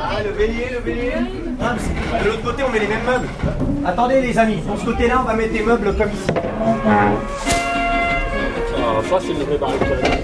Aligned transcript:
Ah, 0.00 0.22
le 0.24 0.32
bélier, 0.32 0.66
le 0.72 0.80
bélier. 0.80 1.12
Ah, 1.60 1.74
de 2.22 2.28
l'autre 2.28 2.42
côté, 2.42 2.62
on 2.62 2.70
met 2.70 2.78
les 2.78 2.86
mêmes 2.86 3.04
meubles. 3.04 3.28
Attendez, 3.84 4.20
les 4.20 4.38
amis, 4.38 4.56
de 4.56 4.78
ce 4.78 4.84
côté-là, 4.84 5.20
on 5.20 5.24
va 5.24 5.34
mettre 5.34 5.52
des 5.52 5.62
meubles 5.62 5.96
comme 5.96 6.10
ici. 6.10 6.26
Ah, 6.76 7.10
ça, 9.08 9.18
c'est 9.20 9.32
une 9.32 9.42
vraie 9.42 9.58
barricade. 9.58 10.20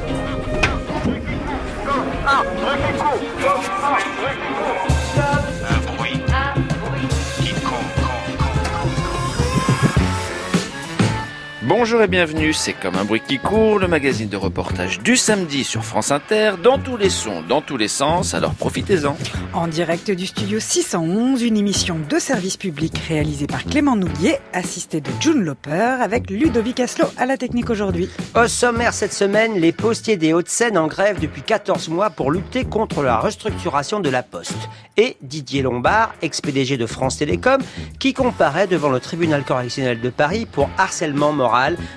Bonjour 11.69 12.01
et 12.01 12.07
bienvenue, 12.07 12.53
c'est 12.53 12.75
comme 12.75 12.95
un 12.95 13.05
bruit 13.05 13.21
qui 13.27 13.41
court, 13.41 13.81
le 13.81 13.89
magazine 13.89 14.29
de 14.29 14.37
reportage 14.37 15.01
du 15.01 15.17
samedi 15.17 15.65
sur 15.65 15.85
France 15.85 16.13
Inter, 16.13 16.53
dans 16.63 16.79
tous 16.79 16.97
les 16.97 17.11
sons, 17.11 17.43
dans 17.43 17.61
tous 17.61 17.77
les 17.77 17.89
sens, 17.89 18.35
alors 18.35 18.55
profitez-en. 18.55 19.17
En 19.53 19.67
direct 19.67 20.13
du 20.13 20.27
studio 20.27 20.61
611, 20.61 21.43
une 21.43 21.57
émission 21.57 21.99
de 22.09 22.21
service 22.21 22.57
public 22.57 22.97
réalisée 23.09 23.49
par 23.49 23.65
Clément 23.65 23.97
Nouguier, 23.97 24.39
assisté 24.53 25.01
de 25.01 25.11
June 25.19 25.43
Loper, 25.43 25.97
avec 26.01 26.31
Ludovic 26.31 26.79
Aslo 26.79 27.07
à 27.17 27.27
la 27.27 27.37
technique 27.37 27.69
aujourd'hui. 27.69 28.09
Au 28.37 28.47
sommaire 28.47 28.95
cette 28.95 29.13
semaine, 29.13 29.59
les 29.59 29.73
postiers 29.73 30.17
des 30.17 30.33
Hauts-de-Seine 30.35 30.79
en 30.79 30.87
grève 30.87 31.19
depuis 31.19 31.43
14 31.43 31.89
mois 31.89 32.11
pour 32.11 32.31
lutter 32.31 32.65
contre 32.65 33.03
la 33.03 33.19
restructuration 33.19 33.99
de 33.99 34.09
la 34.09 34.23
Poste. 34.23 34.69
Et 34.99 35.17
Didier 35.21 35.63
Lombard, 35.63 36.15
ex-PDG 36.23 36.77
de 36.77 36.87
France 36.87 37.19
Télécom, 37.19 37.61
qui 37.99 38.15
comparaît 38.15 38.69
devant 38.69 38.89
le 38.89 39.01
tribunal 39.01 39.45
correctionnel 39.45 40.01
de 40.01 40.11
Paris 40.11 40.47
pour 40.47 40.71
harcèlement 40.79 41.33
moral, 41.33 41.56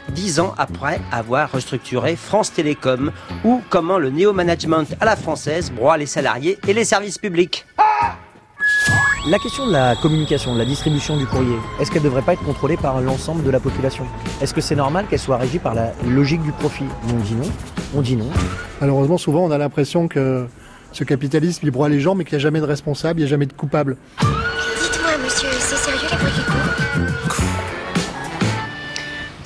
dix 0.09 0.39
ans 0.39 0.53
après 0.57 0.99
avoir 1.11 1.51
restructuré 1.51 2.15
France 2.15 2.53
Télécom, 2.53 3.11
ou 3.43 3.61
comment 3.69 3.97
le 3.97 4.09
néo-management 4.09 4.95
à 4.99 5.05
la 5.05 5.15
française 5.15 5.71
broie 5.71 5.97
les 5.97 6.05
salariés 6.05 6.57
et 6.67 6.73
les 6.73 6.83
services 6.85 7.17
publics. 7.17 7.65
La 9.27 9.37
question 9.37 9.67
de 9.67 9.73
la 9.73 9.95
communication, 9.95 10.53
de 10.53 10.59
la 10.59 10.65
distribution 10.65 11.17
du 11.17 11.25
courrier, 11.25 11.57
est-ce 11.79 11.91
qu'elle 11.91 12.01
ne 12.01 12.07
devrait 12.07 12.21
pas 12.21 12.33
être 12.33 12.43
contrôlée 12.43 12.77
par 12.77 13.01
l'ensemble 13.01 13.43
de 13.43 13.51
la 13.51 13.59
population? 13.59 14.05
Est-ce 14.41 14.53
que 14.53 14.61
c'est 14.61 14.75
normal 14.75 15.07
qu'elle 15.09 15.19
soit 15.19 15.37
régie 15.37 15.59
par 15.59 15.73
la 15.73 15.91
logique 16.07 16.41
du 16.41 16.53
profit? 16.53 16.85
Nous, 17.07 17.15
On 17.15 17.23
dit 17.23 17.35
non, 17.35 17.51
on 17.95 18.01
dit 18.01 18.15
non. 18.15 18.29
Malheureusement, 18.79 19.17
souvent, 19.17 19.43
on 19.43 19.51
a 19.51 19.57
l'impression 19.57 20.07
que 20.07 20.47
ce 20.93 21.03
capitalisme, 21.03 21.59
il 21.63 21.71
broie 21.71 21.89
les 21.89 21.99
gens, 21.99 22.15
mais 22.15 22.23
qu'il 22.23 22.35
n'y 22.37 22.41
a 22.41 22.43
jamais 22.43 22.61
de 22.61 22.65
responsable, 22.65 23.19
il 23.19 23.23
n'y 23.23 23.27
a 23.27 23.29
jamais 23.29 23.45
de 23.45 23.53
coupable. 23.53 23.97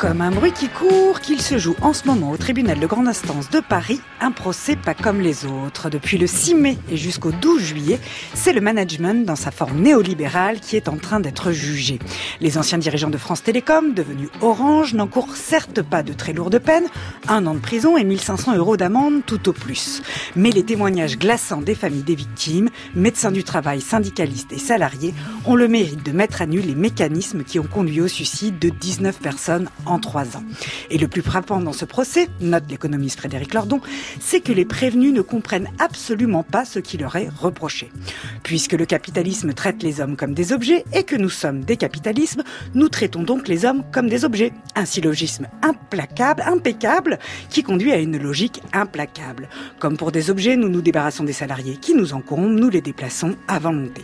Comme 0.04 0.20
un 0.20 0.32
bruit 0.32 0.52
qui 0.52 0.68
court, 0.68 1.22
qu'il 1.22 1.42
se 1.42 1.58
joue 1.58 1.78
en 1.82 1.94
ce 1.94 2.06
moment 2.08 2.32
au 2.32 2.36
tribunal 2.36 2.78
de 2.78 2.86
grande 2.86 3.08
instance 3.08 3.50
de 3.50 3.62
Paris, 3.62 4.02
un 4.20 4.32
procès 4.32 4.76
pas 4.76 4.94
comme 4.94 5.22
les 5.22 5.46
autres. 5.46 5.90
Depuis 5.90 6.18
le 6.18 6.28
6 6.28 6.56
mai 6.56 6.78
et 6.92 6.98
jusqu'au 6.98 7.32
12 7.32 7.62
juillet, 7.62 8.00
c'est 8.34 8.52
le 8.52 8.60
management 8.60 9.26
dans 9.26 9.38
sa 9.38 9.50
forme 9.50 9.80
néolibérale 9.80 10.60
qui 10.60 10.76
est 10.76 10.90
en 10.90 10.98
train 10.98 11.22
d'être 11.22 11.54
jugé. 11.54 12.00
Les 12.42 12.58
anciens 12.58 12.80
dirigeants 12.80 13.10
de 13.10 13.18
France 13.18 13.44
Télécom, 13.44 13.94
devenus 13.94 14.28
Orange, 14.42 14.94
n'encourent 14.94 15.38
certes 15.38 15.82
pas 15.82 16.04
de 16.04 16.12
très 16.12 16.34
lourdes 16.34 16.60
peines, 16.60 16.88
un 17.30 17.46
an 17.48 17.54
de 17.54 17.60
prison 17.60 17.96
et 17.96 18.04
1500 18.04 18.58
euros 18.58 18.76
d'amende 18.76 19.22
tout 19.26 19.48
au 19.48 19.54
plus. 19.54 20.02
Mais 20.36 20.52
les 20.52 20.66
témoignages 20.66 21.18
glaçants 21.18 21.62
des 21.62 21.76
familles 21.76 22.04
des 22.04 22.16
victimes, 22.16 22.68
médecins 22.94 23.32
du 23.32 23.46
travail, 23.46 23.80
syndicalistes 23.80 24.52
et 24.52 24.60
salariés, 24.60 25.14
ont 25.46 25.56
le 25.56 25.70
mérite 25.70 26.06
de 26.06 26.12
mettre 26.12 26.42
à 26.42 26.46
nu 26.46 26.60
les 26.60 26.76
mécanismes 26.76 27.46
qui 27.46 27.58
ont 27.58 27.64
conduit 27.64 28.02
au 28.02 28.10
suicide 28.10 28.60
de 28.60 28.68
19 28.68 29.20
personnes 29.20 29.70
en 29.93 29.93
trois 30.00 30.38
ans. 30.38 30.44
Et 30.90 30.98
le 30.98 31.08
plus 31.08 31.22
frappant 31.22 31.60
dans 31.60 31.74
ce 31.74 31.86
procès, 31.86 32.28
note 32.42 32.64
l'économiste 32.70 33.20
Frédéric 33.20 33.54
Lordon, 33.54 33.82
c'est 34.20 34.42
que 34.42 34.52
les 34.52 34.66
prévenus 34.66 35.14
ne 35.14 35.22
comprennent 35.22 35.70
absolument 35.80 36.44
pas 36.44 36.66
ce 36.66 36.80
qui 36.80 36.98
leur 36.98 37.16
est 37.16 37.30
reproché. 37.30 37.92
Puisque 38.44 38.74
le 38.74 38.86
capitalisme 38.86 39.54
traite 39.54 39.84
les 39.84 40.02
hommes 40.02 40.16
comme 40.16 40.34
des 40.34 40.54
objets 40.54 40.84
et 40.94 41.04
que 41.04 41.16
nous 41.16 41.30
sommes 41.30 41.64
des 41.64 41.78
capitalismes, 41.78 42.44
nous 42.74 42.90
traitons 42.90 43.24
donc 43.24 43.48
les 43.48 43.66
hommes 43.66 43.84
comme 43.92 44.10
des 44.10 44.26
objets. 44.26 44.54
Un 44.76 44.86
syllogisme 44.86 45.48
implacable, 45.62 46.44
impeccable, 46.46 47.20
qui 47.50 47.64
conduit 47.64 47.92
à 47.92 47.98
une 47.98 48.18
logique 48.18 48.62
implacable. 48.74 49.50
Comme 49.80 49.98
pour 49.98 50.12
des 50.12 50.30
objets, 50.30 50.56
nous 50.56 50.70
nous 50.70 50.82
débarrassons 50.82 51.24
des 51.24 51.34
salariés 51.34 51.78
qui 51.78 51.94
nous 51.96 52.14
encombrent, 52.14 52.50
nous 52.50 52.70
les 52.70 52.82
déplaçons 52.82 53.36
à 53.48 53.60
volonté. 53.60 54.04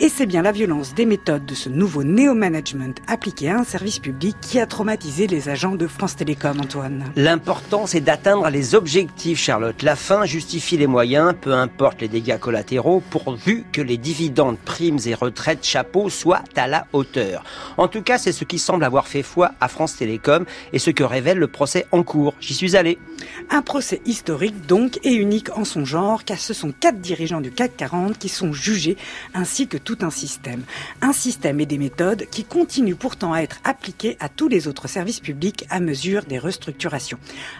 Et 0.00 0.08
c'est 0.08 0.26
bien 0.26 0.42
la 0.42 0.52
violence 0.52 0.94
des 0.94 1.06
méthodes 1.06 1.46
de 1.46 1.54
ce 1.54 1.68
nouveau 1.68 2.04
néo-management 2.04 3.00
appliqué 3.06 3.50
à 3.50 3.58
un 3.58 3.64
service 3.64 3.98
public 3.98 4.36
qui 4.40 4.58
a 4.58 4.66
traumatisé 4.66 5.21
les 5.26 5.48
agents 5.48 5.74
de 5.74 5.86
France 5.86 6.16
Télécom, 6.16 6.60
Antoine. 6.60 7.12
L'important, 7.16 7.86
c'est 7.86 8.00
d'atteindre 8.00 8.48
les 8.48 8.74
objectifs, 8.74 9.38
Charlotte. 9.38 9.82
La 9.82 9.96
fin 9.96 10.24
justifie 10.24 10.76
les 10.76 10.86
moyens, 10.86 11.34
peu 11.40 11.52
importe 11.52 12.00
les 12.00 12.08
dégâts 12.08 12.38
collatéraux, 12.38 13.02
pourvu 13.10 13.64
que 13.72 13.80
les 13.80 13.98
dividendes, 13.98 14.58
primes 14.58 14.98
et 15.06 15.14
retraites 15.14 15.64
chapeaux 15.64 16.08
soient 16.08 16.42
à 16.56 16.66
la 16.66 16.86
hauteur. 16.92 17.44
En 17.76 17.88
tout 17.88 18.02
cas, 18.02 18.18
c'est 18.18 18.32
ce 18.32 18.44
qui 18.44 18.58
semble 18.58 18.84
avoir 18.84 19.06
fait 19.06 19.22
foi 19.22 19.52
à 19.60 19.68
France 19.68 19.96
Télécom 19.96 20.44
et 20.72 20.78
ce 20.78 20.90
que 20.90 21.04
révèle 21.04 21.38
le 21.38 21.48
procès 21.48 21.86
en 21.92 22.02
cours. 22.02 22.34
J'y 22.40 22.54
suis 22.54 22.76
allé. 22.76 22.98
Un 23.50 23.62
procès 23.62 24.00
historique 24.06 24.66
donc 24.66 24.98
et 25.04 25.12
unique 25.12 25.56
en 25.56 25.64
son 25.64 25.84
genre, 25.84 26.24
car 26.24 26.38
ce 26.38 26.54
sont 26.54 26.72
quatre 26.72 27.00
dirigeants 27.00 27.40
du 27.40 27.50
CAC 27.50 27.76
40 27.76 28.18
qui 28.18 28.28
sont 28.28 28.52
jugés, 28.52 28.96
ainsi 29.34 29.68
que 29.68 29.76
tout 29.76 29.98
un 30.02 30.10
système. 30.10 30.62
Un 31.00 31.12
système 31.12 31.60
et 31.60 31.66
des 31.66 31.78
méthodes 31.78 32.26
qui 32.30 32.44
continuent 32.44 32.96
pourtant 32.96 33.32
à 33.32 33.40
être 33.40 33.60
appliqués 33.64 34.16
à 34.20 34.28
tous 34.28 34.48
les 34.48 34.68
autres 34.68 34.88
services 34.88 35.11
publics 35.20 35.66
à 35.70 35.80
mesure 35.80 36.24
des 36.24 36.38
restructurations. 36.38 37.18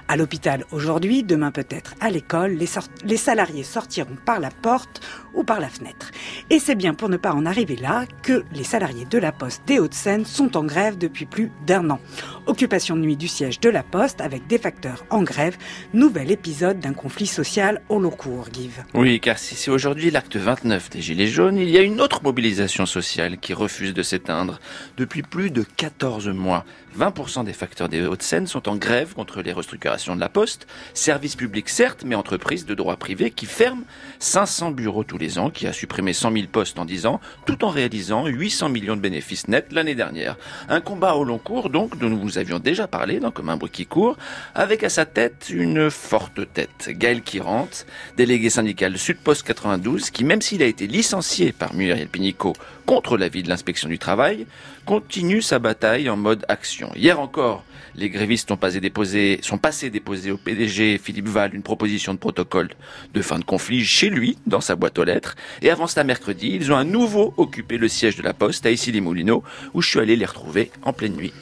À 0.08 0.16
l'hôpital 0.16 0.64
aujourd'hui, 0.72 1.22
demain 1.22 1.50
peut-être 1.50 1.94
à 2.00 2.10
l'école, 2.10 2.58
les 3.04 3.16
salariés 3.16 3.64
sortiront 3.64 4.16
par 4.24 4.40
la 4.40 4.50
porte 4.50 5.00
ou 5.34 5.44
par 5.44 5.60
la 5.60 5.68
fenêtre. 5.68 6.10
Et 6.50 6.58
c'est 6.58 6.74
bien 6.74 6.94
pour 6.94 7.08
ne 7.08 7.16
pas 7.16 7.32
en 7.32 7.46
arriver 7.46 7.76
là 7.76 8.04
que 8.22 8.44
les 8.52 8.64
salariés 8.64 9.04
de 9.04 9.18
la 9.18 9.32
Poste 9.32 9.62
des 9.66 9.78
Hauts-de-Seine 9.78 10.24
sont 10.24 10.56
en 10.56 10.64
grève 10.64 10.98
depuis 10.98 11.26
plus 11.26 11.50
d'un 11.66 11.90
an. 11.90 12.00
Occupation 12.46 12.96
de 12.96 13.02
nuit 13.02 13.16
du 13.16 13.28
siège 13.28 13.60
de 13.60 13.70
la 13.70 13.82
Poste 13.82 14.20
avec 14.20 14.46
des 14.46 14.58
facteurs 14.58 15.04
en 15.10 15.22
grève, 15.22 15.56
nouvel 15.94 16.30
épisode 16.30 16.80
d'un 16.80 16.92
conflit 16.92 17.26
social 17.26 17.82
au 17.88 17.98
long 17.98 18.10
cours, 18.10 18.46
Give. 18.52 18.84
Oui, 18.94 19.20
car 19.20 19.38
si 19.38 19.54
c'est 19.54 19.70
aujourd'hui 19.70 20.10
l'acte 20.10 20.36
29 20.36 20.90
des 20.90 21.00
Gilets 21.00 21.26
jaunes, 21.26 21.56
il 21.56 21.70
y 21.70 21.78
a 21.78 21.82
une 21.82 22.00
autre 22.00 22.22
mobilisation 22.22 22.86
sociale 22.86 23.38
qui 23.38 23.54
refuse 23.54 23.94
de 23.94 24.02
s'éteindre. 24.02 24.60
Depuis 24.96 25.22
plus 25.22 25.50
de 25.50 25.62
14 25.62 26.28
mois, 26.28 26.64
20% 26.98 27.44
des 27.44 27.52
facteurs 27.52 27.88
des 27.88 28.04
Hauts-de-Seine 28.04 28.46
sont 28.46 28.68
en 28.68 28.76
grève 28.76 29.14
contre 29.14 29.40
les 29.40 29.52
restructurations 29.52 30.14
de 30.14 30.20
la 30.20 30.28
Poste, 30.28 30.66
service 30.94 31.36
public 31.36 31.68
certes, 31.68 32.04
mais 32.04 32.14
entreprise 32.14 32.66
de 32.66 32.74
droit 32.74 32.96
privé 32.96 33.30
qui 33.30 33.46
ferme 33.46 33.84
500 34.18 34.72
bureaux 34.72 35.04
tous 35.04 35.18
les 35.18 35.21
qui 35.52 35.66
a 35.66 35.72
supprimé 35.72 36.12
100 36.12 36.32
000 36.32 36.46
postes 36.50 36.78
en 36.78 36.84
10 36.84 37.06
ans, 37.06 37.20
tout 37.46 37.64
en 37.64 37.68
réalisant 37.68 38.26
800 38.26 38.68
millions 38.68 38.96
de 38.96 39.00
bénéfices 39.00 39.48
nets 39.48 39.72
l'année 39.72 39.94
dernière. 39.94 40.36
Un 40.68 40.80
combat 40.80 41.14
au 41.14 41.24
long 41.24 41.38
cours, 41.38 41.70
donc, 41.70 41.98
dont 41.98 42.08
nous 42.08 42.18
vous 42.18 42.38
avions 42.38 42.58
déjà 42.58 42.86
parlé 42.86 43.20
dans 43.20 43.30
Comme 43.30 43.48
un 43.48 43.56
bruit 43.56 43.70
qui 43.70 43.86
court, 43.86 44.16
avec 44.54 44.82
à 44.84 44.88
sa 44.88 45.06
tête 45.06 45.48
une 45.50 45.90
forte 45.90 46.52
tête, 46.52 46.90
Gaël 46.90 47.22
Kirante, 47.22 47.86
délégué 48.16 48.50
syndical 48.50 48.98
Sud-Post 48.98 49.44
92, 49.44 50.10
qui, 50.10 50.24
même 50.24 50.42
s'il 50.42 50.62
a 50.62 50.66
été 50.66 50.86
licencié 50.86 51.52
par 51.52 51.74
Muriel 51.74 52.08
Pénicaud 52.08 52.54
contre 52.86 53.16
l'avis 53.16 53.42
de 53.42 53.48
l'inspection 53.48 53.88
du 53.88 53.98
travail, 53.98 54.46
continue 54.84 55.42
sa 55.42 55.58
bataille 55.58 56.08
en 56.08 56.16
mode 56.16 56.44
action. 56.48 56.90
Hier 56.94 57.18
encore, 57.20 57.64
les 57.94 58.10
grévistes 58.10 58.50
ont 58.50 58.56
passé 58.56 58.80
déposé, 58.80 59.38
sont 59.42 59.58
passés 59.58 59.90
déposer 59.90 60.30
au 60.30 60.36
PDG 60.36 60.98
Philippe 60.98 61.28
Val 61.28 61.54
une 61.54 61.62
proposition 61.62 62.14
de 62.14 62.18
protocole 62.18 62.70
de 63.12 63.22
fin 63.22 63.38
de 63.38 63.44
conflit 63.44 63.84
chez 63.84 64.08
lui, 64.08 64.38
dans 64.46 64.60
sa 64.60 64.76
boîte 64.76 64.98
aux 64.98 65.04
lettres. 65.04 65.36
Et 65.60 65.70
avant 65.70 65.86
cela, 65.86 66.04
mercredi, 66.04 66.52
ils 66.54 66.72
ont 66.72 66.76
à 66.76 66.84
nouveau 66.84 67.34
occupé 67.36 67.78
le 67.78 67.88
siège 67.88 68.16
de 68.16 68.22
la 68.22 68.32
Poste 68.32 68.66
à 68.66 68.70
Issy-les-Moulineaux, 68.70 69.42
où 69.74 69.82
je 69.82 69.88
suis 69.88 70.00
allé 70.00 70.16
les 70.16 70.26
retrouver 70.26 70.70
en 70.82 70.92
pleine 70.92 71.14
nuit. 71.14 71.32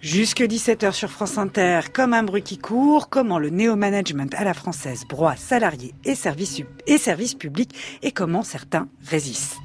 Jusque 0.00 0.42
17h 0.42 0.92
sur 0.92 1.10
France 1.10 1.38
Inter, 1.38 1.80
comme 1.92 2.14
un 2.14 2.22
bruit 2.22 2.42
qui 2.42 2.56
court, 2.56 3.08
comment 3.08 3.40
le 3.40 3.50
néo-management 3.50 4.32
à 4.36 4.44
la 4.44 4.54
française 4.54 5.04
broie 5.08 5.34
salariés 5.34 5.92
et 6.04 6.14
services, 6.14 6.62
et 6.86 6.98
services 6.98 7.34
publics 7.34 7.74
et 8.02 8.12
comment 8.12 8.44
certains 8.44 8.88
résistent. 9.04 9.58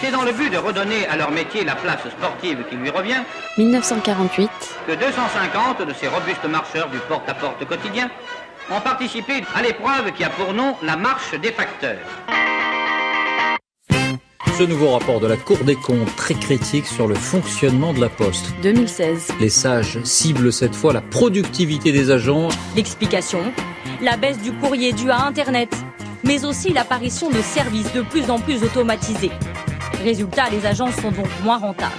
C'est 0.00 0.10
dans 0.10 0.22
le 0.22 0.32
but 0.32 0.50
de 0.50 0.58
redonner 0.58 1.06
à 1.06 1.16
leur 1.16 1.30
métier 1.30 1.64
la 1.64 1.76
place 1.76 2.00
sportive 2.08 2.64
qui 2.68 2.76
lui 2.76 2.90
revient 2.90 3.22
1948, 3.58 4.50
que 4.86 4.92
250 4.92 5.86
de 5.86 5.94
ces 5.94 6.08
robustes 6.08 6.44
marcheurs 6.44 6.88
du 6.88 6.98
porte-à-porte 6.98 7.64
quotidien 7.64 8.10
ont 8.70 8.80
participé 8.80 9.44
à 9.54 9.62
l'épreuve 9.62 10.12
qui 10.12 10.24
a 10.24 10.30
pour 10.30 10.52
nom 10.52 10.76
la 10.82 10.96
marche 10.96 11.34
des 11.40 11.52
facteurs. 11.52 11.98
Ce 14.58 14.62
nouveau 14.62 14.90
rapport 14.90 15.18
de 15.18 15.26
la 15.26 15.36
Cour 15.36 15.58
des 15.64 15.74
comptes 15.74 16.14
très 16.14 16.34
critique 16.34 16.86
sur 16.86 17.08
le 17.08 17.16
fonctionnement 17.16 17.92
de 17.92 18.00
la 18.00 18.08
Poste. 18.08 18.46
2016. 18.62 19.32
Les 19.40 19.48
sages 19.48 19.98
ciblent 20.04 20.52
cette 20.52 20.76
fois 20.76 20.92
la 20.92 21.00
productivité 21.00 21.90
des 21.90 22.12
agents. 22.12 22.48
L'explication 22.76 23.52
La 24.00 24.16
baisse 24.16 24.40
du 24.40 24.52
courrier 24.52 24.92
due 24.92 25.10
à 25.10 25.24
Internet, 25.24 25.74
mais 26.22 26.44
aussi 26.44 26.72
l'apparition 26.72 27.30
de 27.30 27.42
services 27.42 27.92
de 27.94 28.02
plus 28.02 28.30
en 28.30 28.38
plus 28.38 28.62
automatisés. 28.62 29.32
Résultat, 30.02 30.50
les 30.50 30.66
agences 30.66 30.96
sont 30.96 31.10
donc 31.10 31.28
moins 31.42 31.58
rentables. 31.58 31.92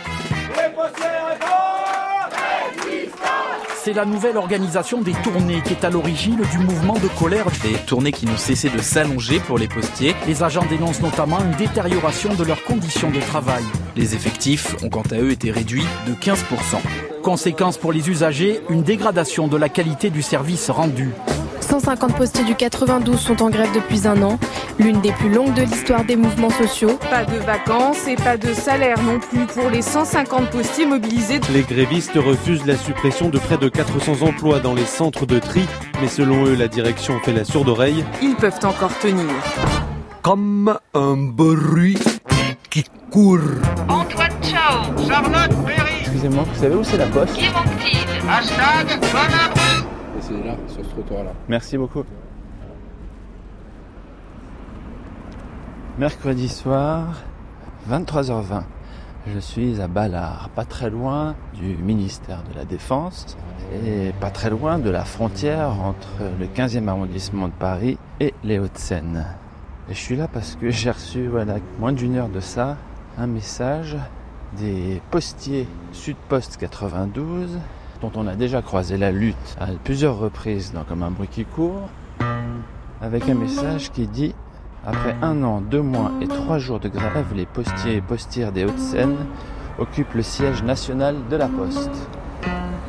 c'est 3.85 3.93
la 3.93 4.05
nouvelle 4.05 4.37
organisation 4.37 4.99
des 4.99 5.11
tournées 5.11 5.61
qui 5.61 5.73
est 5.73 5.85
à 5.85 5.91
l'origine 5.91 6.41
du 6.51 6.57
mouvement 6.57 6.95
de 6.95 7.07
colère. 7.19 7.45
Des 7.61 7.75
tournées 7.85 8.11
qui 8.11 8.25
n'ont 8.25 8.35
cessé 8.35 8.67
de 8.67 8.79
s'allonger 8.79 9.39
pour 9.39 9.59
les 9.59 9.67
postiers. 9.67 10.15
Les 10.25 10.41
agents 10.41 10.65
dénoncent 10.67 11.03
notamment 11.03 11.39
une 11.39 11.51
détérioration 11.51 12.33
de 12.33 12.43
leurs 12.43 12.63
conditions 12.63 13.11
de 13.11 13.19
travail. 13.19 13.63
Les 13.95 14.15
effectifs 14.15 14.75
ont 14.83 14.89
quant 14.89 15.03
à 15.11 15.19
eux 15.19 15.29
été 15.29 15.51
réduits 15.51 15.85
de 16.07 16.13
15%. 16.13 16.37
Conséquence 17.21 17.77
pour 17.77 17.93
les 17.93 18.09
usagers, 18.09 18.59
une 18.71 18.81
dégradation 18.81 19.47
de 19.47 19.55
la 19.55 19.69
qualité 19.69 20.09
du 20.09 20.23
service 20.23 20.71
rendu. 20.71 21.11
150 21.79 22.15
postiers 22.15 22.45
du 22.45 22.55
92 22.55 23.19
sont 23.19 23.43
en 23.43 23.49
grève 23.49 23.69
depuis 23.75 24.07
un 24.07 24.21
an, 24.21 24.39
l'une 24.79 25.01
des 25.01 25.11
plus 25.11 25.29
longues 25.29 25.53
de 25.55 25.63
l'histoire 25.63 26.05
des 26.05 26.15
mouvements 26.15 26.49
sociaux. 26.49 26.97
Pas 27.09 27.25
de 27.25 27.37
vacances 27.39 28.07
et 28.07 28.15
pas 28.15 28.37
de 28.37 28.53
salaire 28.53 28.97
non 29.03 29.19
plus 29.19 29.45
pour 29.45 29.69
les 29.69 29.81
150 29.81 30.51
postiers 30.51 30.85
mobilisés. 30.85 31.41
Les 31.51 31.63
grévistes 31.63 32.15
refusent 32.15 32.65
la 32.65 32.77
suppression 32.77 33.27
de 33.27 33.37
près 33.39 33.57
de 33.57 33.67
400 33.67 34.21
emplois 34.25 34.61
dans 34.61 34.73
les 34.73 34.85
centres 34.85 35.25
de 35.25 35.37
tri, 35.37 35.65
mais 36.01 36.07
selon 36.07 36.45
eux, 36.45 36.55
la 36.55 36.69
direction 36.69 37.19
fait 37.19 37.33
la 37.33 37.43
sourde 37.43 37.67
oreille. 37.67 38.05
Ils 38.21 38.35
peuvent 38.35 38.59
encore 38.63 38.97
tenir. 38.99 39.25
Comme 40.21 40.77
un 40.93 41.17
bruit 41.17 41.97
qui 42.69 42.85
court. 43.11 43.39
Antoine 43.89 44.31
Chao, 44.41 45.07
Charlotte 45.09 45.51
Berry, 45.65 46.03
Excusez-moi, 46.03 46.45
vous 46.53 46.61
savez 46.61 46.75
où 46.75 46.83
c'est 46.85 46.97
la 46.97 47.07
poste? 47.07 47.37
Hashtag. 48.29 48.97
Merci 51.47 51.77
beaucoup. 51.77 52.03
Mercredi 55.97 56.49
soir, 56.49 57.21
23h20. 57.89 58.63
Je 59.27 59.39
suis 59.39 59.81
à 59.81 59.87
Ballard, 59.87 60.49
pas 60.55 60.65
très 60.65 60.89
loin 60.89 61.35
du 61.53 61.77
ministère 61.77 62.43
de 62.51 62.57
la 62.57 62.65
Défense 62.65 63.37
et 63.85 64.11
pas 64.19 64.29
très 64.29 64.49
loin 64.49 64.77
de 64.77 64.89
la 64.89 65.03
frontière 65.05 65.69
entre 65.81 66.23
le 66.39 66.45
15e 66.45 66.87
arrondissement 66.87 67.47
de 67.47 67.53
Paris 67.53 67.97
et 68.19 68.33
les 68.43 68.59
Hauts-de-Seine. 68.59 69.25
Et 69.89 69.93
je 69.93 69.99
suis 69.99 70.15
là 70.15 70.27
parce 70.27 70.55
que 70.55 70.69
j'ai 70.69 70.91
reçu, 70.91 71.27
voilà, 71.27 71.55
moins 71.79 71.93
d'une 71.93 72.15
heure 72.17 72.29
de 72.29 72.39
ça, 72.39 72.77
un 73.17 73.27
message 73.27 73.97
des 74.57 75.01
postiers 75.11 75.67
Sud-Post 75.91 76.57
92 76.57 77.59
dont 78.05 78.21
on 78.21 78.27
a 78.27 78.35
déjà 78.35 78.61
croisé 78.61 78.97
la 78.97 79.11
lutte 79.11 79.55
à 79.59 79.67
plusieurs 79.83 80.17
reprises 80.17 80.73
dans 80.73 80.83
Comme 80.83 81.01
un 81.01 81.11
bruit 81.11 81.27
qui 81.27 81.45
court, 81.45 81.89
avec 83.01 83.27
un 83.29 83.33
message 83.33 83.91
qui 83.91 84.07
dit 84.07 84.35
Après 84.85 85.15
un 85.21 85.43
an, 85.43 85.61
deux 85.61 85.81
mois 85.81 86.11
et 86.21 86.27
trois 86.27 86.59
jours 86.59 86.79
de 86.79 86.87
grève, 86.87 87.33
les 87.35 87.45
postiers 87.45 87.95
et 87.95 88.01
postières 88.01 88.51
des 88.51 88.63
Hauts-de-Seine 88.63 89.15
occupent 89.79 90.13
le 90.13 90.21
siège 90.21 90.61
national 90.63 91.15
de 91.29 91.35
la 91.35 91.47
Poste. 91.47 92.09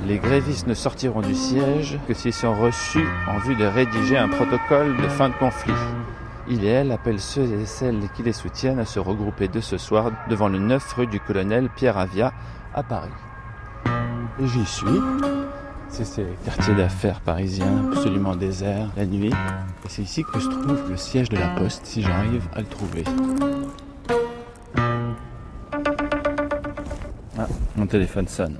Les 0.06 0.18
grévistes 0.18 0.66
ne 0.66 0.74
sortiront 0.74 1.22
du 1.22 1.34
siège 1.34 1.98
que 2.06 2.14
s'ils 2.14 2.32
sont 2.32 2.54
reçus 2.54 3.08
en 3.26 3.38
vue 3.38 3.56
de 3.56 3.64
rédiger 3.64 4.18
un 4.18 4.28
protocole 4.28 4.96
de 4.96 5.08
fin 5.08 5.30
de 5.30 5.34
conflit. 5.34 5.72
Il 6.48 6.64
et 6.64 6.68
elle 6.68 6.92
appellent 6.92 7.20
ceux 7.20 7.44
et 7.44 7.64
celles 7.64 8.08
qui 8.14 8.22
les 8.22 8.32
soutiennent 8.32 8.78
à 8.78 8.84
se 8.84 9.00
regrouper 9.00 9.48
de 9.48 9.60
ce 9.60 9.78
soir 9.78 10.12
devant 10.28 10.48
le 10.48 10.58
9 10.58 10.92
rue 10.92 11.06
du 11.06 11.18
colonel 11.18 11.70
Pierre 11.74 11.98
Avia 11.98 12.32
à 12.74 12.82
Paris. 12.82 13.10
Et 14.38 14.46
j'y 14.46 14.66
suis. 14.66 15.00
C'est 15.88 16.04
ces 16.04 16.26
quartiers 16.44 16.74
d'affaires 16.74 17.20
parisiens 17.20 17.90
absolument 17.90 18.36
déserts 18.36 18.88
la 18.96 19.06
nuit. 19.06 19.32
Et 19.32 19.88
c'est 19.88 20.02
ici 20.02 20.24
que 20.24 20.38
se 20.40 20.48
trouve 20.48 20.90
le 20.90 20.96
siège 20.96 21.28
de 21.30 21.38
la 21.38 21.48
poste 21.48 21.86
si 21.86 22.02
j'arrive 22.02 22.46
à 22.54 22.60
le 22.60 22.66
trouver. 22.66 23.04
Ah, 27.38 27.46
mon 27.76 27.86
téléphone 27.86 28.28
sonne. 28.28 28.58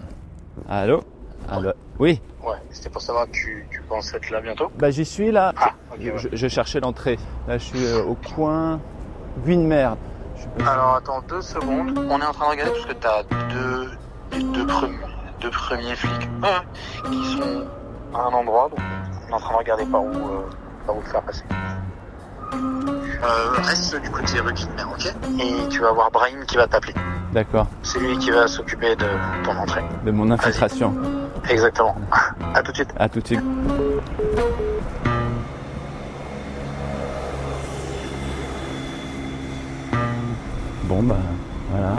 Allô? 0.69 1.03
Allô? 1.49 1.73
Oui? 1.99 2.21
Ouais, 2.43 2.57
c'était 2.71 2.89
pour 2.91 3.03
savoir, 3.03 3.27
tu, 3.31 3.67
tu 3.71 3.83
penses 3.83 4.15
être 4.15 4.31
là 4.31 4.41
bientôt? 4.41 4.71
Bah 4.79 4.91
j'y 4.91 5.05
suis 5.05 5.31
là. 5.31 5.53
Ah, 5.59 5.73
ok, 5.93 5.99
ouais. 6.01 6.13
je, 6.17 6.29
je 6.33 6.49
cherchais 6.49 6.81
l'entrée. 6.81 7.19
Là 7.49 7.59
je 7.59 7.65
suis 7.65 7.85
euh, 7.85 8.03
au 8.05 8.15
coin 8.15 8.81
Guinemer. 9.45 9.91
Alors 10.61 10.95
attends 10.97 11.23
deux 11.29 11.41
secondes, 11.43 11.99
on 11.99 12.21
est 12.21 12.25
en 12.25 12.33
train 12.33 12.47
de 12.47 12.51
regarder 12.51 12.73
parce 12.73 12.87
que 12.87 12.93
t'as 12.93 13.23
deux, 13.53 13.91
les 14.33 14.43
deux 14.43 14.67
premiers, 14.67 14.97
deux 15.41 15.51
premiers 15.51 15.97
flics 15.97 16.29
qui 17.11 17.25
sont 17.37 17.67
à 18.15 18.21
un 18.21 18.33
endroit, 18.33 18.69
donc 18.71 18.81
on 19.27 19.31
est 19.31 19.35
en 19.35 19.41
train 19.41 19.53
de 19.55 19.59
regarder 19.59 19.85
par 19.87 20.03
où, 20.03 20.11
euh, 20.11 20.49
par 20.87 20.97
où 20.97 21.03
te 21.03 21.09
faire 21.09 21.23
passer. 21.23 21.45
Euh, 22.53 23.51
reste 23.63 24.01
du 24.01 24.11
côté 24.11 24.41
rue 24.41 24.53
Kidmer, 24.53 24.85
ok 24.85 25.15
Et 25.41 25.69
tu 25.69 25.81
vas 25.81 25.93
voir 25.93 26.11
Brahim 26.11 26.45
qui 26.47 26.57
va 26.57 26.67
t'appeler. 26.67 26.95
D'accord. 27.33 27.67
C'est 27.83 27.99
lui 27.99 28.17
qui 28.19 28.31
va 28.31 28.47
s'occuper 28.47 28.95
de 28.97 29.07
ton 29.45 29.57
entrée. 29.57 29.83
De 30.05 30.11
mon 30.11 30.31
infiltration. 30.31 30.95
Exactement. 31.49 31.97
À 32.55 32.63
tout 32.63 32.73
de 32.73 32.77
suite. 32.77 32.91
À 32.99 33.09
tout 33.09 33.21
de 33.21 33.27
suite. 33.27 33.43
Bon 40.85 41.03
bah 41.03 41.17
voilà. 41.71 41.97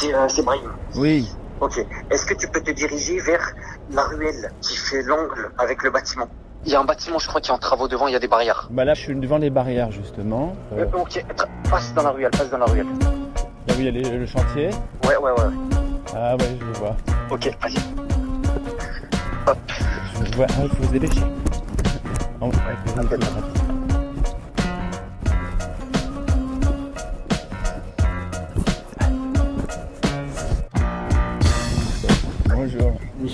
C'est 0.00 0.14
euh, 0.14 0.28
c'est 0.28 0.42
Brahim. 0.42 0.70
Oui. 0.96 1.30
Ok. 1.60 1.84
Est-ce 2.10 2.24
que 2.24 2.34
tu 2.34 2.46
peux 2.48 2.60
te 2.60 2.70
diriger 2.70 3.18
vers 3.20 3.52
la 3.90 4.02
ruelle 4.04 4.52
qui 4.60 4.76
fait 4.76 5.02
l'angle 5.02 5.50
avec 5.58 5.82
le 5.82 5.90
bâtiment? 5.90 6.28
Il 6.66 6.72
y 6.72 6.74
a 6.76 6.80
un 6.80 6.84
bâtiment, 6.84 7.18
je 7.18 7.26
crois, 7.28 7.40
qui 7.40 7.50
est 7.50 7.54
en 7.54 7.58
travaux 7.58 7.88
devant, 7.88 8.06
il 8.08 8.12
y 8.12 8.16
a 8.16 8.18
des 8.20 8.28
barrières. 8.28 8.68
Bah 8.70 8.84
là 8.84 8.94
je 8.94 9.00
suis 9.00 9.14
devant 9.14 9.38
les 9.38 9.50
barrières 9.50 9.90
justement. 9.90 10.54
Euh, 10.72 10.84
Euh, 10.84 10.98
ok, 10.98 11.24
passe 11.70 11.94
dans 11.94 12.02
la 12.02 12.10
ruelle, 12.10 12.30
passe 12.30 12.50
dans 12.50 12.58
la 12.58 12.66
ruelle. 12.66 12.86
là 13.66 13.74
où 13.74 13.78
il 13.80 13.84
y 13.84 13.88
a 13.88 13.90
les- 13.90 14.18
le 14.18 14.26
chantier. 14.26 14.70
Ouais, 15.04 15.16
ouais, 15.16 15.30
ouais. 15.30 15.30
ouais. 15.32 15.52
Ah 16.16 16.36
ouais 16.36 16.56
je 16.60 16.64
le 16.64 16.72
vois. 16.74 16.96
Ok, 17.30 17.50
vas-y. 17.62 17.74
Je 20.30 20.36
vois. 20.36 20.46
Ah 20.50 20.62
il 20.64 20.68
faut 20.70 20.84
se 20.84 20.88
dépêcher. 20.90 21.22
Oh, 22.40 22.46
ouais, 22.46 22.52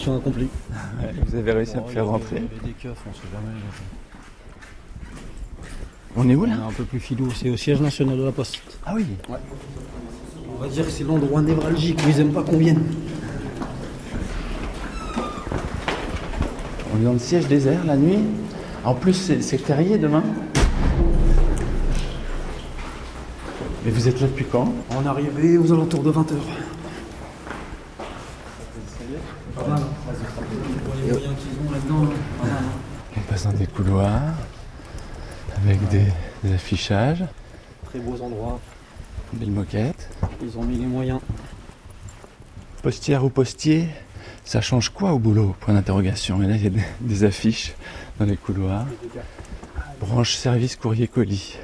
Mission 0.05 0.19
accomplie. 0.19 0.49
Ouais, 1.01 1.15
vous 1.27 1.35
avez 1.35 1.53
réussi 1.53 1.77
à 1.79 1.81
me 1.81 1.89
faire 1.89 2.06
rentrer. 2.06 2.43
des 2.62 2.73
keufs, 2.73 2.93
on 3.09 3.12
sait 3.15 3.21
jamais. 3.33 3.56
On 6.15 6.29
est 6.29 6.35
où 6.35 6.45
là 6.45 6.53
On 6.59 6.65
est 6.65 6.69
un 6.69 6.73
peu 6.73 6.85
plus 6.85 7.01
filou, 7.01 7.31
c'est 7.35 7.49
au 7.49 7.56
siège 7.56 7.81
national 7.81 8.19
de 8.19 8.25
la 8.25 8.33
Poste. 8.33 8.61
Ah 8.85 8.93
oui 8.95 9.06
On 9.31 10.61
va 10.62 10.69
dire 10.69 10.85
que 10.85 10.90
c'est 10.90 11.05
l'endroit 11.05 11.40
névralgique 11.40 11.99
où 12.05 12.11
ils 12.11 12.21
aiment 12.21 12.35
pas 12.35 12.43
qu'on 12.43 12.59
vienne. 12.59 12.83
On 16.95 17.00
est 17.00 17.05
dans 17.05 17.14
le 17.14 17.19
siège 17.19 17.49
désert 17.49 17.83
la 17.87 17.97
nuit. 17.97 18.19
En 18.85 18.95
plus, 18.95 19.14
c'est 19.14 19.40
c'est 19.40 19.57
férié 19.57 19.97
demain. 19.97 20.23
Mais 23.87 23.90
vous 23.90 24.07
êtes 24.07 24.21
là 24.21 24.26
depuis 24.26 24.45
quand? 24.45 24.71
On 24.90 25.02
est 25.02 25.09
arrivé 25.09 25.57
aux 25.57 25.73
alentours 25.73 26.02
de 26.02 26.12
20h. 26.12 26.35
Pas 29.55 29.69
mal. 29.69 29.83
Les 31.05 31.12
moyens 31.12 31.35
qu'ils 31.38 31.69
ont 31.69 31.71
là-dedans, 31.71 32.02
là. 32.02 32.09
Pas 32.40 32.47
mal. 32.47 32.62
On 33.17 33.21
passe 33.21 33.40
dans 33.40 33.43
des 33.54 33.66
couloirs 33.66 34.20
avec 35.62 35.87
des, 35.88 36.04
des 36.42 36.54
affichages, 36.54 37.25
Très 37.87 37.99
beaux 38.00 38.20
endroits. 38.23 38.61
des 39.32 39.46
moquettes. 39.46 40.08
Ils 40.42 40.58
ont 40.58 40.62
mis 40.64 40.76
les 40.76 40.87
moyens. 40.87 41.20
Postière 42.82 43.25
ou 43.25 43.30
postier, 43.30 43.88
ça 44.44 44.61
change 44.61 44.90
quoi 44.90 45.12
au 45.12 45.18
boulot 45.18 45.54
Point 45.61 45.75
d'interrogation. 45.75 46.42
Et 46.42 46.46
là, 46.46 46.56
il 46.56 46.64
y 46.64 46.66
a 46.66 46.70
des, 46.70 46.82
des 47.00 47.25
affiches 47.25 47.75
dans 48.18 48.26
les 48.26 48.37
couloirs. 48.37 48.87
Branche 50.00 50.34
service 50.34 50.76
courrier 50.76 51.08
colis. 51.08 51.56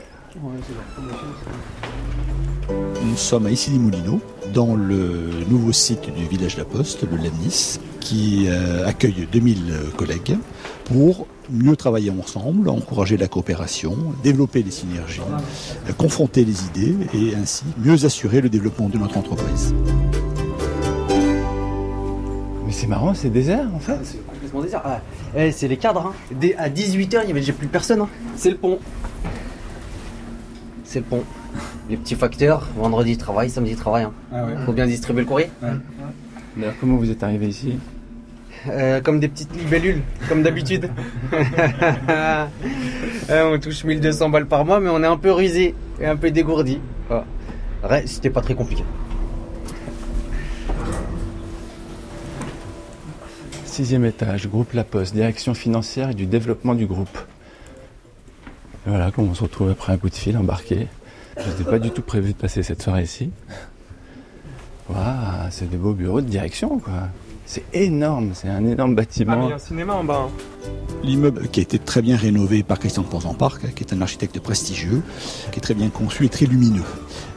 Nous 3.03 3.17
sommes 3.17 3.47
à 3.47 3.51
Issy-les-Moulineaux, 3.51 4.21
dans 4.53 4.75
le 4.75 5.31
nouveau 5.49 5.73
site 5.73 6.13
du 6.15 6.27
village 6.27 6.55
de 6.55 6.61
la 6.61 6.65
Poste, 6.65 7.03
le 7.11 7.17
LAMNIS, 7.17 7.79
qui 8.01 8.47
euh, 8.49 8.87
accueille 8.87 9.27
2000 9.31 9.75
collègues 9.97 10.37
pour 10.85 11.27
mieux 11.51 11.77
travailler 11.77 12.11
ensemble, 12.11 12.69
encourager 12.69 13.17
la 13.17 13.29
coopération, 13.29 13.97
développer 14.23 14.63
les 14.63 14.71
synergies, 14.71 15.21
euh, 15.89 15.93
confronter 15.93 16.45
les 16.45 16.65
idées 16.65 16.97
et 17.15 17.35
ainsi 17.35 17.65
mieux 17.79 18.05
assurer 18.05 18.41
le 18.41 18.49
développement 18.49 18.89
de 18.89 18.99
notre 18.99 19.17
entreprise. 19.19 19.75
Mais 22.67 22.73
c'est 22.73 22.87
marrant, 22.87 23.15
c'est 23.15 23.31
désert 23.31 23.69
en 23.75 23.81
fait. 23.81 23.99
C'est 24.05 24.25
complètement 24.27 24.63
désert. 24.63 24.83
Ah, 24.85 25.01
eh, 25.37 25.51
c'est 25.53 25.67
les 25.69 25.77
cadres. 25.77 26.07
hein. 26.07 26.13
Dès- 26.41 26.55
à 26.57 26.69
18h, 26.69 27.21
il 27.23 27.27
n'y 27.27 27.31
avait 27.33 27.41
déjà 27.41 27.53
plus 27.53 27.67
personne. 27.67 28.01
hein. 28.03 28.09
C'est 28.37 28.51
le 28.51 28.57
pont. 28.57 28.79
C'est 30.85 31.01
le 31.01 31.05
pont. 31.05 31.23
Les 31.89 31.97
petits 31.97 32.15
facteurs, 32.15 32.67
vendredi 32.77 33.17
travail, 33.17 33.51
samedi 33.51 33.75
travail. 33.75 34.05
hein. 34.05 34.13
Ah 34.33 34.45
ouais. 34.45 34.53
Faut 34.65 34.73
bien 34.73 34.87
distribuer 34.87 35.23
le 35.23 35.27
courrier. 35.29 35.51
D'ailleurs, 36.57 36.75
comment 36.81 36.97
vous 36.97 37.11
êtes 37.11 37.23
arrivé 37.23 37.49
ici 37.49 37.79
euh, 38.69 39.01
comme 39.01 39.21
des 39.21 39.29
petites 39.29 39.57
libellules, 39.57 40.03
comme 40.29 40.43
d'habitude. 40.43 40.91
Euh, 43.31 43.55
on 43.55 43.59
touche 43.61 43.85
1200 43.85 44.29
balles 44.29 44.47
par 44.47 44.65
mois, 44.65 44.81
mais 44.81 44.89
on 44.91 45.03
est 45.05 45.07
un 45.07 45.17
peu 45.17 45.31
rusé 45.31 45.75
et 46.01 46.07
un 46.07 46.17
peu 46.17 46.31
dégourdi. 46.33 46.81
Voilà. 47.09 47.25
Ouais, 47.89 48.03
C'était 48.07 48.29
pas 48.31 48.41
très 48.41 48.55
compliqué. 48.55 48.83
Sixième 53.65 54.05
étage, 54.05 54.49
groupe 54.49 54.73
La 54.73 54.85
Poste, 54.85 55.15
direction 55.15 55.55
financière 55.55 56.11
et 56.11 56.15
du 56.15 56.27
développement 56.27 56.75
du 56.75 56.87
groupe. 56.87 57.19
Et 58.87 58.91
voilà 58.91 59.11
comment 59.11 59.29
on 59.31 59.35
se 59.35 59.43
retrouve 59.45 59.71
après 59.71 59.93
un 59.93 59.97
coup 59.97 60.09
de 60.11 60.15
fil 60.15 60.37
embarqué. 60.37 60.89
Je 61.39 61.49
n'étais 61.49 61.65
pas 61.65 61.79
du 61.79 61.91
tout 61.91 62.03
prévu 62.03 62.33
de 62.33 62.39
passer 62.39 62.63
cette 62.63 62.83
soirée 62.83 63.03
ici. 63.05 63.31
Waouh, 64.89 65.49
c'est 65.51 65.71
des 65.71 65.77
beaux 65.77 65.93
bureaux 65.93 66.21
de 66.21 66.27
direction 66.29 66.79
quoi. 66.79 67.09
C'est 67.47 67.65
énorme, 67.73 68.31
c'est 68.35 68.49
un 68.49 68.65
énorme 68.65 68.95
bâtiment. 68.95 69.33
Ah, 69.37 69.45
il 69.45 69.49
y 69.49 69.53
a 69.53 69.57
un 69.57 69.59
cinéma 69.59 69.95
en 69.95 70.05
bas. 70.05 70.27
hein. 70.29 70.69
L'immeuble 71.03 71.49
qui 71.49 71.61
a 71.61 71.63
été 71.63 71.79
très 71.79 72.01
bien 72.03 72.17
rénové 72.17 72.63
par 72.63 72.79
Christian 72.79 73.03
de 73.03 73.09
Porzenparc, 73.09 73.73
qui 73.75 73.83
est 73.83 73.93
un 73.93 74.01
architecte 74.03 74.39
prestigieux, 74.39 75.03
qui 75.51 75.59
est 75.59 75.63
très 75.63 75.75
bien 75.75 75.89
conçu 75.89 76.25
et 76.27 76.29
très 76.29 76.47
lumineux. 76.47 76.85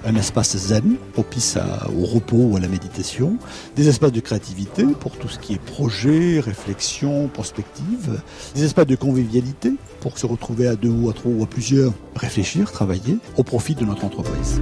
Un 0.06 0.16
espace 0.16 0.58
zen, 0.58 0.98
propice 1.14 1.56
à- 1.56 1.88
au 1.90 2.06
repos 2.06 2.36
ou 2.36 2.58
à 2.58 2.60
la 2.60 2.68
méditation. 2.68 3.38
Des 3.78 3.88
espaces 3.88 4.12
de 4.12 4.20
créativité 4.20 4.84
pour 5.00 5.18
tout 5.18 5.30
ce 5.30 5.40
qui 5.40 5.54
est 5.54 5.62
projet, 5.62 6.42
réflexion, 6.42 7.30
prospective. 7.30 8.22
Des 8.54 8.66
espaces 8.66 8.86
de 8.88 8.98
convivialité 8.98 9.72
pour 10.02 10.18
se 10.18 10.26
retrouver 10.26 10.68
à 10.68 10.76
deux 10.76 10.90
ou 10.90 11.10
à 11.10 11.14
trois 11.14 11.32
ou 11.32 11.42
à 11.42 11.46
plusieurs, 11.48 11.94
réfléchir, 12.18 12.70
travailler 12.70 13.18
au 13.38 13.44
profit 13.44 13.76
de 13.76 13.86
notre 13.86 14.04
entreprise. 14.04 14.62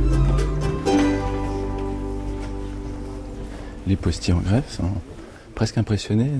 Les 3.87 3.95
postiers 3.95 4.33
en 4.33 4.41
grève 4.41 4.63
sont 4.69 4.91
presque 5.55 5.79
impressionnés, 5.79 6.31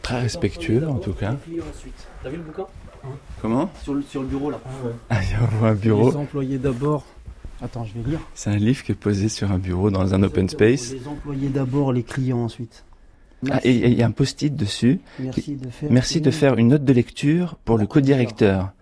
très 0.00 0.20
respectueux 0.22 0.88
en 0.88 0.94
tout 0.94 1.12
cas. 1.12 1.34
T'as 2.22 2.30
vu 2.30 2.38
le 2.38 2.42
bouquin? 2.44 2.64
Comment? 3.42 3.70
Sur 3.84 3.92
le, 3.92 4.02
sur 4.02 4.22
le 4.22 4.26
bureau 4.26 4.50
là. 4.50 4.58
Ah, 5.10 5.18
il 5.22 5.30
y 5.30 5.34
a 5.34 5.68
un 5.68 5.74
bureau. 5.74 6.10
Les 6.10 6.16
employés 6.16 6.58
d'abord. 6.58 7.04
Attends, 7.62 7.84
je 7.84 7.94
vais 7.94 8.10
lire. 8.10 8.20
C'est 8.34 8.50
un 8.50 8.56
livre 8.56 8.82
qui 8.82 8.92
est 8.92 8.96
posé 8.96 9.28
sur 9.28 9.50
un 9.50 9.58
bureau 9.58 9.90
dans 9.90 10.14
un 10.14 10.22
open 10.22 10.48
space. 10.48 10.92
Les 10.92 11.08
employés 11.08 11.48
d'abord, 11.48 11.92
les 11.92 12.02
clients 12.02 12.44
ensuite. 12.44 12.84
Ah, 13.50 13.60
et 13.64 13.72
il 13.72 13.94
y 13.94 14.02
a 14.02 14.06
un 14.06 14.10
post-it 14.10 14.54
dessus. 14.54 15.00
Merci 15.18 15.56
de 15.56 15.68
faire 15.70 15.92
Merci 15.92 16.20
de 16.20 16.30
faire 16.30 16.58
une 16.58 16.68
note 16.68 16.84
de 16.84 16.92
lecture 16.92 17.56
pour 17.64 17.78
le 17.78 17.86
co-directeur. 17.86 18.72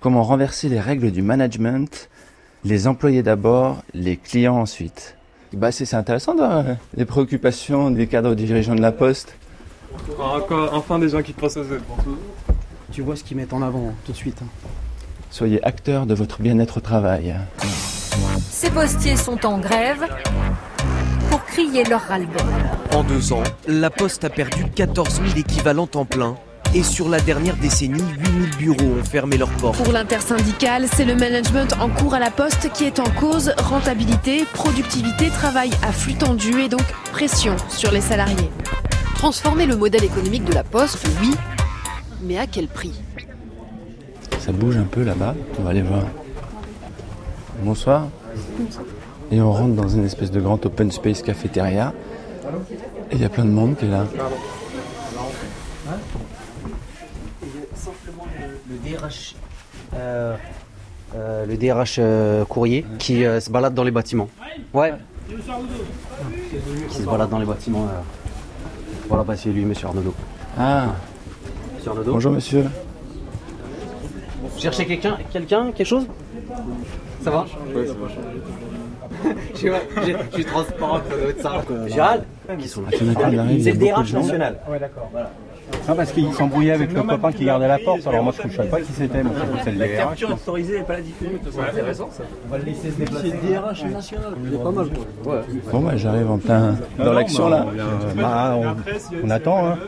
Comment 0.00 0.22
renverser 0.24 0.68
les 0.68 0.80
règles 0.80 1.12
du 1.12 1.22
management, 1.22 2.08
les 2.64 2.86
employés 2.88 3.22
d'abord, 3.22 3.82
les 3.94 4.16
clients 4.16 4.56
ensuite. 4.56 5.16
Bah, 5.52 5.70
c'est 5.70 5.94
intéressant 5.94 6.34
dans 6.34 6.76
les 6.96 7.04
préoccupations 7.04 7.90
des 7.90 8.06
cadres 8.06 8.34
dirigeants 8.34 8.74
de 8.74 8.80
la 8.80 8.92
Poste. 8.92 9.36
Encore, 10.18 10.74
enfin 10.74 10.98
des 10.98 11.10
gens 11.10 11.22
qui 11.22 11.32
pensent 11.32 11.56
aux 11.56 11.60
autres. 11.60 11.84
Tu 12.90 13.02
vois 13.02 13.16
ce 13.16 13.22
qu'ils 13.22 13.36
mettent 13.36 13.52
en 13.52 13.62
avant 13.62 13.88
hein, 13.88 13.94
tout 14.04 14.12
de 14.12 14.16
suite. 14.16 14.42
Soyez 15.32 15.64
acteurs 15.64 16.04
de 16.04 16.12
votre 16.12 16.42
bien-être 16.42 16.76
au 16.76 16.80
travail. 16.80 17.34
Ces 18.50 18.68
postiers 18.68 19.16
sont 19.16 19.46
en 19.46 19.56
grève 19.56 20.06
pour 21.30 21.42
crier 21.46 21.84
leur 21.84 22.02
ras-le-bol. 22.02 22.44
En 22.94 23.02
deux 23.02 23.32
ans, 23.32 23.42
la 23.66 23.88
Poste 23.88 24.24
a 24.24 24.28
perdu 24.28 24.66
14 24.74 25.22
000 25.26 25.38
équivalents 25.38 25.86
temps 25.86 26.04
plein. 26.04 26.36
Et 26.74 26.82
sur 26.82 27.08
la 27.08 27.18
dernière 27.18 27.56
décennie, 27.56 28.04
8 28.58 28.58
000 28.60 28.74
bureaux 28.74 29.00
ont 29.00 29.04
fermé 29.04 29.38
leurs 29.38 29.48
portes. 29.52 29.82
Pour 29.82 29.94
l'intersyndicale, 29.94 30.86
c'est 30.94 31.06
le 31.06 31.16
management 31.16 31.74
en 31.80 31.88
cours 31.88 32.12
à 32.12 32.18
la 32.18 32.30
poste 32.30 32.70
qui 32.74 32.84
est 32.84 32.98
en 32.98 33.08
cause. 33.18 33.54
Rentabilité, 33.56 34.44
productivité, 34.52 35.30
travail 35.30 35.70
à 35.82 35.92
flux 35.92 36.14
tendu 36.14 36.60
et 36.60 36.68
donc 36.68 36.84
pression 37.10 37.56
sur 37.70 37.90
les 37.90 38.02
salariés. 38.02 38.50
Transformer 39.14 39.64
le 39.64 39.76
modèle 39.76 40.04
économique 40.04 40.44
de 40.44 40.52
la 40.52 40.62
Poste, 40.64 41.06
oui, 41.22 41.30
mais 42.20 42.36
à 42.36 42.46
quel 42.46 42.68
prix? 42.68 42.92
Ça 44.38 44.52
bouge 44.52 44.76
un 44.76 44.84
peu 44.84 45.02
là-bas, 45.02 45.34
on 45.58 45.62
va 45.62 45.70
aller 45.70 45.82
voir. 45.82 46.02
Bonsoir. 47.62 48.08
Et 49.30 49.40
on 49.40 49.52
rentre 49.52 49.74
dans 49.74 49.88
une 49.88 50.04
espèce 50.04 50.30
de 50.30 50.40
grand 50.40 50.64
open 50.66 50.90
space 50.90 51.22
cafétéria. 51.22 51.92
Et 53.10 53.14
il 53.16 53.20
y 53.20 53.24
a 53.24 53.28
plein 53.28 53.44
de 53.44 53.50
monde 53.50 53.76
qui 53.76 53.86
est 53.86 53.88
là. 53.88 54.04
Le 58.68 58.90
DRH, 58.90 59.34
euh, 59.94 60.36
euh, 61.14 61.46
le 61.46 61.56
DRH 61.56 61.96
euh, 61.98 62.44
courrier 62.44 62.84
qui 62.98 63.24
euh, 63.24 63.40
se 63.40 63.50
balade 63.50 63.74
dans 63.74 63.84
les 63.84 63.90
bâtiments. 63.90 64.28
Ouais. 64.72 64.94
Qui 65.28 66.96
se 66.96 67.02
balade 67.04 67.28
dans 67.30 67.38
les 67.38 67.46
bâtiments. 67.46 67.84
euh. 67.84 68.00
Voilà, 69.08 69.24
bah, 69.24 69.34
c'est 69.36 69.50
lui, 69.50 69.64
monsieur 69.64 69.88
Arnaudot. 69.88 70.14
Ah, 70.58 70.86
Monsieur 71.76 71.90
Arnaudot. 71.90 72.12
bonjour 72.12 72.32
monsieur. 72.32 72.64
Cherchez 74.62 74.86
quelqu'un 74.86 75.18
Quelqu'un 75.32 75.72
Quelque 75.72 75.86
chose? 75.86 76.06
Ça 77.22 77.30
va? 77.30 77.46
Je 79.54 79.58
sais 79.58 79.70
pas, 79.70 79.78
j'ai- 80.04 80.16
je 80.30 80.34
suis 80.34 80.44
transparent, 80.44 81.00
ça 81.08 81.16
doit 81.16 81.30
être 81.30 81.40
ça. 81.42 81.62
Gérald 81.88 82.24
Qui 82.58 82.68
sont 82.68 82.82
C'est 82.90 83.72
le 83.72 83.76
DRH 83.78 84.12
national. 84.12 84.58
Ouais, 84.68 84.78
d'accord. 84.78 85.08
Voilà. 85.12 85.30
Non, 85.88 85.96
parce 85.96 86.12
qu'il 86.12 86.32
s'embrouillait 86.32 86.72
avec 86.72 86.92
le 86.92 87.02
copain 87.02 87.32
qui 87.32 87.44
gardait 87.44 87.66
la 87.66 87.78
porte, 87.78 88.06
alors 88.06 88.22
moi 88.22 88.32
je 88.40 88.46
ne 88.46 88.52
savais 88.52 88.68
pas 88.68 88.80
qui 88.80 88.92
c'était, 88.92 89.22
moi 89.22 89.32
je 89.36 89.40
pensais 89.44 89.58
que 89.58 89.64
c'est 89.64 89.70
le 89.72 89.78
DRH. 89.96 90.18
je 90.20 90.26
pense. 90.26 90.40
autorisée 90.42 90.78
et 90.78 90.82
pas 90.82 90.92
la 90.94 91.00
diffuser. 91.00 91.30
C'est 91.50 91.60
intéressant, 91.60 92.08
ça. 92.12 92.22
On 92.46 92.52
va 92.52 92.58
le 92.58 92.64
laisser 92.64 92.90
se 92.90 92.96
déplacer. 92.98 93.30
C'est 93.30 93.48
le 93.48 93.54
DRH 93.54 93.84
national. 93.86 94.32
Il 94.44 94.54
est 94.54 94.62
pas 94.62 94.70
mal. 94.70 94.86
Bon, 95.72 95.80
bah, 95.80 95.96
j'arrive 95.96 96.30
en 96.30 96.38
plein 96.38 96.76
dans 96.98 97.12
l'action 97.12 97.50
bah, 97.50 97.66
là. 97.76 97.86
on- 98.14 98.20
bah, 98.20 98.76
on, 99.22 99.26
on 99.26 99.30
attend, 99.30 99.66
hein. 99.66 99.78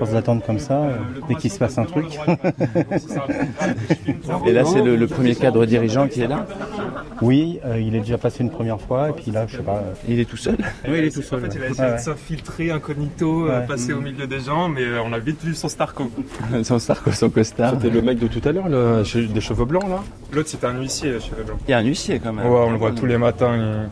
On 0.00 0.14
attendre 0.14 0.42
comme 0.44 0.58
ça, 0.58 0.74
euh, 0.82 0.96
dès 1.28 1.34
qu'il 1.36 1.50
se 1.50 1.58
passe 1.58 1.78
un 1.78 1.84
truc. 1.84 2.06
Et 4.46 4.52
là, 4.52 4.64
c'est 4.64 4.82
le, 4.82 4.96
le 4.96 5.06
premier 5.06 5.34
cadre 5.34 5.64
dirigeant 5.66 6.06
qui 6.08 6.22
est 6.22 6.26
là. 6.28 6.46
Oui, 7.22 7.58
euh, 7.64 7.80
il 7.80 7.94
est 7.96 8.00
déjà 8.00 8.18
passé 8.18 8.42
une 8.44 8.50
première 8.50 8.80
fois, 8.80 9.10
et 9.10 9.12
puis 9.12 9.30
là, 9.30 9.46
je 9.48 9.56
sais 9.56 9.62
pas. 9.62 9.82
Il 10.08 10.20
est 10.20 10.24
tout 10.24 10.36
seul 10.36 10.56
Oui, 10.88 10.98
il 10.98 11.04
est 11.04 11.10
tout 11.14 11.22
seul. 11.22 11.40
En 11.40 11.42
fait, 11.50 11.54
il 11.56 11.62
a 11.62 11.68
essayé 11.70 11.92
de 11.92 11.98
s'infiltrer 11.98 12.70
incognito, 12.70 13.48
euh, 13.48 13.60
passer 13.66 13.92
au 13.92 14.00
milieu 14.00 14.26
des 14.26 14.40
gens, 14.40 14.68
mais 14.68 14.82
euh, 14.84 14.87
on 15.04 15.12
a 15.12 15.18
vite 15.18 15.42
vu 15.44 15.54
son 15.54 15.68
Starco. 15.68 16.10
Son 16.64 16.78
Starco, 16.78 17.10
son 17.12 17.30
costard. 17.30 17.74
C'était 17.74 17.90
le 17.90 18.02
mec 18.02 18.18
de 18.18 18.26
tout 18.26 18.46
à 18.48 18.52
l'heure, 18.52 18.68
le- 18.68 19.02
des 19.32 19.40
cheveux 19.40 19.64
blancs 19.64 19.88
là 19.88 20.00
L'autre, 20.32 20.48
c'était 20.48 20.66
un 20.66 20.78
huissier, 20.78 21.10
euh, 21.10 21.20
cheveux 21.20 21.42
blancs. 21.44 21.58
Il 21.66 21.70
y 21.70 21.74
a 21.74 21.78
un 21.78 21.82
huissier 21.82 22.20
quand 22.20 22.32
même. 22.32 22.46
Ouais, 22.46 22.60
on 22.66 22.70
le 22.70 22.76
voit 22.78 22.92
tous 22.92 23.06
les 23.06 23.18
matins. 23.18 23.54
il- 23.56 23.88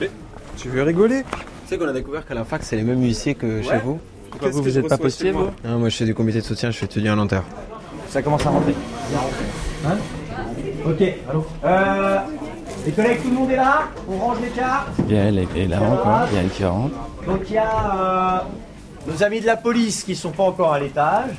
Mais 0.00 0.10
tu 0.56 0.68
veux 0.68 0.82
rigoler? 0.82 1.22
Tu 1.30 1.38
sais 1.68 1.78
qu'on 1.78 1.88
a 1.88 1.92
découvert 1.92 2.26
qu'à 2.26 2.34
la 2.34 2.44
fac, 2.44 2.62
c'est 2.62 2.76
les 2.76 2.82
mêmes 2.82 3.00
huissiers 3.02 3.34
que 3.34 3.62
chez 3.62 3.78
vous 3.84 3.98
Pourquoi 4.30 4.50
vous, 4.50 4.62
vous 4.62 4.78
êtes 4.78 4.88
pas 4.88 4.98
postier, 4.98 5.30
vous 5.32 5.48
Non, 5.64 5.78
moi 5.78 5.88
je 5.88 5.96
fais 5.96 6.04
du 6.04 6.14
comité 6.14 6.38
de 6.40 6.44
soutien, 6.44 6.70
je 6.70 6.76
fais 6.78 6.86
étudiant 6.86 7.12
à 7.14 7.16
Nanterre. 7.16 7.44
Ça 8.08 8.20
commence 8.22 8.44
à 8.46 8.50
rentrer. 8.50 8.74
Hein? 9.86 9.96
Ok, 10.86 11.02
allô? 11.30 11.46
Euh, 11.64 12.18
Les 12.84 12.92
collègues, 12.92 13.22
tout 13.22 13.28
le 13.30 13.34
monde 13.34 13.50
est 13.50 13.56
là? 13.56 13.82
On 14.10 14.16
range 14.18 14.38
les 14.42 14.48
cartes? 14.48 14.88
Gaël 15.08 15.38
est, 15.38 15.58
est 15.60 15.66
là 15.68 15.80
encore. 15.80 16.28
Gaël 16.32 16.48
qui 16.50 16.64
rentre. 16.64 16.94
Donc 17.26 17.40
il 17.48 17.54
y 17.54 17.58
a 17.58 17.64
euh, 17.94 18.38
nos 19.06 19.22
amis 19.22 19.40
de 19.40 19.46
la 19.46 19.56
police 19.56 20.04
qui 20.04 20.14
sont 20.14 20.30
pas 20.30 20.44
encore 20.44 20.72
à 20.72 20.80
l'étage, 20.80 21.30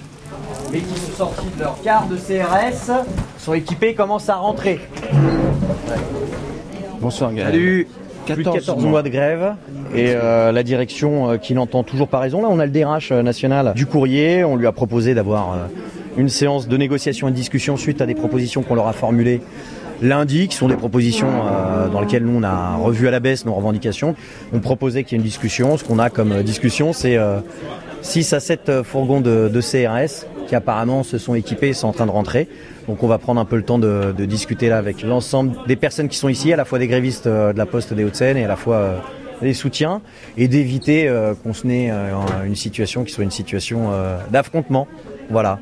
mais 0.72 0.80
qui 0.80 1.00
sont 1.00 1.18
sortis 1.18 1.48
de 1.58 1.64
leur 1.64 1.82
carte 1.82 2.10
de 2.10 2.18
CRS, 2.18 2.92
sont 3.38 3.54
équipés, 3.54 3.94
commencent 3.94 4.30
à 4.30 4.36
rentrer. 4.36 4.80
Bonsoir 7.00 7.34
Gaël. 7.34 7.52
Salut 7.52 7.88
Plus 8.26 8.44
de 8.44 8.50
14 8.50 8.86
mois 8.86 9.04
de 9.04 9.10
grève 9.10 9.56
et 9.94 10.14
euh, 10.16 10.52
la 10.52 10.64
direction 10.64 11.32
euh, 11.32 11.38
qui 11.38 11.54
n'entend 11.54 11.84
toujours 11.84 12.08
pas 12.08 12.20
raison. 12.20 12.42
Là, 12.42 12.48
on 12.50 12.60
a 12.60 12.66
le 12.66 12.72
DRH 12.72 13.12
euh, 13.12 13.22
national 13.22 13.74
du 13.76 13.86
courrier. 13.86 14.46
On 14.46 14.56
lui 14.56 14.66
a 14.66 14.72
proposé 14.72 15.14
d'avoir 15.14 15.54
euh, 15.54 15.58
une 16.16 16.30
séance 16.30 16.70
de 16.70 16.78
négociation 16.78 17.28
et 17.28 17.32
de 17.32 17.36
discussion 17.36 17.76
suite 17.76 18.02
à 18.02 18.06
des 18.06 18.16
propositions 18.16 18.64
qu'on 18.64 18.76
leur 18.76 18.88
a 18.88 18.94
formulées 18.94 19.42
lundi, 20.02 20.48
qui 20.48 20.56
sont 20.56 20.68
des 20.68 20.76
propositions 20.76 21.30
euh, 21.30 21.88
dans 21.90 22.02
lesquelles 22.02 22.26
nous 22.26 22.40
on 22.40 22.44
a 22.44 22.76
revu 22.76 23.08
à 23.08 23.12
la 23.12 23.20
baisse 23.20 23.46
nos 23.46 23.54
revendications. 23.54 24.16
On 24.54 24.60
proposait 24.60 25.04
qu'il 25.04 25.14
y 25.14 25.16
ait 25.16 25.24
une 25.24 25.28
discussion. 25.28 25.78
Ce 25.78 25.84
qu'on 25.84 26.00
a 26.00 26.10
comme 26.10 26.32
euh, 26.32 26.44
discussion, 26.44 26.94
c'est 26.94 27.18
6 28.02 28.34
à 28.34 28.40
7 28.40 28.70
euh, 28.70 28.84
fourgons 28.84 29.22
de, 29.22 29.62
CRS 29.62 30.26
qui 30.48 30.56
apparemment 30.56 31.04
se 31.04 31.18
sont 31.18 31.36
équipés 31.36 31.70
et 31.70 31.74
sont 31.74 31.88
en 31.88 31.94
train 31.94 32.06
de 32.06 32.12
rentrer. 32.12 32.50
Donc 32.88 33.02
on 33.02 33.08
va 33.08 33.18
prendre 33.18 33.40
un 33.40 33.46
peu 33.46 33.56
le 33.56 33.64
temps 33.64 33.80
de, 33.80 34.14
discuter 34.26 34.68
là 34.68 34.78
avec 34.78 35.02
l'ensemble 35.02 35.54
des 35.68 35.78
personnes 35.78 36.10
qui 36.10 36.18
sont 36.18 36.30
ici, 36.30 36.52
à 36.52 36.58
la 36.58 36.66
fois 36.66 36.80
des 36.80 36.88
grévistes 36.88 37.28
euh, 37.28 37.54
de 37.54 37.58
la 37.58 37.66
Poste 37.66 37.94
des 37.94 38.04
Hauts-de-Seine 38.04 38.38
et 38.38 38.44
à 38.44 38.48
la 38.50 38.58
fois 38.58 38.76
euh, 38.76 38.98
des 39.42 39.54
soutiens, 39.54 40.02
et 40.38 40.48
d'éviter 40.48 41.08
euh, 41.08 41.34
qu'on 41.36 41.54
se 41.54 41.68
n'ait 41.68 41.90
euh, 41.92 42.12
une 42.46 42.56
situation 42.56 43.04
qui 43.04 43.12
soit 43.12 43.24
une 43.24 43.32
situation 43.32 43.92
euh, 43.92 44.18
d'affrontement. 44.32 44.88
Voilà. 45.30 45.60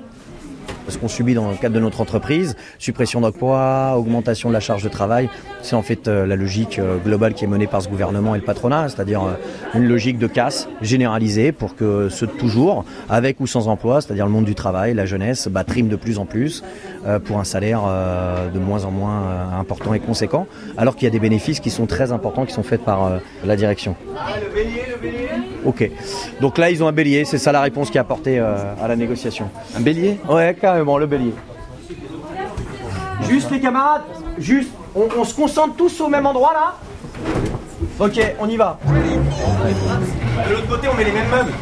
Ce 0.87 0.97
qu'on 0.97 1.07
subit 1.07 1.33
dans 1.33 1.49
le 1.49 1.55
cadre 1.55 1.75
de 1.75 1.79
notre 1.79 2.01
entreprise, 2.01 2.55
suppression 2.79 3.21
d'emplois, 3.21 3.95
augmentation 3.97 4.49
de 4.49 4.53
la 4.53 4.59
charge 4.59 4.83
de 4.83 4.89
travail, 4.89 5.29
c'est 5.61 5.75
en 5.75 5.81
fait 5.81 6.07
euh, 6.07 6.25
la 6.25 6.35
logique 6.35 6.79
euh, 6.79 6.97
globale 6.97 7.33
qui 7.33 7.45
est 7.45 7.47
menée 7.47 7.67
par 7.67 7.81
ce 7.81 7.89
gouvernement 7.89 8.35
et 8.35 8.39
le 8.39 8.43
patronat, 8.43 8.89
c'est-à-dire 8.89 9.23
euh, 9.23 9.77
une 9.77 9.87
logique 9.87 10.17
de 10.17 10.27
casse 10.27 10.67
généralisée 10.81 11.51
pour 11.51 11.75
que 11.75 12.09
ceux 12.09 12.27
de 12.27 12.31
toujours, 12.31 12.85
avec 13.09 13.39
ou 13.39 13.47
sans 13.47 13.67
emploi, 13.67 14.01
c'est-à-dire 14.01 14.25
le 14.25 14.31
monde 14.31 14.45
du 14.45 14.55
travail, 14.55 14.93
la 14.93 15.05
jeunesse, 15.05 15.47
bah, 15.47 15.63
de 15.63 15.95
plus 15.95 16.19
en 16.19 16.25
plus 16.25 16.63
pour 17.25 17.39
un 17.39 17.43
salaire 17.43 17.81
de 18.53 18.59
moins 18.59 18.83
en 18.85 18.91
moins 18.91 19.49
important 19.57 19.93
et 19.93 19.99
conséquent, 19.99 20.47
alors 20.77 20.95
qu'il 20.95 21.05
y 21.05 21.07
a 21.07 21.11
des 21.11 21.19
bénéfices 21.19 21.59
qui 21.59 21.69
sont 21.69 21.85
très 21.85 22.11
importants 22.11 22.45
qui 22.45 22.53
sont 22.53 22.63
faits 22.63 22.83
par 22.83 23.19
la 23.45 23.55
direction. 23.55 23.95
Ok. 25.65 25.89
Donc 26.39 26.57
là, 26.57 26.69
ils 26.71 26.83
ont 26.83 26.87
un 26.87 26.91
bélier. 26.91 27.25
C'est 27.25 27.37
ça 27.37 27.51
la 27.51 27.61
réponse 27.61 27.89
qui 27.89 27.97
est 27.97 28.01
apportée 28.01 28.39
euh, 28.39 28.55
à 28.81 28.87
la 28.87 28.95
négociation. 28.95 29.49
Un 29.75 29.81
bélier? 29.81 30.19
Ouais, 30.29 30.55
carrément, 30.59 30.97
le 30.97 31.05
bélier. 31.05 31.33
Juste 33.29 33.51
les 33.51 33.59
camarades, 33.59 34.01
juste, 34.39 34.71
on, 34.95 35.07
on 35.17 35.23
se 35.23 35.33
concentre 35.33 35.75
tous 35.75 36.01
au 36.01 36.07
même 36.09 36.25
endroit 36.25 36.53
là? 36.53 36.73
Ok, 37.99 38.19
on 38.39 38.49
y 38.49 38.57
va. 38.57 38.79
De 38.87 40.53
l'autre 40.53 40.67
côté, 40.67 40.87
on 40.91 40.95
met 40.95 41.03
les 41.03 41.11
mêmes 41.11 41.29
meubles. 41.29 41.53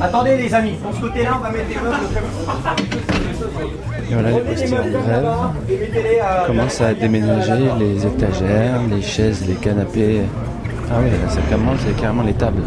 Attendez 0.00 0.36
les 0.38 0.54
amis, 0.54 0.72
de 0.72 0.96
ce 0.96 1.00
côté-là, 1.00 1.32
on 1.38 1.42
va 1.42 1.50
mettre 1.50 1.68
des 1.68 1.74
meubles. 1.74 1.96
Et 4.10 4.14
voilà, 4.14 4.30
les 4.30 4.40
postiers 4.40 4.78
en 4.78 4.88
grève 4.88 5.28
commencent 6.46 6.80
à 6.80 6.94
déménager 6.94 7.70
les 7.78 8.06
étagères, 8.06 8.80
les 8.90 9.02
chaises, 9.02 9.46
les 9.46 9.54
canapés. 9.54 10.22
Ah 10.94 10.98
oui, 11.02 11.10
c'est 11.30 11.96
carrément 11.96 12.22
les 12.22 12.34
tables. 12.34 12.62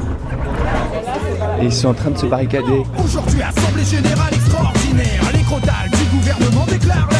Et 1.61 1.65
ils 1.65 1.71
sont 1.71 1.89
en 1.89 1.93
train 1.93 2.09
de 2.09 2.17
se 2.17 2.25
barricader. 2.25 2.83
Aujourd'hui, 3.03 3.41
Assemblée 3.43 3.83
Générale 3.83 4.33
extraordinaire. 4.33 5.21
Les 5.31 5.43
crotales 5.43 5.91
du 5.91 6.17
gouvernement 6.17 6.65
déclarent 6.65 7.14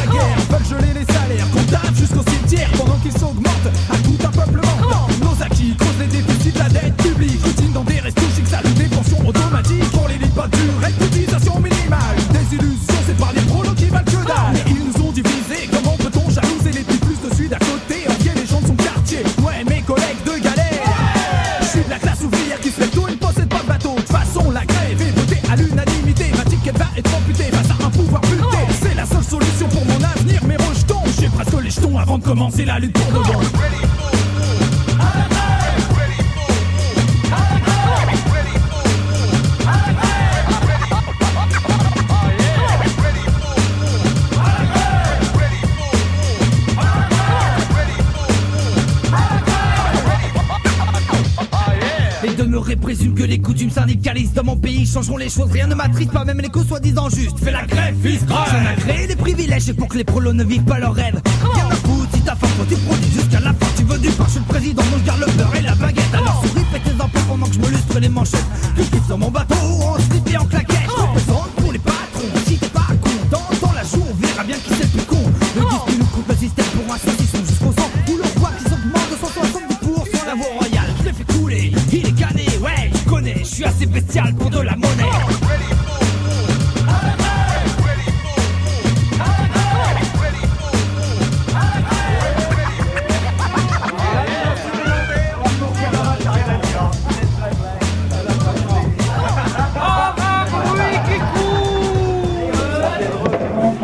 changeront 54.96 55.18
les 55.18 55.30
choses. 55.30 55.52
Rien 55.52 55.68
ne 55.68 55.76
m'attriste, 55.76 56.12
pas 56.12 56.24
même 56.24 56.40
les 56.40 56.48
causes 56.48 56.68
soi-disant 56.68 57.10
justes. 57.10 57.38
Fais 57.44 57.52
la 57.52 57.66
grève, 57.66 57.96
fils 58.02 58.26
grève. 58.26 58.48
J'en 58.50 58.66
a 58.66 58.76
créé 58.76 59.08
des 59.08 59.16
privilèges 59.18 59.74
pour 59.74 59.90
que 59.90 59.98
les 59.98 60.06
prolos 60.06 60.32
ne 60.32 60.44
vivent 60.44 60.64
pas 60.64 60.80
leurs 60.80 60.94
rêves. 60.94 61.22
Rien 61.54 61.68
à 61.70 61.76
foutre 61.76 62.10
si 62.14 62.22
ta 62.22 62.36
femme 62.36 62.50
faut 62.58 62.64
tu 62.64 62.76
produis 62.78 63.12
jusqu'à 63.12 63.42
la 63.42 63.54
fin. 63.54 63.66
Tu 63.76 63.84
veux 63.84 63.98
du 63.98 64.10
pain, 64.10 64.24
je 64.28 64.32
suis 64.32 64.40
le 64.40 64.46
président, 64.46 64.84
donc 64.84 65.00
je 65.02 65.06
garde 65.06 65.20
le 65.20 65.32
beurre 65.34 65.56
et 65.58 65.62
la 65.62 65.76
baguette. 65.76 66.14
Alors 66.14 66.42
souris, 66.46 66.66
fais 66.72 66.80
tes 66.80 67.02
emplois 67.02 67.22
pendant 67.28 67.46
que 67.46 67.54
je 67.54 67.60
me 67.60 67.68
lustre 67.68 68.00
les 68.00 68.10
manchettes. 68.10 68.45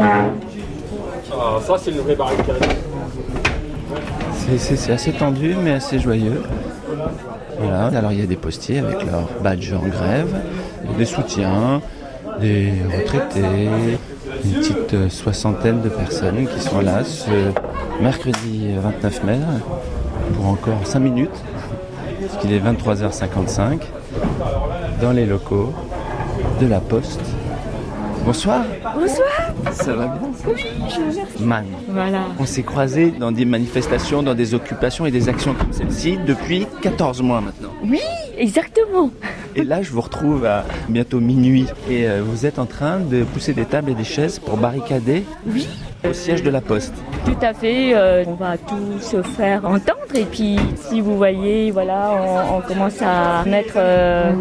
Ah, 0.04 1.60
ça, 1.66 1.76
c'est 1.78 1.92
une 1.92 1.98
vraie 2.00 2.16
barricade. 2.16 2.56
C'est- 4.58 4.92
assez 4.92 5.12
tendu, 5.14 5.56
mais 5.62 5.74
assez 5.74 6.00
joyeux. 6.00 6.42
Voilà, 7.60 7.86
alors 7.98 8.12
il 8.12 8.20
y 8.20 8.24
a 8.24 8.26
des 8.26 8.36
postiers 8.36 8.80
avec 8.80 9.06
leur 9.06 9.28
badge 9.44 9.72
en 9.74 9.88
grève, 9.88 10.36
des 10.98 11.06
soutiens, 11.06 11.82
des 12.40 12.74
retraités, 12.98 13.70
une 14.44 14.52
petite 14.54 14.94
euh, 14.96 15.10
soixantaine 15.10 15.82
de 15.82 15.90
personnes 15.90 16.48
qui 16.48 16.60
sont 16.60 16.82
là 16.82 17.04
ce 17.04 17.30
mercredi 18.02 18.70
29 18.78 19.24
mai 19.24 19.40
pour 20.36 20.48
encore 20.48 20.80
5 20.86 21.00
minutes, 21.00 21.44
parce 22.22 22.42
qu'il 22.42 22.52
est 22.54 22.60
23h55, 22.60 23.82
dans 25.02 25.12
les 25.12 25.26
locaux 25.26 25.72
de 26.60 26.68
la 26.68 26.80
Poste. 26.80 27.22
Bonsoir, 28.26 28.64
Bonsoir. 28.96 29.28
ça 29.72 29.94
va 29.94 30.08
bien 30.08 30.30
Oui, 30.48 30.62
je. 30.90 31.44
Man. 31.44 31.66
Voilà. 31.90 32.20
On 32.40 32.46
s'est 32.46 32.62
croisés 32.64 33.12
dans 33.12 33.32
des 33.32 33.46
manifestations, 33.46 34.22
dans 34.22 34.36
des 34.36 34.54
occupations 34.54 35.06
et 35.06 35.12
des 35.12 35.28
actions 35.28 35.54
comme 35.54 35.74
celle-ci 35.74 36.18
depuis 36.26 36.68
14 36.82 37.22
mois 37.24 37.42
maintenant. 37.42 37.70
Oui, 37.84 38.00
exactement. 38.38 39.10
Et 39.56 39.64
là, 39.64 39.82
je 39.82 39.92
vous 39.92 40.02
retrouve 40.02 40.46
à 40.46 40.64
bientôt 40.88 41.20
minuit 41.20 41.66
et 41.90 42.08
euh, 42.08 42.22
vous 42.24 42.46
êtes 42.46 42.60
en 42.60 42.66
train 42.68 43.00
de 43.00 43.24
pousser 43.24 43.54
des 43.54 43.66
tables 43.66 43.90
et 43.92 43.96
des 43.96 44.04
chaises 44.04 44.38
pour 44.40 44.56
barricader 44.58 45.24
Oui. 45.48 45.68
au 46.08 46.14
siège 46.14 46.44
de 46.44 46.50
la 46.52 46.62
Poste. 46.62 46.94
Tout 47.26 47.36
à 47.42 47.54
fait. 47.54 47.94
euh, 47.96 48.24
on 48.28 48.36
va 48.36 48.58
tout 48.58 49.00
se 49.00 49.22
faire 49.24 49.66
entendre 49.66 49.98
et 50.16 50.26
puis 50.26 50.58
si 50.76 51.02
vous 51.02 51.18
voyez, 51.18 51.72
voilà, 51.72 52.12
on, 52.22 52.58
on 52.58 52.62
commence 52.62 53.02
à 53.02 53.44
mettre 53.46 53.74
euh, 53.78 54.32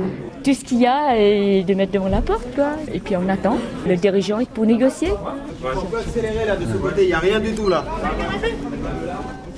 tout 0.43 0.55
ce 0.55 0.65
qu'il 0.65 0.81
y 0.81 0.87
a 0.87 1.17
et 1.17 1.63
de 1.63 1.75
mettre 1.75 1.93
devant 1.93 2.09
la 2.09 2.21
porte, 2.21 2.47
quoi. 2.55 2.71
Et 2.93 3.01
puis 3.01 3.17
on 3.17 3.29
attend. 3.29 3.59
Le 3.87 3.97
dirigeant 3.97 4.41
est 4.41 4.49
pour 4.49 4.67
négocier. 4.67 5.11
On 5.13 5.85
peut 5.85 5.99
accélérer 5.99 6.47
là 6.47 6.57
de 6.57 6.65
ce 6.65 6.77
côté, 6.79 7.03
il 7.03 7.09
n'y 7.09 7.13
a 7.13 7.19
rien 7.19 7.41
du 7.41 7.53
tout 7.53 7.69
là. 7.69 7.85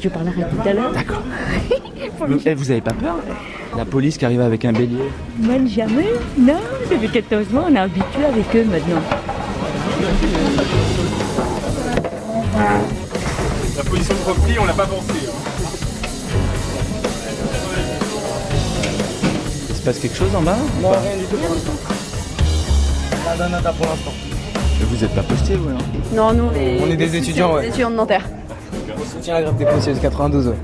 Je 0.00 0.08
parlerai 0.08 0.42
tout 0.42 0.68
à 0.68 0.72
l'heure. 0.72 0.92
D'accord. 0.92 1.22
Vous, 2.26 2.38
eh, 2.44 2.54
vous 2.54 2.70
avez 2.70 2.80
pas 2.80 2.92
peur 2.92 3.16
La 3.76 3.84
police 3.84 4.18
qui 4.18 4.24
arrive 4.24 4.40
avec 4.40 4.64
un 4.64 4.72
bélier? 4.72 5.10
Moi, 5.38 5.54
jamais. 5.66 6.08
Non, 6.36 6.60
depuis 6.90 7.08
14 7.08 7.50
mois, 7.50 7.66
on 7.70 7.74
est 7.74 7.78
habitué 7.78 8.24
avec 8.24 8.56
eux 8.56 8.64
maintenant. 8.64 9.02
La 13.76 13.84
position 13.84 14.14
de 14.14 14.30
repli, 14.30 14.58
on 14.58 14.64
l'a 14.64 14.72
pas 14.72 14.86
pensé. 14.86 15.21
Se 19.82 19.86
passe 19.86 19.98
quelque 19.98 20.16
chose 20.16 20.34
en 20.36 20.42
bas 20.42 20.56
ou 20.78 20.82
Non, 20.82 20.90
pas 20.92 21.00
rien 21.00 21.16
du 21.18 21.24
tout 21.24 21.36
pour 21.36 21.54
l'instant. 21.54 21.72
Nada, 23.26 23.48
nada 23.48 23.72
pour 23.72 23.86
l'instant. 23.86 24.12
Vous 24.80 24.96
n'êtes 24.96 25.14
pas 25.14 25.22
postier, 25.22 25.56
vous, 25.56 25.70
non 25.70 25.78
Non, 26.14 26.32
nous, 26.32 26.50
on 26.52 26.56
est, 26.56 26.80
On 26.82 26.90
est 26.90 26.96
des 26.96 27.16
étudiants, 27.16 27.54
ouais. 27.54 27.62
Des 27.62 27.68
étudiants 27.68 27.90
de 27.90 27.96
Nanterre. 27.96 28.24
On 28.96 29.04
soutient 29.04 29.34
la 29.34 29.42
grève 29.42 29.56
des 29.56 29.64
policiers 29.64 29.94
de 29.94 29.98
92. 29.98 30.48
Ouais. 30.48 30.54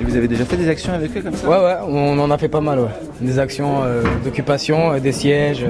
Et 0.00 0.04
vous 0.04 0.16
avez 0.16 0.28
déjà 0.28 0.44
fait 0.44 0.56
des 0.58 0.68
actions 0.68 0.92
avec 0.92 1.16
eux 1.16 1.20
comme 1.22 1.34
ça? 1.34 1.48
Ouais, 1.48 1.56
ouais, 1.56 1.76
on 1.88 2.18
en 2.18 2.30
a 2.30 2.36
fait 2.36 2.48
pas 2.48 2.60
mal, 2.60 2.80
ouais. 2.80 2.88
Des 3.22 3.38
actions 3.38 3.84
euh, 3.84 4.02
d'occupation, 4.22 4.92
euh, 4.92 5.00
des 5.00 5.12
sièges, 5.12 5.64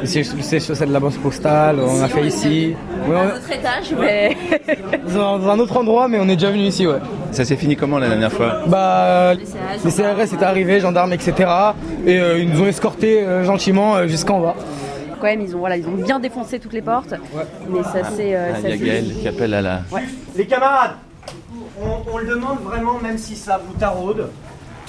euh, 0.00 0.02
des 0.02 0.06
sièges, 0.06 0.34
le 0.34 0.42
siège 0.42 0.62
social 0.62 0.88
de 0.88 0.92
la 0.94 1.00
banque 1.00 1.18
postale, 1.18 1.78
on 1.80 2.02
a 2.02 2.08
fait 2.08 2.26
ici. 2.26 2.74
Ouais, 3.08 3.16
Un 3.16 3.20
on- 3.20 3.36
autre 3.36 3.52
étage, 3.52 3.94
mais. 3.98 4.36
dans 5.14 5.38
dans 5.38 5.50
un 5.50 5.58
autre 5.58 5.76
endroit, 5.76 6.08
mais 6.08 6.18
on 6.18 6.28
est 6.28 6.36
déjà 6.36 6.50
venu 6.50 6.62
ici, 6.64 6.86
ouais. 6.86 6.98
Ça 7.32 7.44
s'est 7.44 7.56
fini 7.56 7.76
comment 7.76 7.98
la 7.98 8.08
dernière 8.08 8.32
fois? 8.32 8.62
Bah, 8.66 9.34
CRS, 9.36 9.84
les 9.84 9.90
CRS 9.92 10.34
étaient 10.34 10.44
arrivés, 10.44 10.80
gendarmes, 10.80 11.12
etc. 11.12 11.32
Et 12.06 12.18
euh, 12.18 12.38
ils 12.38 12.48
nous 12.50 12.62
ont 12.62 12.66
escortés 12.66 13.22
euh, 13.22 13.44
gentiment 13.44 13.96
euh, 13.96 14.06
jusqu'en 14.08 14.40
bas. 14.40 14.54
Quand 15.20 15.26
même, 15.26 15.42
ils 15.42 15.54
ont, 15.54 15.58
voilà, 15.60 15.76
ils 15.76 15.86
ont 15.86 15.92
bien 15.92 16.18
défoncé 16.18 16.58
toutes 16.58 16.72
les 16.72 16.82
portes. 16.82 17.14
Mais 17.68 17.82
ça 17.82 18.00
c'est. 18.16 18.34
euh, 18.34 18.52
Ah, 18.54 18.58
Il 18.64 18.70
y 18.70 18.72
a 18.72 18.76
Gaël 18.76 19.14
qui 19.20 19.28
appelle 19.28 19.54
à 19.54 19.60
la... 19.60 19.80
Les 20.34 20.46
camarades, 20.46 20.92
on, 21.80 22.10
on 22.12 22.18
le 22.18 22.26
demande 22.26 22.58
vraiment, 22.64 22.98
même 23.02 23.18
si 23.18 23.36
ça 23.36 23.60
vous 23.64 23.74
taraude, 23.78 24.28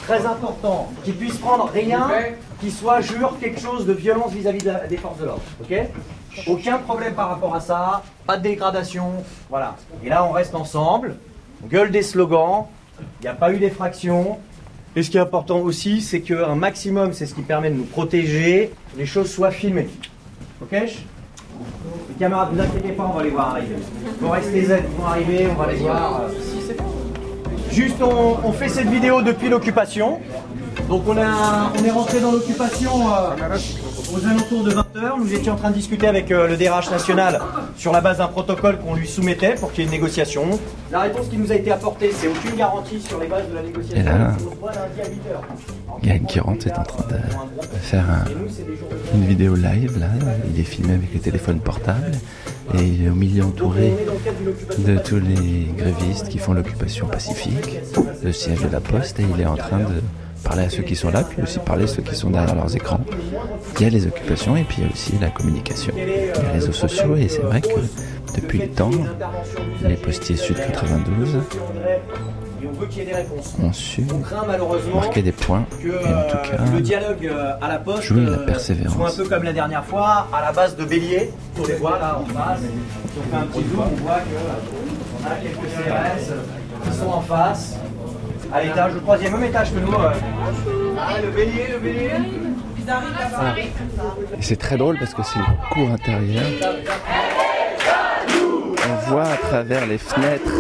très 0.08 0.26
important, 0.26 0.90
qu'ils 1.04 1.16
puissent 1.16 1.38
prendre 1.38 1.70
rien 1.74 2.08
qui 2.62 2.70
soit, 2.70 3.02
jure, 3.02 3.38
quelque 3.42 3.60
chose 3.60 3.86
de 3.88 3.94
violence 3.94 4.32
vis-à-vis 4.32 4.64
des 4.88 4.98
forces 4.98 5.18
de 5.20 5.26
l'ordre. 5.26 5.42
Ok? 5.62 5.76
Aucun 6.48 6.78
problème 6.78 7.14
par 7.14 7.30
rapport 7.30 7.56
à 7.56 7.60
ça, 7.60 8.04
pas 8.26 8.38
de 8.38 8.44
dégradation, 8.44 9.12
voilà. 9.50 9.76
Et 10.06 10.10
là, 10.10 10.24
on 10.24 10.32
reste 10.32 10.54
ensemble, 10.56 11.16
on 11.64 11.68
gueule 11.68 11.92
des 11.92 12.04
slogans, 12.04 12.68
il 13.00 13.24
n'y 13.24 13.28
a 13.28 13.34
pas 13.34 13.52
eu 13.52 13.58
d'effraction. 13.58 14.38
Et 14.96 15.04
ce 15.04 15.10
qui 15.10 15.18
est 15.18 15.22
important 15.22 15.58
aussi, 15.58 16.02
c'est 16.02 16.22
qu'un 16.22 16.56
maximum, 16.56 17.14
c'est 17.14 17.26
ce 17.26 17.34
qui 17.34 17.42
permet 17.42 17.72
de 17.72 17.76
nous 17.76 17.84
protéger, 17.84 18.72
les 18.96 19.06
choses 19.06 19.32
soient 19.32 19.52
filmées. 19.52 19.90
Ok? 20.62 20.72
Les 20.72 22.16
camarades, 22.20 22.52
ne 22.52 22.58
vous 22.58 22.62
inquiétez 22.62 22.92
pas, 22.92 23.10
on 23.12 23.18
va 23.18 23.24
les 23.24 23.30
voir 23.32 23.50
arriver. 23.50 23.76
Ils 24.20 24.24
vont 24.24 24.32
rester 24.32 24.66
zen, 24.66 24.84
ils 24.88 25.02
vont 25.02 25.08
arriver, 25.08 25.48
on 25.50 25.56
va 25.56 25.72
les 25.72 25.78
voir. 25.80 26.22
Juste, 27.72 28.02
on, 28.02 28.38
on 28.44 28.52
fait 28.52 28.70
cette 28.70 28.90
vidéo 28.90 29.22
depuis 29.22 29.50
l'occupation. 29.50 30.20
Donc 30.90 31.04
on, 31.08 31.18
a, 31.18 31.72
on 31.80 31.84
est 31.86 31.90
rentré 31.92 32.20
dans 32.20 32.32
l'occupation 32.32 32.92
euh, 33.10 33.58
aux 34.14 34.26
alentours 34.28 34.64
de 34.64 34.72
20h. 34.72 35.20
Nous 35.20 35.34
étions 35.34 35.54
en 35.54 35.56
train 35.56 35.70
de 35.70 35.76
discuter 35.76 36.08
avec 36.08 36.32
euh, 36.32 36.48
le 36.48 36.58
DRH 36.58 36.92
national 36.92 37.40
sur 37.78 37.94
la 37.94 38.02
base 38.02 38.18
d'un 38.18 38.28
protocole 38.28 38.78
qu'on 38.80 38.94
lui 38.96 39.08
soumettait 39.08 39.56
pour 39.56 39.72
qu'il 39.72 39.84
y 39.84 39.84
ait 39.84 39.86
une 39.86 39.92
négociation. 39.92 40.44
La 40.92 41.02
réponse 41.02 41.28
qui 41.30 41.38
nous 41.38 41.50
a 41.52 41.56
été 41.56 41.72
apportée, 41.72 42.12
c'est 42.14 42.28
aucune 42.28 42.56
garantie 42.58 43.00
sur 43.02 43.20
les 43.22 43.28
bases 43.28 43.48
de 43.50 43.56
la 43.56 43.64
négociation. 43.64 43.98
Et 44.02 44.04
là, 44.04 44.34
C'est 44.38 44.46
au 44.46 44.68
lundi 44.68 45.02
à 45.02 45.06
8h. 45.06 46.08
Yann 46.08 46.26
qui 46.26 46.40
rentre 46.42 46.68
est 46.68 46.78
en 46.78 46.84
train 46.84 47.06
de 47.10 47.16
faire 47.82 48.04
un- 48.10 49.16
une 49.16 49.26
vidéo 49.26 49.56
live 49.56 49.98
là. 50.00 50.08
Il 50.54 50.60
est 50.60 50.64
filmé 50.66 50.96
avec 50.96 51.14
les 51.14 51.20
téléphones 51.20 51.60
portables 51.60 52.12
et 52.74 52.82
il 52.84 53.06
est 53.06 53.10
au 53.10 53.16
milieu 53.16 53.44
entouré 53.46 53.94
de 54.80 54.98
tous 54.98 55.18
les 55.20 55.72
grévistes 55.78 56.28
qui 56.28 56.38
font 56.38 56.54
l'occupation 56.54 57.08
pacifique, 57.08 57.80
le 58.24 58.32
siège 58.34 58.60
de 58.62 58.70
la 58.70 58.80
poste 58.82 59.20
et 59.20 59.26
il 59.34 59.42
est 59.42 59.46
en 59.46 59.56
train 59.56 59.78
de 59.80 60.02
parler 60.44 60.64
à 60.64 60.70
ceux 60.70 60.84
qui 60.84 60.96
sont 60.96 61.10
là, 61.10 61.24
puis 61.24 61.42
aussi 61.42 61.60
parler 61.60 61.84
à 61.84 61.88
ceux 61.88 62.02
qui 62.02 62.16
sont 62.16 62.30
derrière 62.30 62.56
leurs 62.56 62.76
écrans. 62.76 63.02
Il 63.80 63.84
y 63.84 63.86
a 63.86 63.90
les 63.90 64.08
occupations 64.08 64.56
et 64.56 64.64
puis 64.64 64.78
il 64.80 64.84
y 64.86 64.88
a 64.88 64.92
aussi 64.92 65.14
la 65.20 65.30
communication, 65.30 65.94
les 65.96 66.32
réseaux 66.54 66.72
sociaux 66.72 67.16
et 67.16 67.28
c'est 67.28 67.42
vrai 67.42 67.62
que 67.62 67.80
depuis 68.36 68.60
le 68.60 68.70
temps, 68.70 68.92
les 69.84 69.96
postiers 69.96 70.38
Sud 70.38 70.56
92 70.56 71.40
Et 72.64 72.68
on 72.68 72.72
veut 72.80 72.88
qu'il 72.88 73.00
y 73.00 73.02
ait 73.02 73.06
des 73.06 73.14
réponses. 73.14 73.56
ont 73.62 73.74
su 73.74 74.06
marquer 74.94 75.22
des 75.22 75.32
points 75.32 75.66
que 75.82 75.88
et 75.88 75.92
en 75.92 76.24
tout 76.30 76.38
euh, 76.38 76.58
cas 76.58 76.72
le 76.74 76.82
dialogue 76.82 77.26
euh, 77.26 77.54
à 77.62 77.68
la 77.68 77.80
poste 77.80 78.04
jouer 78.04 78.22
la 78.22 78.32
euh, 78.32 78.46
persévérance. 78.46 78.96
soit 78.96 79.10
un 79.10 79.24
peu 79.24 79.30
comme 79.30 79.44
la 79.44 79.54
dernière 79.54 79.84
fois, 79.86 80.28
à 80.34 80.42
la 80.42 80.52
base 80.52 80.76
de 80.76 80.86
bélier. 80.86 81.32
On 81.60 81.66
les 81.66 81.76
voit 81.76 82.00
là 82.00 82.20
en 82.20 82.26
face. 82.26 82.60
Si 82.62 83.20
on 83.20 83.36
fait 83.36 83.42
un 83.42 83.46
petit 83.48 83.70
zoom, 83.70 83.82
on 83.82 84.04
voit 84.04 84.20
que 84.20 84.36
euh, 84.36 85.22
on 85.22 85.28
a 85.28 85.36
quelques 85.36 85.58
CRS 85.58 86.34
qui 86.84 86.98
sont 86.98 87.10
en 87.10 87.22
face, 87.22 87.78
à 88.54 88.62
l'étage, 88.64 88.96
au 88.96 89.00
troisième 89.00 89.34
même 89.34 89.44
étage 89.44 89.74
que 89.74 89.80
nous. 89.80 89.94
euh. 89.94 90.12
Ah, 91.00 91.22
le 91.24 91.30
bélier, 91.32 91.68
le 91.74 91.80
bélier. 91.80 92.12
Ah. 92.90 93.54
Et 93.58 94.42
c'est 94.42 94.58
très 94.58 94.76
drôle 94.76 94.98
parce 95.00 95.14
que 95.14 95.24
c'est 95.24 95.40
une 95.40 95.46
cour 95.72 95.90
intérieure. 95.92 96.44
On 98.90 99.10
voit 99.10 99.24
à 99.24 99.38
travers 99.38 99.86
les 99.86 99.98
fenêtres 99.98 100.52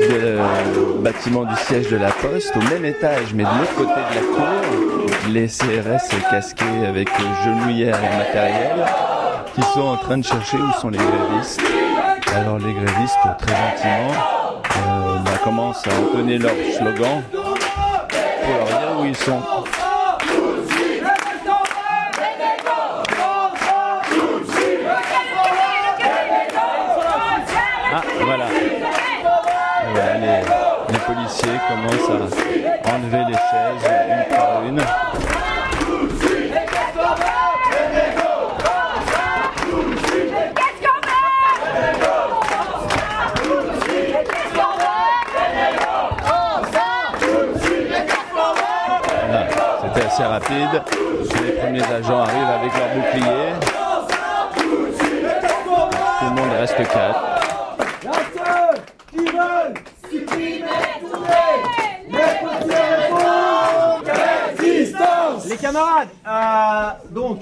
du 0.00 1.02
bâtiment 1.02 1.44
du 1.44 1.54
siège 1.56 1.88
de 1.88 1.96
la 1.96 2.10
poste, 2.10 2.54
au 2.56 2.74
même 2.74 2.84
étage, 2.84 3.32
mais 3.34 3.44
de 3.44 3.48
l'autre 3.48 3.74
côté 3.76 3.92
de 3.94 4.14
la 4.16 4.20
cour, 4.36 5.28
les 5.30 5.46
CRS 5.46 6.30
casqués 6.30 6.86
avec 6.86 7.08
genouillères 7.44 7.98
et 8.02 8.16
matériel, 8.18 8.84
qui 9.54 9.62
sont 9.62 9.80
en 9.82 9.96
train 9.96 10.18
de 10.18 10.24
chercher 10.24 10.58
où 10.58 10.72
sont 10.80 10.88
les 10.90 10.98
grévistes. 10.98 11.62
Alors 12.34 12.58
les 12.58 12.72
grévistes, 12.74 13.18
très 13.38 13.54
gentiment, 13.54 14.12
euh, 14.76 15.18
bah, 15.24 15.30
commencent 15.42 15.86
à 15.86 15.90
entonner 16.00 16.38
leur 16.38 16.52
slogan 16.76 17.22
pour 17.30 18.54
leur 18.54 18.66
dire 18.66 19.00
où 19.00 19.04
ils 19.04 19.16
sont. 19.16 19.40
Ah, 27.96 28.02
voilà. 28.20 28.46
Les 30.90 30.98
policiers 30.98 31.58
commencent 31.68 32.10
à 32.10 32.94
enlever 32.94 33.24
les 33.28 33.34
chaises 33.34 33.90
une 34.08 34.36
par 34.36 34.62
une. 34.64 34.82
Voilà, 49.26 49.46
c'était 49.82 50.03
assez 50.14 50.22
rapide. 50.22 50.82
Les 51.44 51.52
premiers 51.52 51.82
agents 51.82 52.20
arrivent 52.20 52.44
avec 52.44 52.72
leurs 52.76 52.94
boucliers. 52.94 53.52
Tout 56.20 56.24
le 56.24 56.30
monde 56.30 56.52
reste 56.52 56.76
calme. 56.76 57.14
Les 65.48 65.56
camarades, 65.56 66.08
euh, 66.26 66.90
donc, 67.10 67.40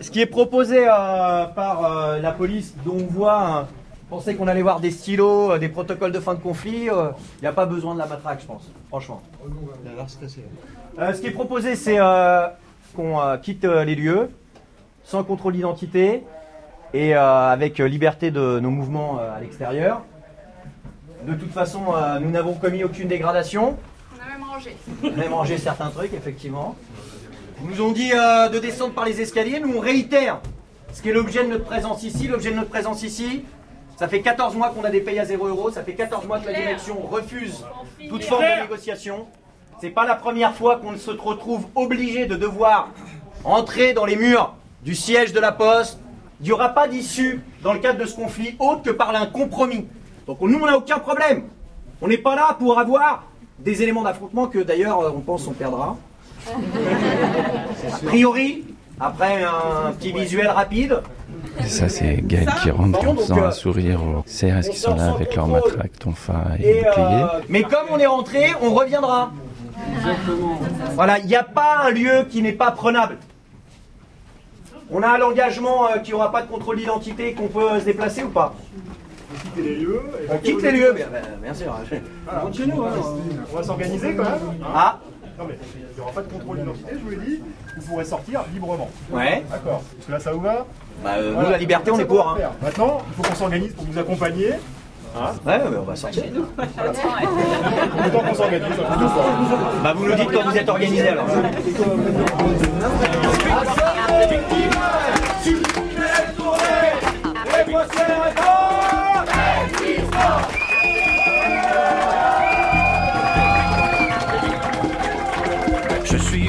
ce 0.00 0.10
qui 0.10 0.20
est 0.20 0.26
proposé 0.26 0.86
euh, 0.86 1.46
par 1.46 1.84
euh, 1.84 2.20
la 2.20 2.32
police, 2.32 2.74
dont 2.84 2.98
on 3.00 3.06
voit, 3.06 3.42
hein, 3.42 3.68
pensez 4.08 4.34
qu'on 4.36 4.48
allait 4.48 4.62
voir 4.62 4.80
des 4.80 4.90
stylos, 4.90 5.52
euh, 5.52 5.58
des 5.58 5.68
protocoles 5.68 6.12
de 6.12 6.20
fin 6.20 6.34
de 6.34 6.40
conflit, 6.40 6.88
il 6.88 7.40
n'y 7.42 7.46
a 7.48 7.52
pas 7.52 7.66
besoin 7.66 7.94
de 7.94 7.98
la 7.98 8.06
matraque, 8.06 8.40
je 8.42 8.46
pense, 8.46 8.70
franchement. 8.88 9.22
Euh, 10.98 11.12
ce 11.12 11.20
qui 11.20 11.26
est 11.26 11.32
proposé, 11.32 11.76
c'est 11.76 11.98
euh, 11.98 12.46
qu'on 12.94 13.20
euh, 13.20 13.36
quitte 13.36 13.64
euh, 13.64 13.84
les 13.84 13.94
lieux, 13.94 14.30
sans 15.02 15.24
contrôle 15.24 15.54
d'identité, 15.54 16.22
et 16.92 17.16
euh, 17.16 17.50
avec 17.50 17.80
euh, 17.80 17.88
liberté 17.88 18.30
de 18.30 18.60
nos 18.60 18.70
mouvements 18.70 19.18
euh, 19.18 19.36
à 19.36 19.40
l'extérieur. 19.40 20.02
De 21.26 21.34
toute 21.34 21.52
façon, 21.52 21.82
euh, 21.94 22.20
nous 22.20 22.30
n'avons 22.30 22.54
commis 22.54 22.84
aucune 22.84 23.08
dégradation. 23.08 23.76
On 24.14 24.22
a 24.22 24.32
même 24.32 24.44
rangé. 24.46 24.76
On 25.02 25.08
a 25.08 25.16
même 25.16 25.32
rangé 25.34 25.58
certains 25.58 25.88
trucs, 25.88 26.14
effectivement. 26.14 26.76
Ils 27.62 27.70
nous 27.70 27.82
ont 27.82 27.92
dit 27.92 28.12
euh, 28.12 28.48
de 28.48 28.58
descendre 28.58 28.94
par 28.94 29.06
les 29.06 29.20
escaliers. 29.20 29.58
Nous, 29.58 29.74
on 29.76 29.80
réitère 29.80 30.40
ce 30.92 31.02
qui 31.02 31.08
est 31.08 31.12
l'objet 31.12 31.42
de 31.44 31.48
notre 31.48 31.64
présence 31.64 32.04
ici. 32.04 32.28
L'objet 32.28 32.50
de 32.50 32.56
notre 32.56 32.68
présence 32.68 33.02
ici, 33.02 33.44
ça 33.96 34.08
fait 34.08 34.20
14 34.20 34.56
mois 34.56 34.70
qu'on 34.70 34.84
a 34.84 34.90
des 34.90 35.00
payes 35.00 35.20
à 35.20 35.24
0 35.24 35.46
euros. 35.46 35.70
Ça 35.70 35.82
fait 35.82 35.94
14 35.94 36.26
mois 36.26 36.40
que 36.40 36.46
la 36.46 36.54
direction 36.54 37.00
refuse 37.00 37.64
toute 38.08 38.24
forme 38.24 38.44
de 38.44 38.62
négociation. 38.62 39.26
C'est 39.80 39.90
pas 39.90 40.06
la 40.06 40.14
première 40.14 40.54
fois 40.54 40.76
qu'on 40.76 40.96
se 40.96 41.10
retrouve 41.10 41.66
obligé 41.74 42.26
de 42.26 42.34
devoir 42.36 42.88
entrer 43.44 43.92
dans 43.92 44.04
les 44.04 44.16
murs 44.16 44.54
du 44.82 44.94
siège 44.94 45.32
de 45.32 45.40
la 45.40 45.52
poste. 45.52 45.98
Il 46.40 46.46
n'y 46.46 46.52
aura 46.52 46.70
pas 46.70 46.88
d'issue 46.88 47.42
dans 47.62 47.72
le 47.72 47.78
cadre 47.78 48.00
de 48.00 48.06
ce 48.06 48.16
conflit 48.16 48.56
autre 48.58 48.82
que 48.82 48.90
par 48.90 49.14
un 49.14 49.26
compromis. 49.26 49.86
Donc 50.26 50.40
nous, 50.40 50.58
on 50.58 50.66
n'a 50.66 50.76
aucun 50.76 50.98
problème. 50.98 51.44
On 52.00 52.08
n'est 52.08 52.18
pas 52.18 52.34
là 52.34 52.56
pour 52.58 52.78
avoir 52.78 53.24
des 53.58 53.82
éléments 53.82 54.02
d'affrontement 54.02 54.48
que 54.48 54.58
d'ailleurs 54.58 55.00
euh, 55.00 55.10
on 55.14 55.20
pense 55.20 55.46
on 55.46 55.52
perdra. 55.52 55.96
A 56.48 57.96
priori, 58.04 58.64
après 59.00 59.44
un 59.44 59.92
petit 59.92 60.12
visuel 60.12 60.48
rapide, 60.48 61.00
ça, 61.66 61.88
c'est 61.88 62.16
Gaël 62.26 62.48
qui 62.62 62.70
rentre 62.70 63.06
en 63.08 63.14
faisant 63.16 63.42
un 63.44 63.50
sourire 63.50 64.00
aux 64.02 64.22
CRS 64.22 64.68
qui 64.70 64.78
sont 64.78 64.94
là 64.96 65.12
avec 65.14 65.34
leur 65.36 65.46
matraque, 65.46 65.98
tonfa 65.98 66.44
et 66.58 66.68
Et, 66.68 66.74
bouclier. 66.82 66.92
euh, 67.22 67.26
mais 67.48 67.62
comme 67.62 67.86
on 67.90 67.98
est 67.98 68.06
rentré, 68.06 68.46
on 68.62 68.72
reviendra. 68.74 69.30
Voilà, 70.94 71.18
il 71.18 71.26
n'y 71.26 71.36
a 71.36 71.44
pas 71.44 71.82
un 71.86 71.90
lieu 71.90 72.24
qui 72.28 72.42
n'est 72.42 72.52
pas 72.52 72.70
prenable. 72.70 73.18
On 74.90 75.02
a 75.02 75.16
l'engagement 75.18 75.86
euh, 75.88 75.98
qu'il 75.98 76.14
n'y 76.14 76.20
aura 76.20 76.30
pas 76.30 76.42
de 76.42 76.48
contrôle 76.48 76.76
d'identité 76.76 77.28
et 77.28 77.34
qu'on 77.34 77.48
peut 77.48 77.72
euh, 77.72 77.80
se 77.80 77.84
déplacer 77.84 78.22
ou 78.22 78.28
pas 78.28 78.54
quitter 79.42 79.62
les 79.62 79.76
lieux. 79.76 80.00
et 80.22 80.26
On 80.30 80.38
puis- 80.38 80.50
quitte 80.52 80.62
les 80.62 80.72
lieux, 80.72 80.92
bien, 81.42 81.54
sûr. 81.54 81.74
Voilà. 82.24 82.52
chez 82.52 82.66
nous, 82.66 82.82
hein. 82.84 82.90
On 83.52 83.56
va 83.56 83.62
s'organiser 83.62 84.14
quand 84.14 84.22
même. 84.22 84.38
Ah. 84.74 84.98
Non 85.36 85.46
mais 85.48 85.58
il 85.74 85.96
n'y 85.96 86.00
aura 86.00 86.12
pas 86.12 86.22
de 86.22 86.28
contrôle 86.32 86.58
d'identité, 86.58 86.90
je 86.92 86.98
vous 86.98 87.10
l'ai 87.10 87.16
dit. 87.16 87.40
Vous 87.76 87.86
pourrez 87.86 88.04
sortir 88.04 88.44
librement. 88.52 88.88
Ouais. 89.10 89.42
D'accord. 89.50 89.82
Parce 89.96 90.06
que 90.06 90.12
là, 90.12 90.20
ça 90.20 90.32
vous 90.32 90.40
va? 90.40 90.64
Bah, 91.02 91.10
euh, 91.18 91.34
nous, 91.34 91.50
la 91.50 91.58
liberté, 91.58 91.90
on 91.90 91.98
est 91.98 92.04
pour. 92.04 92.28
hein. 92.28 92.36
Maintenant, 92.62 93.02
il 93.08 93.14
faut 93.14 93.22
qu'on 93.30 93.34
s'organise 93.36 93.72
pour 93.74 93.84
vous 93.84 93.98
accompagner. 93.98 94.50
Hein 95.16 95.32
Ouais, 95.46 95.60
mais 95.70 95.76
on 95.76 95.82
va 95.82 95.94
sortir. 95.96 96.24
Le 96.32 98.10
temps 98.12 98.20
qu'on 98.20 98.34
s'organise. 98.34 98.68
Bah, 99.82 99.92
vous 99.96 100.06
nous 100.06 100.14
dites 100.14 100.32
quand 100.32 100.50
vous 100.50 100.56
êtes 100.56 100.68
organisé 100.68 101.08
alors. 101.08 101.26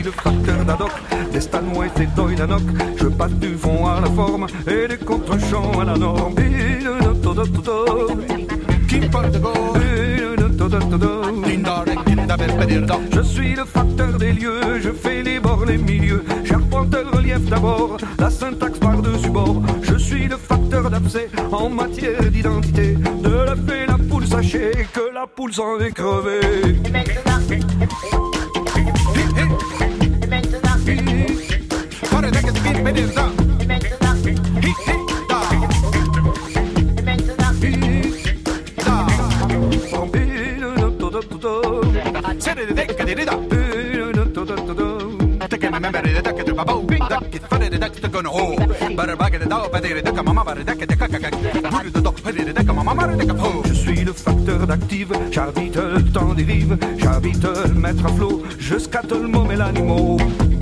Le 0.06 0.12
facteur 0.12 0.64
d'Adoc, 0.66 0.92
d'Estano 1.32 1.84
et 1.84 1.90
Fédoy 1.90 2.36
d'Anoc. 2.36 2.62
Je 2.98 3.08
passe 3.08 3.34
du 3.34 3.56
fond 3.56 3.88
à 3.88 4.02
la 4.02 4.10
forme 4.12 4.46
et 4.68 4.88
des 4.88 4.98
contre-champs 4.98 5.80
à 5.80 5.86
la 5.86 5.98
norme. 5.98 6.36
Et 6.38 6.84
de 6.84 7.06
Et. 12.86 12.88
Je 13.12 13.22
suis 13.22 13.56
le 13.56 13.66
facteur 13.66 14.18
des 14.18 14.34
lieux, 14.34 14.80
je 14.82 14.92
fais 14.92 15.24
les 15.24 15.40
bords, 15.40 15.66
les 15.66 15.78
milieux. 15.78 16.24
Charpenteur, 16.44 17.12
relief 17.12 17.50
d'abord, 17.50 17.98
la 18.20 18.30
syntaxe 18.30 18.80
par-dessus 18.80 19.30
bord. 19.30 19.64
Je 19.82 19.96
suis 19.96 20.28
le 20.28 20.38
facteur 20.38 20.90
d'abcès 20.90 21.30
en 21.52 21.70
matière 21.70 22.22
d'identité. 22.30 22.98
De 23.24 23.30
la 23.30 23.56
fée, 23.56 23.86
la 23.88 23.98
poule, 23.98 24.28
sachez 24.28 24.72
que 24.94 25.14
la 25.14 25.26
poule 25.26 25.54
s'en 25.54 25.80
est 25.80 25.92
crevée. 25.92 26.76
Je 53.66 53.74
suis 53.74 54.04
le 54.04 54.14
facteur 54.14 54.66
d'active, 54.68 55.14
j'habite 55.32 55.76
le 55.76 56.04
temps 56.12 56.34
dérive, 56.34 56.78
j'habite 56.98 57.44
le 57.44 57.74
mettre 57.74 58.06
à 58.06 58.10
flot, 58.10 58.44
je 58.58 58.78
scatte 58.78 59.12
le 59.12 59.28
môme 59.28 59.52
et 59.52 60.55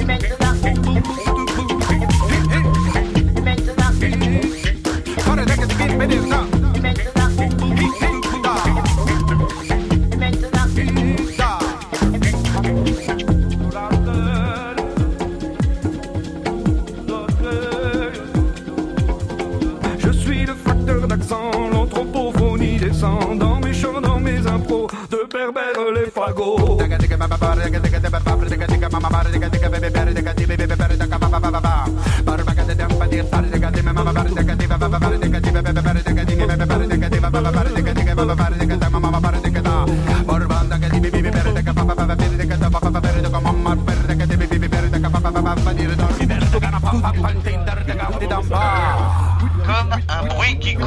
Comme 49.65 49.91
un 50.09 50.25
bruit 50.27 50.59
qui. 50.59 50.77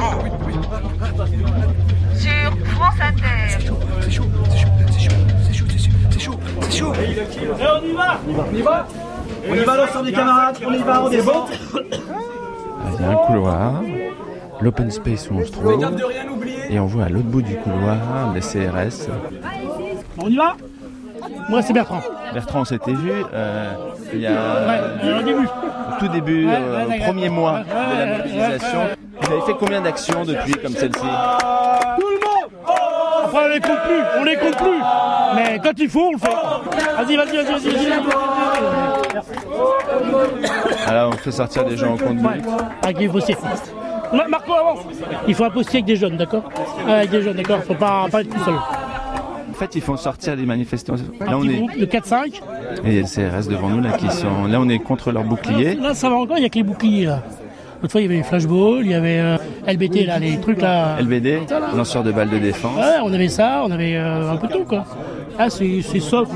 C'est 2.13 3.65
chaud, 3.65 3.73
c'est 4.01 4.11
chaud, 4.11 4.23
c'est 4.49 4.59
chaud, 4.59 5.13
c'est 5.41 5.53
chaud, 5.53 5.65
c'est 5.69 6.19
chaud, 6.19 6.33
c'est 6.61 6.71
chaud. 6.71 6.93
on 6.93 7.85
y 7.85 7.93
va 7.93 8.19
On 8.27 8.55
y 8.55 8.61
va 8.61 8.87
On 9.49 9.55
y 9.55 9.59
va 9.63 9.77
l'ensemble 9.77 10.05
des 10.05 10.13
camarades, 10.13 10.57
on 10.65 10.73
y 10.73 10.83
va, 10.83 11.03
on 11.03 11.09
descend 11.09 11.45
Ah, 11.73 11.79
Il 12.93 13.01
y 13.01 13.05
a 13.05 13.09
un 13.11 13.15
couloir, 13.15 13.81
l'open 14.61 14.89
space 14.91 15.29
où 15.29 15.39
on 15.39 15.43
trouve, 15.43 15.79
et 16.69 16.79
on 16.79 16.85
voit 16.85 17.05
à 17.05 17.09
l'autre 17.09 17.27
bout 17.27 17.41
du 17.41 17.55
couloir 17.57 17.97
les 18.33 18.41
CRS. 18.41 19.07
On 20.19 20.27
y 20.29 20.35
va? 20.35 20.55
Moi 21.49 21.61
c'est 21.61 21.73
Bertrand. 21.73 22.01
Bertrand, 22.33 22.61
on 22.61 22.65
s'était 22.65 22.93
vu 22.93 23.11
euh, 23.33 23.73
il 24.13 24.19
y 24.19 24.27
a 24.27 24.31
Ouais, 24.31 24.79
au 25.19 25.23
début. 25.23 25.45
au 25.45 25.99
tout 25.99 26.07
début, 26.09 26.45
Ouais, 26.47 26.53
euh, 26.55 26.85
ouais, 26.87 26.99
au 26.99 27.03
premier 27.03 27.29
mois 27.29 27.59
de 27.61 27.99
la 27.99 28.17
mobilisation. 28.17 28.79
Vous 29.21 29.31
avez 29.31 29.41
fait 29.41 29.55
combien 29.59 29.81
d'actions 29.81 30.23
depuis 30.25 30.53
comme 30.53 30.73
celle-ci? 30.73 30.99
Tout 31.01 32.07
le 32.07 32.15
monde! 32.15 32.51
Après 33.25 33.45
on 33.45 33.47
les 33.49 33.59
compte 33.59 33.81
plus, 33.83 34.01
on 34.19 34.23
les 34.23 34.35
compte 34.35 34.57
plus. 34.57 34.79
Mais 35.35 35.59
quand 35.63 35.73
il 35.77 35.89
faut, 35.89 36.07
on 36.09 36.11
le 36.13 36.17
fait. 36.17 36.27
Vas-y, 36.29 37.15
vas-y, 37.17 37.35
vas-y, 37.37 37.51
vas-y, 37.51 37.69
vas-y. 37.75 38.01
Alors 40.87 41.09
on 41.13 41.17
fait 41.17 41.31
sortir 41.31 41.65
des 41.65 41.75
gens 41.77 41.93
au 41.95 41.97
compte 41.97 42.17
Ouais, 42.19 42.93
Marco, 44.29 44.53
avance 44.53 44.79
Il 45.27 45.33
faut 45.35 45.43
un 45.43 45.49
postier 45.49 45.77
avec 45.77 45.85
des 45.85 45.95
jeunes, 45.95 46.17
d'accord 46.17 46.43
Ouais, 46.85 46.93
Avec 46.93 47.09
des 47.09 47.21
jeunes, 47.21 47.37
d'accord 47.37 47.63
Faut 47.63 47.75
pas, 47.75 48.07
pas 48.11 48.21
être 48.21 48.29
tout 48.29 48.43
seul. 48.43 48.53
En 48.53 49.53
fait, 49.53 49.75
ils 49.75 49.81
font 49.81 49.97
sortir 49.97 50.35
les 50.35 50.45
manifestants. 50.45 50.95
Là, 51.19 51.37
on 51.37 51.43
est. 51.43 51.79
de 51.79 51.85
4-5. 51.85 52.25
Et 52.25 52.39
il 52.85 52.93
y 52.93 52.97
a 52.99 53.01
le 53.01 53.07
CRS 53.07 53.47
devant 53.49 53.69
nous 53.69 53.81
là 53.81 53.93
qui 53.93 54.09
sont. 54.09 54.45
Là, 54.45 54.59
on 54.61 54.69
est 54.69 54.79
contre 54.79 55.11
leur 55.11 55.23
bouclier. 55.23 55.75
Là, 55.75 55.93
ça 55.93 56.09
va 56.09 56.15
encore, 56.15 56.37
il 56.37 56.41
n'y 56.41 56.45
a 56.45 56.49
que 56.49 56.55
les 56.59 56.63
boucliers, 56.63 57.05
là. 57.05 57.23
L'autre 57.81 57.91
fois, 57.91 58.01
il 58.01 58.05
y 58.05 58.07
avait 58.07 58.17
les 58.17 58.23
flashballs, 58.23 58.81
il 58.81 58.91
y 58.91 58.95
avait 58.95 59.19
euh, 59.19 59.37
LBT, 59.67 60.05
là, 60.07 60.17
les 60.17 60.39
trucs, 60.39 60.61
là. 60.61 60.99
LBD, 60.99 61.41
lanceur 61.75 62.03
de 62.03 62.11
balles 62.11 62.29
de 62.29 62.39
défense. 62.39 62.75
Ouais, 62.75 62.97
on 63.03 63.13
avait 63.13 63.27
ça, 63.27 63.61
on 63.65 63.69
avait 63.71 63.95
euh, 63.95 64.31
un 64.31 64.37
peu 64.37 64.47
tout, 64.47 64.63
quoi. 64.63 64.83
Ah, 65.37 65.49
c'est 65.51 65.81
soft. 65.99 66.31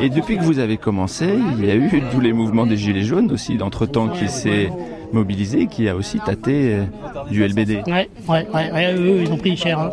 Et 0.00 0.08
depuis 0.08 0.38
que 0.38 0.42
vous 0.42 0.60
avez 0.60 0.76
commencé, 0.76 1.28
il 1.58 1.64
y 1.64 1.70
a 1.70 1.74
eu 1.74 1.90
tous 2.12 2.20
les 2.20 2.32
mouvements 2.32 2.66
des 2.66 2.76
Gilets 2.76 3.02
jaunes 3.02 3.32
aussi, 3.32 3.56
d'entre-temps, 3.56 4.08
qui 4.08 4.28
s'est 4.28 4.70
mobilisé, 5.12 5.66
qui 5.66 5.88
a 5.88 5.96
aussi 5.96 6.18
tâté 6.18 6.74
euh, 6.74 6.84
du 7.30 7.46
LBD. 7.46 7.82
Ouais, 7.86 8.08
ouais, 8.28 8.46
ouais, 8.54 8.72
ouais, 8.72 8.94
eux, 8.94 9.22
ils 9.22 9.32
ont 9.32 9.36
pris 9.36 9.56
cher. 9.56 9.78
Hein. 9.78 9.90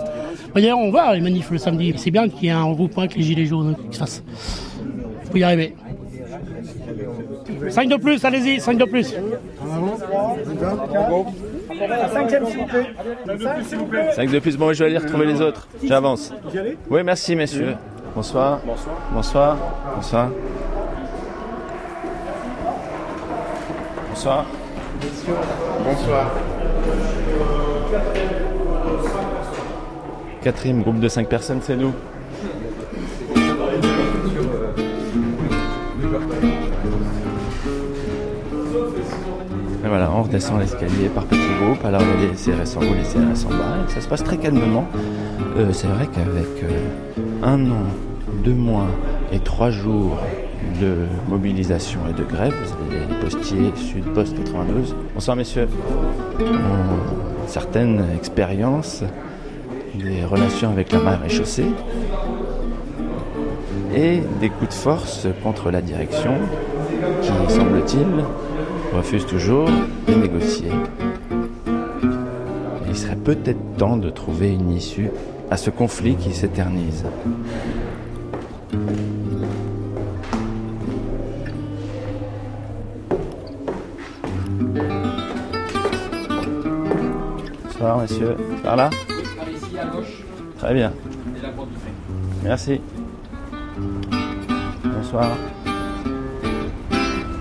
Bah, 0.53 0.61
D'ailleurs, 0.61 0.79
on 0.79 0.91
va 0.91 1.13
les 1.15 1.21
manifs 1.21 1.51
le 1.51 1.57
samedi. 1.57 1.93
C'est 1.97 2.11
bien 2.11 2.29
qu'il 2.29 2.45
y 2.45 2.47
ait 2.47 2.51
un 2.51 2.63
regroupement 2.63 3.03
avec 3.03 3.15
les 3.15 3.23
gilets 3.23 3.45
jaunes 3.45 3.75
hein, 3.77 3.83
qui 3.89 3.95
se 3.95 3.99
fasse. 3.99 4.23
Faut 5.31 5.37
y 5.37 5.43
arriver. 5.43 5.75
5 7.69 7.89
de 7.89 7.95
plus, 7.97 8.23
allez-y, 8.23 8.59
5 8.59 8.77
de 8.77 8.85
plus. 8.85 9.15
Cinquième, 12.13 12.45
s'il 12.45 12.59
vous 12.59 12.65
plaît. 12.65 12.85
s'il 13.63 13.77
vous 13.77 13.85
plaît. 13.85 14.11
5 14.13 14.31
de 14.31 14.39
plus, 14.39 14.57
bon, 14.57 14.73
je 14.73 14.79
vais 14.83 14.89
aller 14.89 14.97
retrouver 14.97 15.25
les 15.25 15.41
autres. 15.41 15.67
J'avance. 15.83 16.33
Oui, 16.89 17.01
merci, 17.03 17.35
messieurs. 17.35 17.75
Bonsoir. 18.15 18.59
Bonsoir. 18.65 18.95
Bonsoir. 19.13 19.57
Bonsoir. 19.95 20.29
Bonsoir. 24.09 24.45
Bonsoir. 25.83 26.31
Quatrième 30.41 30.81
groupe 30.81 30.99
de 30.99 31.07
5 31.07 31.27
personnes, 31.27 31.59
c'est 31.61 31.75
nous. 31.75 31.93
Et 39.83 39.87
voilà, 39.87 40.11
on 40.11 40.23
redescend 40.23 40.59
l'escalier 40.59 41.09
par 41.13 41.25
petits 41.25 41.41
groupes. 41.61 41.83
Alors 41.85 42.01
il 42.01 42.23
y 42.23 42.27
a 42.27 42.31
les 42.31 42.35
CRS 42.35 42.77
en 42.77 42.81
haut, 42.81 42.93
les 42.93 43.03
CRS 43.03 43.45
en 43.45 43.49
bas. 43.49 43.85
Et 43.87 43.91
ça 43.91 44.01
se 44.01 44.07
passe 44.07 44.23
très 44.23 44.37
calmement. 44.37 44.87
Euh, 45.57 45.71
c'est 45.73 45.87
vrai 45.87 46.07
qu'avec 46.07 46.63
euh, 46.63 47.43
un 47.43 47.69
an, 47.71 47.83
deux 48.43 48.53
mois 48.53 48.87
et 49.31 49.39
trois 49.39 49.69
jours 49.69 50.17
de 50.81 50.95
mobilisation 51.27 51.99
et 52.09 52.13
de 52.13 52.23
grève, 52.23 52.53
les 52.89 53.15
postiers 53.17 53.71
Sud 53.75 54.03
Poste 54.13 54.37
92. 54.37 54.95
Bonsoir 55.13 55.37
messieurs. 55.37 55.67
ont 56.39 56.43
une 56.43 57.47
certaine 57.47 58.05
expérience 58.15 59.03
des 59.95 60.23
relations 60.25 60.69
avec 60.69 60.91
la 60.91 60.99
maréchaussée 60.99 61.65
et 63.95 64.21
des 64.39 64.49
coups 64.49 64.69
de 64.69 64.73
force 64.73 65.27
contre 65.43 65.71
la 65.71 65.81
direction 65.81 66.35
qui, 67.21 67.53
semble-t-il, 67.53 68.23
refuse 68.95 69.25
toujours 69.25 69.69
de 70.07 70.13
négocier. 70.13 70.69
Il 72.87 72.95
serait 72.95 73.15
peut-être 73.15 73.59
temps 73.77 73.97
de 73.97 74.09
trouver 74.09 74.51
une 74.51 74.71
issue 74.71 75.09
à 75.49 75.57
ce 75.57 75.69
conflit 75.69 76.15
qui 76.15 76.33
s'éternise. 76.33 77.05
Bonsoir, 87.87 88.01
monsieur. 88.01 88.35
Par 88.65 88.75
là 88.75 88.89
ici 89.49 89.79
à 89.79 89.85
gauche. 89.85 90.21
Très 90.59 90.73
bien. 90.73 90.91
Et 91.37 91.41
la 91.41 91.49
porte 91.51 91.69
d'entrée. 91.69 91.93
Merci. 92.43 92.81
Bonsoir. 94.83 95.27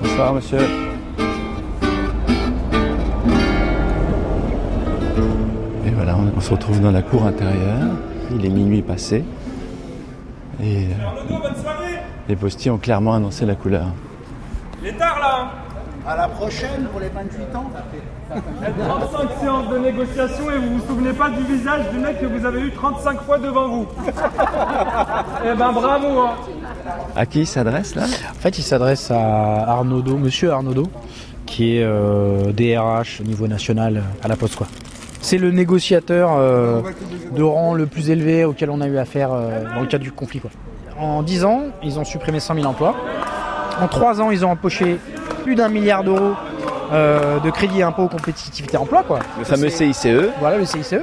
Bonsoir, 0.01 0.35
monsieur. 0.35 0.61
Et 5.85 5.91
voilà, 5.91 6.15
on, 6.17 6.37
on 6.37 6.41
se 6.41 6.51
retrouve 6.53 6.81
dans 6.81 6.93
la 6.93 7.03
cour 7.03 7.27
intérieure. 7.27 7.97
Il 8.33 8.47
est 8.47 8.51
minuit 8.51 8.83
passé. 8.83 9.25
Et 10.63 10.85
euh, 10.85 11.35
les 12.29 12.37
postiers 12.37 12.71
ont 12.71 12.79
clairement 12.79 13.15
annoncé 13.15 13.47
la 13.47 13.57
couleur. 13.57 13.87
Il 14.81 14.91
est 14.91 14.93
tard 14.93 15.19
là 15.19 15.66
À 16.09 16.17
la 16.17 16.29
prochaine 16.29 16.87
pour 16.93 17.01
les 17.01 17.09
28 17.09 17.57
ans 17.57 17.71
35 18.31 19.29
séances 19.41 19.69
de 19.69 19.79
négociation 19.79 20.51
et 20.51 20.59
vous 20.59 20.79
vous 20.79 20.87
souvenez 20.87 21.13
pas 21.13 21.31
du 21.31 21.43
visage 21.45 21.91
du 21.93 21.99
mec 21.99 22.21
que 22.21 22.27
vous 22.27 22.45
avez 22.47 22.61
eu 22.61 22.71
35 22.73 23.23
fois 23.23 23.39
devant 23.39 23.69
vous. 23.69 23.87
eh 25.45 25.55
ben 25.57 25.73
bravo 25.73 26.21
hein. 26.21 26.31
À 27.17 27.27
qui 27.27 27.41
il 27.41 27.47
s'adresse 27.47 27.95
là? 27.97 28.05
En 28.05 28.41
fait, 28.41 28.59
il 28.59 28.63
s'adresse 28.63 29.11
à 29.11 29.69
Arnaudot, 29.69 30.17
monsieur 30.17 30.53
Arnaudot, 30.53 30.87
qui 31.45 31.79
est 31.79 31.83
euh, 31.83 32.53
DRH 32.53 33.21
au 33.21 33.25
niveau 33.25 33.49
national 33.49 33.97
euh, 33.97 34.25
à 34.25 34.29
la 34.29 34.37
Poste. 34.37 34.57
quoi. 34.57 34.67
C'est 35.21 35.39
le 35.39 35.51
négociateur 35.51 36.31
euh, 36.37 36.83
de 37.35 37.43
rang 37.43 37.75
le 37.75 37.87
plus 37.87 38.11
élevé 38.11 38.45
auquel 38.45 38.71
on 38.71 38.81
a 38.81 38.87
eu 38.87 38.99
affaire 38.99 39.31
euh, 39.33 39.65
dans 39.75 39.81
le 39.81 39.87
cadre 39.87 40.05
du 40.05 40.13
conflit. 40.13 40.39
Quoi. 40.41 40.51
En 41.01 41.23
10 41.25 41.45
ans, 41.45 41.63
ils 41.83 41.99
ont 41.99 42.05
supprimé 42.05 42.39
100 42.39 42.55
000 42.55 42.67
emplois. 42.67 42.95
En 43.81 43.89
3 43.89 44.21
ans, 44.21 44.31
ils 44.31 44.45
ont 44.45 44.51
empoché 44.51 44.99
plus 45.47 45.55
d'un 45.55 45.69
milliard 45.69 46.03
d'euros 46.03 46.35
euh, 46.93 47.39
de 47.39 47.51
crédit 47.51 47.81
impôt 47.81 48.09
compétitivité 48.09 48.77
emploi. 48.77 49.05
Quoi. 49.05 49.21
Le 49.39 49.45
fameux 49.45 49.69
CICE. 49.69 50.09
Voilà, 50.41 50.57
le 50.57 50.65
CICE. 50.65 50.97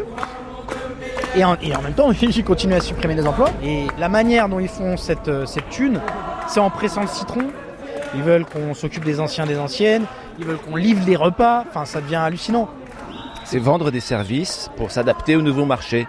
Et 1.37 1.45
en, 1.45 1.55
et 1.61 1.73
en 1.73 1.81
même 1.81 1.93
temps, 1.93 2.11
ils 2.21 2.43
continuent 2.43 2.73
à 2.73 2.81
supprimer 2.81 3.15
des 3.15 3.25
emplois. 3.25 3.47
Et 3.63 3.87
la 3.97 4.09
manière 4.09 4.49
dont 4.49 4.59
ils 4.59 4.67
font 4.67 4.97
cette, 4.97 5.29
euh, 5.29 5.45
cette 5.45 5.69
thune, 5.69 6.01
c'est 6.49 6.59
en 6.59 6.69
pressant 6.69 7.03
le 7.03 7.07
citron. 7.07 7.43
Ils 8.15 8.21
veulent 8.21 8.43
qu'on 8.43 8.73
s'occupe 8.73 9.05
des 9.05 9.21
anciens, 9.21 9.45
des 9.45 9.57
anciennes. 9.57 10.03
Ils 10.39 10.45
veulent 10.45 10.57
qu'on 10.57 10.75
livre 10.75 11.05
des 11.05 11.15
repas. 11.15 11.63
Enfin, 11.69 11.85
ça 11.85 12.01
devient 12.01 12.17
hallucinant. 12.17 12.69
C'est 13.45 13.59
vendre 13.59 13.91
des 13.91 14.01
services 14.01 14.69
pour 14.75 14.91
s'adapter 14.91 15.37
au 15.37 15.41
nouveau 15.41 15.63
marché. 15.63 16.05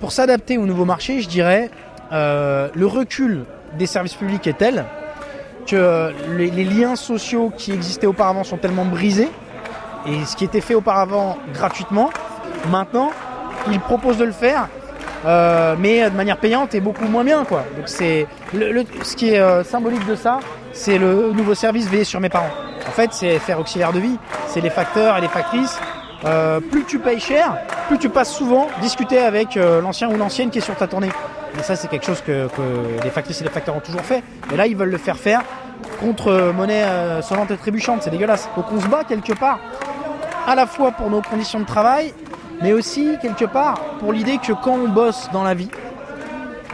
Pour 0.00 0.10
s'adapter 0.10 0.58
au 0.58 0.66
nouveau 0.66 0.84
marché, 0.84 1.20
je 1.20 1.28
dirais, 1.28 1.70
euh, 2.10 2.70
le 2.74 2.86
recul 2.86 3.44
des 3.78 3.86
services 3.86 4.14
publics 4.14 4.48
est 4.48 4.58
tel 4.58 4.84
que 5.66 5.76
euh, 5.76 6.10
les, 6.36 6.64
liens 6.64 6.96
sociaux 6.96 7.52
qui 7.56 7.72
existaient 7.72 8.06
auparavant 8.06 8.44
sont 8.44 8.56
tellement 8.56 8.84
brisés. 8.84 9.28
Et 10.06 10.24
ce 10.24 10.36
qui 10.36 10.44
était 10.44 10.60
fait 10.60 10.74
auparavant 10.74 11.38
gratuitement, 11.54 12.10
maintenant, 12.70 13.10
ils 13.70 13.80
proposent 13.80 14.18
de 14.18 14.24
le 14.24 14.32
faire, 14.32 14.68
euh, 15.24 15.76
mais 15.78 16.10
de 16.10 16.16
manière 16.16 16.38
payante 16.38 16.74
et 16.74 16.80
beaucoup 16.80 17.06
moins 17.06 17.24
bien. 17.24 17.44
Quoi. 17.44 17.64
Donc 17.76 17.88
c'est 17.88 18.26
le, 18.52 18.84
ce 19.02 19.14
qui 19.14 19.30
est 19.30 19.38
euh, 19.38 19.62
symbolique 19.62 20.06
de 20.06 20.16
ça, 20.16 20.40
c'est 20.72 20.98
le 20.98 21.32
nouveau 21.32 21.54
service 21.54 21.88
veillé 21.88 22.04
sur 22.04 22.20
mes 22.20 22.28
parents. 22.28 22.50
En 22.88 22.90
fait, 22.90 23.12
c'est 23.12 23.38
faire 23.38 23.60
auxiliaire 23.60 23.92
de 23.92 24.00
vie. 24.00 24.18
C'est 24.48 24.60
les 24.60 24.70
facteurs 24.70 25.16
et 25.18 25.20
les 25.20 25.28
factrices. 25.28 25.78
Plus 26.70 26.84
tu 26.84 27.00
payes 27.00 27.18
cher, 27.18 27.56
plus 27.88 27.98
tu 27.98 28.08
passes 28.08 28.32
souvent 28.32 28.68
discuter 28.80 29.18
avec 29.18 29.56
l'ancien 29.56 30.08
ou 30.08 30.16
l'ancienne 30.16 30.50
qui 30.50 30.58
est 30.58 30.62
sur 30.62 30.76
ta 30.76 30.86
tournée. 30.86 31.10
Et 31.58 31.62
ça, 31.62 31.76
c'est 31.76 31.88
quelque 31.88 32.06
chose 32.06 32.20
que, 32.20 32.48
les 33.02 33.10
factrices 33.10 33.40
et 33.40 33.44
les 33.44 33.50
facteurs 33.50 33.76
ont 33.76 33.80
toujours 33.80 34.02
fait. 34.02 34.22
Et 34.52 34.56
là, 34.56 34.66
ils 34.66 34.76
veulent 34.76 34.90
le 34.90 34.98
faire 34.98 35.16
faire 35.16 35.42
contre 36.00 36.28
euh, 36.28 36.52
monnaie 36.52 36.84
euh, 36.84 37.22
sonnante 37.22 37.50
et 37.50 37.56
trébuchante. 37.56 38.02
C'est 38.02 38.10
dégueulasse. 38.10 38.48
Donc 38.56 38.66
on 38.72 38.80
se 38.80 38.86
bat 38.86 39.04
quelque 39.04 39.32
part, 39.32 39.58
à 40.46 40.54
la 40.54 40.66
fois 40.66 40.92
pour 40.92 41.10
nos 41.10 41.22
conditions 41.22 41.60
de 41.60 41.64
travail, 41.64 42.14
mais 42.60 42.72
aussi 42.72 43.16
quelque 43.20 43.44
part 43.44 43.80
pour 43.98 44.12
l'idée 44.12 44.38
que 44.38 44.52
quand 44.52 44.74
on 44.74 44.88
bosse 44.88 45.28
dans 45.32 45.42
la 45.42 45.54
vie, 45.54 45.70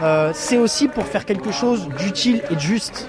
euh, 0.01 0.31
c'est 0.33 0.57
aussi 0.57 0.87
pour 0.87 1.05
faire 1.05 1.25
quelque 1.25 1.51
chose 1.51 1.89
d'utile 1.89 2.41
et 2.49 2.55
de 2.55 2.59
juste. 2.59 3.07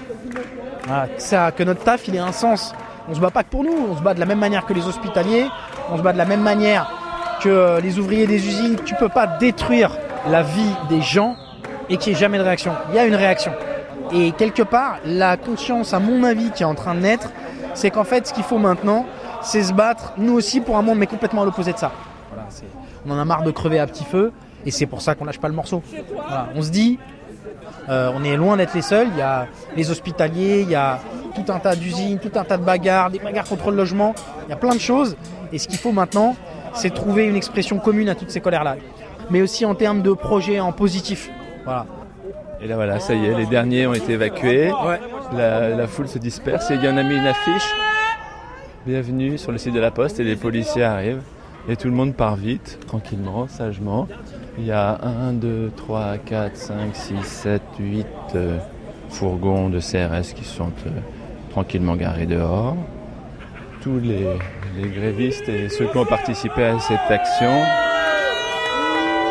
Ça, 1.17 1.51
que 1.51 1.63
notre 1.63 1.83
taf, 1.83 2.07
il 2.07 2.15
ait 2.15 2.19
un 2.19 2.33
sens. 2.33 2.73
On 3.07 3.13
se 3.13 3.19
bat 3.19 3.31
pas 3.31 3.43
que 3.43 3.49
pour 3.49 3.63
nous, 3.63 3.87
on 3.89 3.95
se 3.95 4.01
bat 4.01 4.13
de 4.13 4.19
la 4.19 4.25
même 4.25 4.39
manière 4.39 4.65
que 4.65 4.73
les 4.73 4.87
hospitaliers, 4.87 5.45
on 5.89 5.97
se 5.97 6.01
bat 6.01 6.11
de 6.11 6.17
la 6.17 6.25
même 6.25 6.41
manière 6.41 6.91
que 7.41 7.49
euh, 7.49 7.79
les 7.79 7.97
ouvriers 7.97 8.27
des 8.27 8.45
usines. 8.45 8.77
Tu 8.85 8.95
peux 8.95 9.09
pas 9.09 9.25
détruire 9.25 9.91
la 10.27 10.43
vie 10.43 10.75
des 10.89 11.01
gens 11.01 11.35
et 11.91 11.97
qu'il 11.97 12.13
n'y 12.13 12.17
ait 12.17 12.19
jamais 12.19 12.37
de 12.37 12.43
réaction. 12.43 12.71
Il 12.89 12.95
y 12.95 12.99
a 12.99 13.05
une 13.05 13.15
réaction. 13.15 13.51
Et 14.13 14.31
quelque 14.31 14.63
part, 14.63 14.97
la 15.05 15.37
conscience, 15.37 15.93
à 15.93 15.99
mon 15.99 16.23
avis, 16.23 16.49
qui 16.51 16.63
est 16.63 16.65
en 16.65 16.73
train 16.73 16.95
de 16.95 17.01
naître, 17.01 17.29
c'est 17.73 17.91
qu'en 17.91 18.05
fait, 18.05 18.27
ce 18.27 18.33
qu'il 18.33 18.43
faut 18.43 18.57
maintenant, 18.57 19.05
c'est 19.41 19.63
se 19.63 19.73
battre, 19.73 20.13
nous 20.17 20.33
aussi, 20.33 20.61
pour 20.61 20.77
un 20.77 20.81
monde, 20.81 20.97
mais 20.97 21.07
complètement 21.07 21.43
à 21.43 21.45
l'opposé 21.45 21.73
de 21.73 21.77
ça. 21.77 21.91
On 23.05 23.11
en 23.11 23.19
a 23.19 23.25
marre 23.25 23.43
de 23.43 23.51
crever 23.51 23.79
à 23.79 23.87
petit 23.87 24.05
feu, 24.05 24.31
et 24.65 24.71
c'est 24.71 24.85
pour 24.85 25.01
ça 25.01 25.15
qu'on 25.15 25.25
lâche 25.25 25.39
pas 25.39 25.49
le 25.49 25.53
morceau. 25.53 25.83
On 26.55 26.61
se 26.61 26.69
dit, 26.69 26.97
euh, 27.89 28.11
on 28.15 28.23
est 28.23 28.37
loin 28.37 28.57
d'être 28.57 28.73
les 28.73 28.81
seuls. 28.81 29.07
Il 29.11 29.17
y 29.17 29.21
a 29.21 29.47
les 29.75 29.91
hospitaliers, 29.91 30.61
il 30.61 30.69
y 30.69 30.75
a 30.75 30.99
tout 31.35 31.51
un 31.51 31.59
tas 31.59 31.75
d'usines, 31.75 32.19
tout 32.19 32.31
un 32.35 32.43
tas 32.43 32.57
de 32.57 32.63
bagarres, 32.63 33.11
des 33.11 33.19
bagarres 33.19 33.47
contre 33.47 33.71
le 33.71 33.77
logement. 33.77 34.13
Il 34.47 34.49
y 34.49 34.53
a 34.53 34.57
plein 34.57 34.75
de 34.75 34.79
choses. 34.79 35.17
Et 35.51 35.57
ce 35.57 35.67
qu'il 35.67 35.79
faut 35.79 35.91
maintenant, 35.91 36.35
c'est 36.73 36.93
trouver 36.93 37.25
une 37.25 37.35
expression 37.35 37.79
commune 37.79 38.07
à 38.07 38.15
toutes 38.15 38.31
ces 38.31 38.39
colères-là. 38.39 38.77
Mais 39.29 39.41
aussi 39.41 39.65
en 39.65 39.75
termes 39.75 40.01
de 40.01 40.13
projets 40.13 40.59
en 40.59 40.71
positif. 40.71 41.29
Voilà. 41.63 41.85
Et 42.61 42.67
là 42.67 42.75
voilà, 42.75 42.99
ça 42.99 43.13
y 43.13 43.25
est, 43.25 43.35
les 43.35 43.45
derniers 43.45 43.87
ont 43.87 43.93
été 43.93 44.13
évacués. 44.13 44.71
La, 45.33 45.69
la 45.69 45.87
foule 45.87 46.07
se 46.07 46.19
disperse 46.19 46.69
et 46.71 46.75
il 46.75 46.83
y 46.83 46.87
en 46.87 46.97
a 46.97 47.03
mis 47.03 47.15
une 47.15 47.27
affiche. 47.27 47.73
Bienvenue 48.85 49.37
sur 49.37 49.51
le 49.51 49.57
site 49.57 49.73
de 49.73 49.79
la 49.79 49.91
poste 49.91 50.19
et 50.19 50.23
les 50.23 50.35
policiers 50.35 50.83
arrivent. 50.83 51.21
Et 51.69 51.75
tout 51.75 51.87
le 51.87 51.93
monde 51.93 52.15
part 52.15 52.35
vite, 52.35 52.79
tranquillement, 52.87 53.47
sagement. 53.47 54.07
Il 54.57 54.65
y 54.65 54.71
a 54.71 54.99
1, 55.03 55.33
2, 55.33 55.71
3, 55.75 56.17
4, 56.17 56.55
5, 56.55 56.75
6, 56.95 57.15
7, 57.23 57.61
8 57.79 58.07
euh, 58.35 58.57
fourgons 59.09 59.69
de 59.69 59.79
CRS 59.79 60.33
qui 60.33 60.43
sont 60.43 60.71
euh, 60.87 60.89
tranquillement 61.51 61.95
garés 61.95 62.25
dehors. 62.25 62.75
Tous 63.81 63.99
les, 63.99 64.27
les 64.77 64.89
grévistes 64.89 65.47
et 65.47 65.69
ceux 65.69 65.85
qui 65.85 65.97
ont 65.97 66.05
participé 66.05 66.63
à 66.63 66.79
cette 66.79 67.09
action 67.09 67.63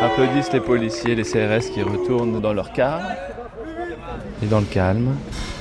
applaudissent 0.01 0.51
les 0.51 0.59
policiers, 0.59 1.15
les 1.15 1.23
CRS 1.23 1.69
qui 1.73 1.83
retournent 1.83 2.41
dans 2.41 2.53
leur 2.53 2.73
car. 2.73 3.01
Et 4.43 4.47
dans 4.47 4.59
le 4.59 4.65
calme, 4.65 5.15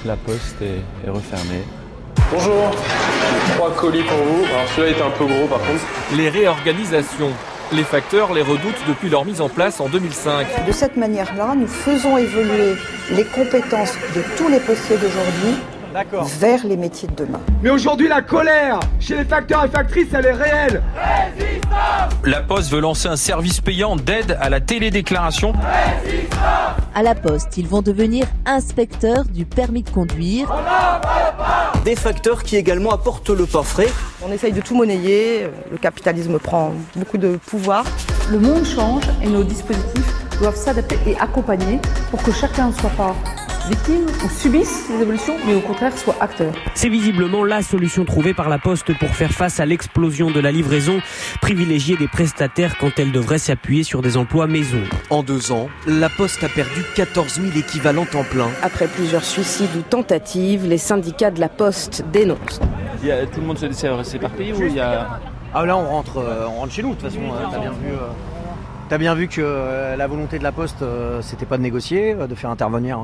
la 0.05 0.17
poste 0.17 0.63
est, 0.63 1.07
est 1.07 1.11
refermée. 1.11 1.63
Bonjour, 2.33 2.71
trois 3.57 3.71
colis 3.75 4.03
pour 4.03 4.17
vous. 4.17 4.45
Alors 4.45 4.69
celui-là 4.77 4.99
est 4.99 5.03
un 5.03 5.11
peu 5.11 5.27
gros 5.27 5.47
par 5.47 5.59
contre. 5.59 5.85
Les 6.17 6.29
réorganisations. 6.29 7.33
Les 7.73 7.85
facteurs 7.85 8.33
les 8.33 8.43
redoutent 8.43 8.83
depuis 8.89 9.09
leur 9.09 9.25
mise 9.25 9.41
en 9.41 9.49
place 9.49 9.81
en 9.81 9.89
2005. 9.89 10.67
De 10.67 10.73
cette 10.73 10.97
manière-là, 10.97 11.55
nous 11.57 11.69
faisons 11.69 12.19
évoluer 12.19 12.75
les 13.13 13.25
compétences 13.25 13.95
de 14.17 14.23
tous 14.37 14.49
les 14.49 14.59
postiers 14.59 14.97
d'aujourd'hui 14.97 15.55
vers 16.39 16.67
les 16.67 16.77
métiers 16.77 17.09
de 17.09 17.25
demain. 17.25 17.41
Mais 17.63 17.71
aujourd'hui, 17.71 18.09
la 18.09 18.23
colère 18.23 18.81
chez 18.99 19.17
les 19.17 19.25
facteurs 19.25 19.65
et 19.65 19.69
factrices, 19.69 20.09
elle 20.13 20.27
est 20.27 20.33
réelle. 20.33 20.83
La 22.25 22.41
Poste 22.43 22.71
veut 22.71 22.81
lancer 22.81 23.09
un 23.09 23.17
service 23.17 23.61
payant 23.61 23.97
d'aide 23.97 24.37
à 24.41 24.49
la 24.51 24.61
télédéclaration. 24.61 25.53
À 26.95 27.03
la 27.03 27.15
poste, 27.15 27.57
ils 27.57 27.69
vont 27.69 27.83
devenir 27.83 28.27
inspecteurs 28.47 29.25
du 29.25 29.47
permis 29.47 29.83
de 29.83 29.91
conduire. 29.91 30.53
Des 31.85 31.95
facteurs 31.95 32.43
qui 32.43 32.57
également 32.57 32.91
apportent 32.91 33.31
le 33.31 33.47
pas 33.47 33.63
frais. 33.63 33.89
On 34.23 34.33
essaye 34.33 34.53
de 34.53 34.61
tout 34.61 34.75
monnayer, 34.75 35.49
le 35.71 35.79
capitalisme 35.79 36.39
prend 36.39 36.73
beaucoup 36.97 37.19
de 37.19 37.39
pouvoir. 37.47 37.85
Le 38.31 38.39
monde 38.39 38.65
change 38.65 39.05
et 39.23 39.29
nos 39.29 39.45
dispositifs 39.45 40.15
doivent 40.41 40.57
s'adapter 40.57 40.99
et 41.07 41.17
accompagner 41.19 41.79
pour 42.11 42.23
que 42.23 42.33
chacun 42.33 42.69
ne 42.69 42.73
soit 42.73 42.91
pas 42.91 43.15
victime 43.71 44.07
ou 44.25 44.29
subisse 44.29 44.89
les 44.91 45.03
évolutions, 45.03 45.37
mais 45.47 45.55
au 45.55 45.61
contraire 45.61 45.97
soit 45.97 46.17
acteur. 46.21 46.53
C'est 46.75 46.89
visiblement 46.89 47.45
la 47.45 47.63
solution 47.63 48.05
trouvée 48.05 48.35
par 48.35 48.49
la 48.49 48.59
Poste 48.59 48.99
pour 48.99 49.11
faire 49.11 49.31
face 49.31 49.61
à 49.61 49.67
l'explosion 49.67 50.31
de 50.33 50.41
la 50.41 50.51
livraison, 50.51 51.01
privilégier 51.41 51.97
des 51.97 52.09
prestataires 52.09 52.77
quand 52.79 52.99
elle 52.99 53.13
devrait 53.13 53.39
s'appuyer 53.39 53.85
sur 53.85 54.03
des 54.03 54.17
emplois 54.17 54.49
maison. 54.49 54.81
En 55.09 55.23
deux 55.23 55.53
ans, 55.53 55.69
la 55.87 56.09
Poste 56.09 56.43
a 56.43 56.49
perdu 56.49 56.83
14 56.97 57.41
000 57.41 57.57
équivalents 57.57 58.07
temps 58.07 58.25
plein. 58.29 58.49
Après 58.63 58.89
plusieurs 58.89 59.25
suicides 59.25 59.75
ou 59.79 59.83
tentatives, 59.83 60.67
les 60.67 60.79
syndicats 60.79 61.31
de 61.31 61.39
la 61.41 61.49
Poste 61.49 62.05
dénoncent. 62.13 62.61
Il 63.03 63.09
y 63.09 63.13
a- 63.13 63.25
tout 63.27 63.41
le 63.41 63.47
monde 63.47 63.59
s'éparpille 64.03 64.53
ou 64.53 64.63
il 64.65 64.75
y 64.75 64.81
a... 64.81 65.21
Ah 65.55 65.65
là 65.65 65.77
on 65.77 65.85
rentre, 65.89 66.19
euh, 66.19 66.47
on 66.49 66.61
rentre 66.61 66.73
chez 66.73 66.83
nous 66.83 66.91
de 66.91 67.01
toute 67.01 67.09
façon. 67.11 67.21
euh, 67.23 67.45
T'as 67.51 67.59
bien 67.59 67.71
vu, 67.73 67.89
euh, 67.93 67.97
t'as 68.89 68.99
bien 68.99 69.15
vu 69.15 69.29
que 69.29 69.97
la 69.97 70.07
volonté 70.07 70.39
de 70.39 70.45
la 70.45 70.53
Poste, 70.53 70.85
c'était 71.23 71.47
pas 71.47 71.57
de 71.57 71.63
négocier, 71.63 72.15
de 72.15 72.35
faire 72.35 72.51
intervenir 72.51 72.99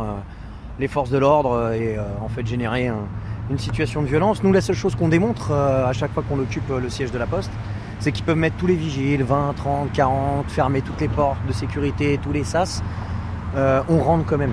les 0.78 0.88
forces 0.88 1.10
de 1.10 1.18
l'ordre 1.18 1.52
euh, 1.52 1.72
et 1.72 1.96
euh, 1.98 2.02
en 2.22 2.28
fait 2.28 2.46
générer 2.46 2.88
un- 2.88 3.06
une 3.50 3.58
situation 3.58 4.02
de 4.02 4.06
violence. 4.06 4.42
Nous 4.42 4.52
la 4.52 4.60
seule 4.60 4.74
chose 4.76 4.94
qu'on 4.96 5.08
démontre 5.08 5.50
euh, 5.52 5.86
à 5.86 5.92
chaque 5.92 6.12
fois 6.12 6.22
qu'on 6.28 6.38
occupe 6.38 6.68
le 6.68 6.88
siège 6.90 7.12
de 7.12 7.18
la 7.18 7.26
Poste, 7.26 7.50
c'est 8.00 8.12
qu'ils 8.12 8.24
peuvent 8.24 8.36
mettre 8.36 8.56
tous 8.56 8.66
les 8.66 8.74
vigiles, 8.74 9.22
20, 9.22 9.54
30, 9.56 9.92
40, 9.92 10.50
fermer 10.50 10.82
toutes 10.82 11.00
les 11.00 11.08
portes 11.08 11.38
de 11.46 11.52
sécurité, 11.52 12.18
tous 12.22 12.32
les 12.32 12.44
sas. 12.44 12.82
On 13.56 13.98
rentre 14.00 14.26
quand 14.26 14.36
même. 14.36 14.52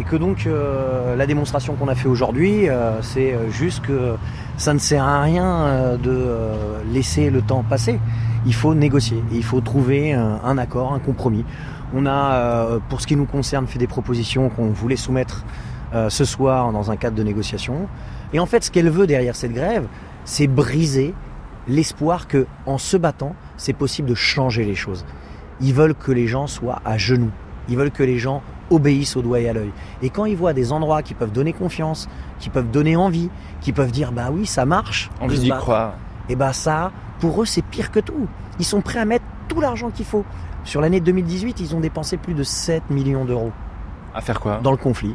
Et 0.00 0.04
que 0.04 0.14
donc 0.14 0.48
la 1.16 1.26
démonstration 1.26 1.74
qu'on 1.74 1.88
a 1.88 1.96
fait 1.96 2.06
aujourd'hui, 2.06 2.68
c'est 3.02 3.34
juste 3.50 3.84
que 3.84 4.14
ça 4.58 4.72
ne 4.74 4.78
sert 4.78 5.02
à 5.02 5.22
rien 5.22 5.96
de 6.00 6.28
laisser 6.92 7.30
le 7.30 7.42
temps 7.42 7.64
passer. 7.68 7.98
Il 8.46 8.54
faut 8.54 8.74
négocier, 8.74 9.24
il 9.32 9.42
faut 9.42 9.60
trouver 9.60 10.12
un 10.12 10.56
accord, 10.56 10.92
un 10.92 11.00
compromis. 11.00 11.44
On 11.94 12.06
a, 12.06 12.32
euh, 12.34 12.78
pour 12.88 13.00
ce 13.00 13.06
qui 13.06 13.16
nous 13.16 13.26
concerne, 13.26 13.66
fait 13.66 13.78
des 13.78 13.86
propositions 13.86 14.48
qu'on 14.50 14.70
voulait 14.70 14.96
soumettre 14.96 15.44
euh, 15.94 16.10
ce 16.10 16.24
soir 16.24 16.70
dans 16.72 16.90
un 16.90 16.96
cadre 16.96 17.16
de 17.16 17.22
négociation. 17.22 17.88
Et 18.32 18.40
en 18.40 18.46
fait, 18.46 18.64
ce 18.64 18.70
qu'elle 18.70 18.90
veut 18.90 19.06
derrière 19.06 19.34
cette 19.34 19.54
grève, 19.54 19.86
c'est 20.24 20.46
briser 20.46 21.14
l'espoir 21.66 22.28
que, 22.28 22.46
en 22.66 22.78
se 22.78 22.96
battant, 22.96 23.34
c'est 23.56 23.72
possible 23.72 24.08
de 24.08 24.14
changer 24.14 24.64
les 24.64 24.74
choses. 24.74 25.04
Ils 25.60 25.74
veulent 25.74 25.94
que 25.94 26.12
les 26.12 26.26
gens 26.26 26.46
soient 26.46 26.80
à 26.84 26.98
genoux. 26.98 27.30
Ils 27.68 27.76
veulent 27.76 27.90
que 27.90 28.02
les 28.02 28.18
gens 28.18 28.42
obéissent 28.70 29.16
au 29.16 29.22
doigt 29.22 29.40
et 29.40 29.48
à 29.48 29.52
l'œil. 29.52 29.72
Et 30.02 30.10
quand 30.10 30.24
ils 30.24 30.36
voient 30.36 30.52
des 30.52 30.72
endroits 30.72 31.02
qui 31.02 31.14
peuvent 31.14 31.32
donner 31.32 31.52
confiance, 31.52 32.08
qui 32.38 32.50
peuvent 32.50 32.70
donner 32.70 32.96
envie, 32.96 33.30
qui 33.60 33.72
peuvent 33.72 33.90
dire 33.90 34.12
bah 34.12 34.28
oui, 34.30 34.46
ça 34.46 34.66
marche, 34.66 35.10
se 35.22 35.34
d'y 35.34 35.48
battre. 35.48 35.62
croire. 35.62 35.94
Et 36.28 36.36
bah 36.36 36.52
ça, 36.52 36.92
pour 37.20 37.42
eux, 37.42 37.46
c'est 37.46 37.62
pire 37.62 37.90
que 37.90 38.00
tout. 38.00 38.28
Ils 38.58 38.64
sont 38.64 38.80
prêts 38.80 38.98
à 38.98 39.04
mettre 39.04 39.24
tout 39.48 39.60
l'argent 39.60 39.90
qu'il 39.90 40.04
faut. 40.04 40.24
Sur 40.68 40.82
l'année 40.82 41.00
2018, 41.00 41.60
ils 41.60 41.74
ont 41.74 41.80
dépensé 41.80 42.18
plus 42.18 42.34
de 42.34 42.42
7 42.42 42.90
millions 42.90 43.24
d'euros. 43.24 43.52
À 44.14 44.20
faire 44.20 44.38
quoi? 44.38 44.60
Dans 44.62 44.70
le 44.70 44.76
conflit. 44.76 45.14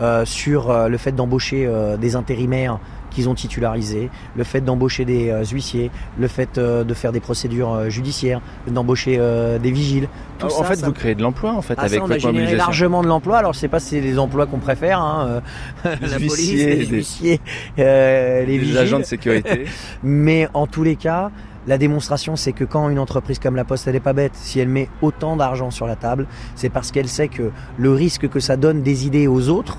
Euh, 0.00 0.24
sur 0.24 0.70
euh, 0.70 0.88
le 0.88 0.96
fait 0.96 1.12
d'embaucher 1.12 1.66
euh, 1.66 1.98
des 1.98 2.16
intérimaires 2.16 2.78
qu'ils 3.10 3.28
ont 3.28 3.34
titularisés, 3.34 4.08
le 4.34 4.44
fait 4.44 4.62
d'embaucher 4.62 5.04
des 5.04 5.30
huissiers, 5.52 5.90
le 6.18 6.26
fait 6.26 6.58
de 6.58 6.94
faire 6.94 7.12
des 7.12 7.20
procédures 7.20 7.88
judiciaires, 7.90 8.40
d'embaucher 8.66 9.18
des 9.62 9.70
vigiles. 9.70 10.08
Tout 10.38 10.46
en 10.46 10.48
ça, 10.48 10.64
fait, 10.64 10.76
ça- 10.76 10.86
vous 10.86 10.92
créez 10.94 11.14
de 11.14 11.22
l'emploi 11.22 11.52
en 11.52 11.62
fait 11.62 11.74
Ah, 11.76 11.82
avec 11.82 12.00
ça, 12.00 12.04
on 12.04 12.10
a 12.10 12.16
généré 12.18 12.32
mobilisation. 12.32 12.56
largement 12.56 13.02
de 13.04 13.06
l'emploi. 13.08 13.36
Alors 13.38 13.52
je 13.52 13.58
sais 13.60 13.68
pas 13.68 13.78
si 13.78 13.90
c'est 13.90 14.00
les 14.00 14.18
emplois 14.18 14.46
qu'on 14.46 14.58
préfère, 14.58 15.00
hein, 15.00 15.42
Les 15.84 15.90
la 16.08 16.16
police, 16.16 16.22
huissiers, 16.22 16.66
les 16.66 16.86
des- 16.86 16.96
huissiers, 16.96 17.40
les 17.76 18.58
vigiles. 18.58 18.78
agents 18.78 18.98
de 18.98 19.04
sécurité. 19.04 19.66
Mais 20.02 20.48
en 20.54 20.66
tous 20.66 20.82
les 20.82 20.96
cas, 20.96 21.30
la 21.66 21.78
démonstration, 21.78 22.36
c'est 22.36 22.52
que 22.52 22.64
quand 22.64 22.88
une 22.88 22.98
entreprise 22.98 23.38
comme 23.38 23.56
la 23.56 23.64
Poste, 23.64 23.88
elle 23.88 23.96
est 23.96 24.00
pas 24.00 24.12
bête, 24.12 24.34
si 24.34 24.60
elle 24.60 24.68
met 24.68 24.88
autant 25.00 25.36
d'argent 25.36 25.70
sur 25.70 25.86
la 25.86 25.96
table, 25.96 26.26
c'est 26.54 26.68
parce 26.68 26.92
qu'elle 26.92 27.08
sait 27.08 27.28
que 27.28 27.50
le 27.78 27.92
risque 27.92 28.28
que 28.28 28.40
ça 28.40 28.56
donne 28.56 28.82
des 28.82 29.06
idées 29.06 29.26
aux 29.26 29.48
autres, 29.48 29.78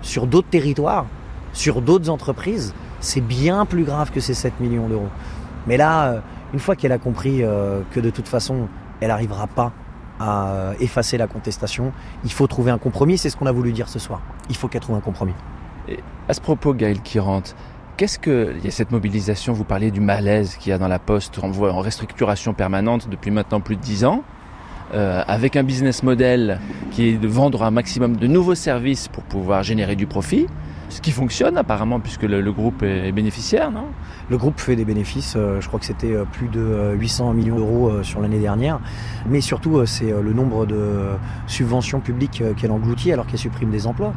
sur 0.00 0.26
d'autres 0.26 0.48
territoires, 0.48 1.06
sur 1.52 1.82
d'autres 1.82 2.10
entreprises, 2.10 2.74
c'est 3.00 3.20
bien 3.20 3.66
plus 3.66 3.84
grave 3.84 4.10
que 4.10 4.20
ces 4.20 4.34
7 4.34 4.60
millions 4.60 4.88
d'euros. 4.88 5.08
Mais 5.66 5.76
là, 5.76 6.06
euh, 6.06 6.20
une 6.54 6.60
fois 6.60 6.76
qu'elle 6.76 6.92
a 6.92 6.98
compris 6.98 7.42
euh, 7.42 7.82
que 7.90 8.00
de 8.00 8.10
toute 8.10 8.28
façon, 8.28 8.68
elle 9.00 9.08
n'arrivera 9.08 9.46
pas 9.46 9.72
à 10.18 10.48
euh, 10.48 10.74
effacer 10.80 11.18
la 11.18 11.26
contestation, 11.26 11.92
il 12.24 12.32
faut 12.32 12.46
trouver 12.46 12.70
un 12.70 12.78
compromis. 12.78 13.18
C'est 13.18 13.28
ce 13.30 13.36
qu'on 13.36 13.46
a 13.46 13.52
voulu 13.52 13.72
dire 13.72 13.88
ce 13.88 13.98
soir. 13.98 14.22
Il 14.48 14.56
faut 14.56 14.68
qu'elle 14.68 14.80
trouve 14.80 14.96
un 14.96 15.00
compromis. 15.00 15.34
Et 15.88 15.98
à 16.28 16.34
ce 16.34 16.40
propos, 16.40 16.72
Gaël 16.72 17.00
Kirante, 17.00 17.54
qu'est-ce 17.96 18.18
que 18.18 18.54
il 18.58 18.64
y 18.64 18.68
a 18.68 18.70
cette 18.70 18.90
mobilisation 18.90 19.52
Vous 19.52 19.64
parliez 19.64 19.90
du 19.90 20.00
malaise 20.00 20.56
qu'il 20.56 20.70
y 20.70 20.72
a 20.72 20.78
dans 20.78 20.88
la 20.88 20.98
Poste. 20.98 21.38
En 21.42 21.80
restructuration 21.80 22.54
permanente 22.54 23.08
depuis 23.10 23.30
maintenant 23.30 23.60
plus 23.60 23.76
de 23.76 23.80
10 23.80 24.04
ans. 24.04 24.22
euh, 24.94 25.24
avec 25.26 25.56
un 25.56 25.64
business 25.64 26.04
model 26.04 26.60
qui 26.92 27.08
est 27.08 27.18
de 27.18 27.26
vendre 27.26 27.64
un 27.64 27.72
maximum 27.72 28.16
de 28.16 28.28
nouveaux 28.28 28.54
services 28.54 29.08
pour 29.08 29.24
pouvoir 29.24 29.64
générer 29.64 29.96
du 29.96 30.06
profit, 30.06 30.46
ce 30.88 31.00
qui 31.00 31.10
fonctionne 31.10 31.56
apparemment 31.56 32.00
puisque 32.00 32.22
le, 32.22 32.52
groupe 32.52 32.82
est 32.82 33.12
bénéficiaire, 33.12 33.70
non? 33.70 33.86
Le 34.30 34.36
groupe 34.38 34.60
fait 34.60 34.76
des 34.76 34.84
bénéfices, 34.84 35.34
euh, 35.36 35.60
je 35.60 35.68
crois 35.68 35.80
que 35.80 35.86
c'était 35.86 36.12
euh, 36.12 36.24
plus 36.24 36.48
de 36.48 36.60
euh, 36.60 36.94
800 36.94 37.32
millions 37.32 37.56
d'euros 37.56 38.02
sur 38.02 38.20
l'année 38.20 38.38
dernière, 38.38 38.80
mais 39.28 39.40
surtout 39.40 39.84
c'est 39.86 40.10
le 40.10 40.32
nombre 40.32 40.66
de 40.66 41.08
subventions 41.46 42.00
publiques 42.00 42.42
qu'elle 42.56 42.70
engloutit 42.70 43.12
alors 43.12 43.26
qu'elle 43.26 43.38
supprime 43.38 43.70
des 43.70 43.86
emplois. 43.86 44.14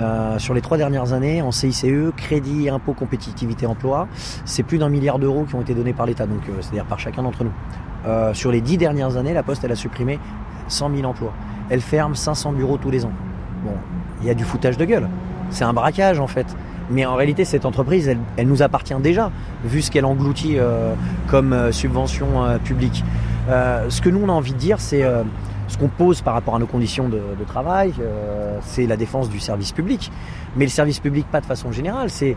Euh, 0.00 0.38
sur 0.38 0.52
les 0.52 0.60
trois 0.60 0.76
dernières 0.76 1.12
années, 1.12 1.40
en 1.42 1.50
CICE, 1.50 1.86
crédit, 2.16 2.68
impôt, 2.68 2.92
compétitivité, 2.92 3.66
emploi, 3.66 4.08
c'est 4.44 4.62
plus 4.62 4.78
d'un 4.78 4.88
milliard 4.88 5.18
d'euros 5.18 5.44
qui 5.44 5.54
ont 5.54 5.62
été 5.62 5.74
donnés 5.74 5.94
par 5.94 6.06
l'État, 6.06 6.26
donc 6.26 6.42
euh, 6.48 6.52
c'est-à-dire 6.60 6.84
par 6.84 6.98
chacun 6.98 7.22
d'entre 7.22 7.44
nous. 7.44 7.52
Euh, 8.06 8.34
sur 8.34 8.52
les 8.52 8.60
dix 8.60 8.76
dernières 8.76 9.16
années, 9.16 9.32
la 9.32 9.42
Poste 9.42 9.64
elle 9.64 9.72
a 9.72 9.76
supprimé 9.76 10.18
100 10.68 10.94
000 10.94 11.08
emplois. 11.08 11.32
Elle 11.70 11.80
ferme 11.80 12.14
500 12.14 12.52
bureaux 12.52 12.76
tous 12.76 12.90
les 12.90 13.04
ans. 13.04 13.12
Bon, 13.64 13.72
il 14.20 14.28
y 14.28 14.30
a 14.30 14.34
du 14.34 14.44
foutage 14.44 14.76
de 14.76 14.84
gueule. 14.84 15.08
C'est 15.50 15.64
un 15.64 15.72
braquage 15.72 16.20
en 16.20 16.26
fait. 16.26 16.46
Mais 16.88 17.04
en 17.04 17.16
réalité, 17.16 17.44
cette 17.44 17.64
entreprise, 17.66 18.06
elle, 18.06 18.20
elle 18.36 18.46
nous 18.46 18.62
appartient 18.62 18.94
déjà, 19.02 19.32
vu 19.64 19.82
ce 19.82 19.90
qu'elle 19.90 20.04
engloutit 20.04 20.56
comme 21.26 21.72
subvention 21.72 22.60
publique. 22.62 23.02
Ce 23.48 24.00
que 24.00 24.08
nous, 24.08 24.20
on 24.22 24.28
a 24.28 24.32
envie 24.32 24.52
de 24.52 24.58
dire, 24.58 24.78
c'est 24.78 25.04
ce 25.68 25.78
qu'on 25.78 25.88
pose 25.88 26.22
par 26.22 26.34
rapport 26.34 26.54
à 26.54 26.58
nos 26.58 26.66
conditions 26.66 27.08
de, 27.08 27.20
travail, 27.46 27.92
euh, 28.00 28.58
c'est 28.62 28.86
la 28.86 28.96
défense 28.96 29.28
du 29.28 29.40
service 29.40 29.72
public. 29.72 30.10
Mais 30.56 30.64
le 30.64 30.70
service 30.70 31.00
public, 31.00 31.26
pas 31.30 31.40
de 31.40 31.46
façon 31.46 31.72
générale, 31.72 32.10
c'est 32.10 32.36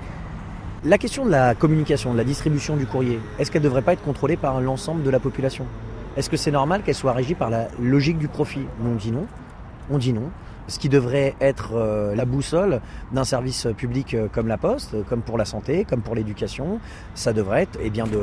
la 0.84 0.98
question 0.98 1.26
de 1.26 1.32
la 1.32 1.56
communication, 1.56 2.14
de 2.14 2.18
la 2.18 2.24
distribution 2.24 2.76
du 2.76 2.86
courrier. 2.86 3.20
Est-ce 3.38 3.52
qu'elle 3.52 3.62
ne 3.62 3.68
devrait 3.68 3.82
pas 3.82 3.94
être 3.94 4.04
contrôlée 4.04 4.38
par 4.38 4.62
l'ensemble 4.62 5.04
de 5.04 5.10
la 5.10 5.20
population? 5.20 5.66
Est-ce 6.18 6.30
que 6.30 6.38
c'est 6.38 6.52
normal 6.52 6.82
qu'elle 6.84 6.96
soit 6.96 7.14
régie 7.14 7.36
par 7.36 7.50
la 7.50 7.68
logique 7.80 8.18
du 8.18 8.28
profit? 8.28 8.66
On 8.84 8.96
dit 8.96 9.12
non. 9.12 9.26
On 9.92 9.98
dit 9.98 10.14
non 10.14 10.30
ce 10.70 10.80
qui 10.80 10.90
devrait 10.90 11.36
être 11.42 11.72
euh, 11.74 12.16
la 12.16 12.26
boussole 12.26 12.82
d'un 13.12 13.24
service 13.24 13.68
public 13.76 14.14
euh, 14.14 14.28
comme 14.32 14.48
la 14.48 14.58
Poste, 14.58 14.96
comme 15.10 15.22
pour 15.22 15.38
la 15.38 15.46
santé, 15.46 15.84
comme 15.84 16.02
pour 16.02 16.16
l'éducation, 16.16 16.80
ça 17.16 17.34
devrait 17.34 17.64
être 17.64 17.80
eh 17.82 17.90
bien, 17.90 18.06
de 18.06 18.22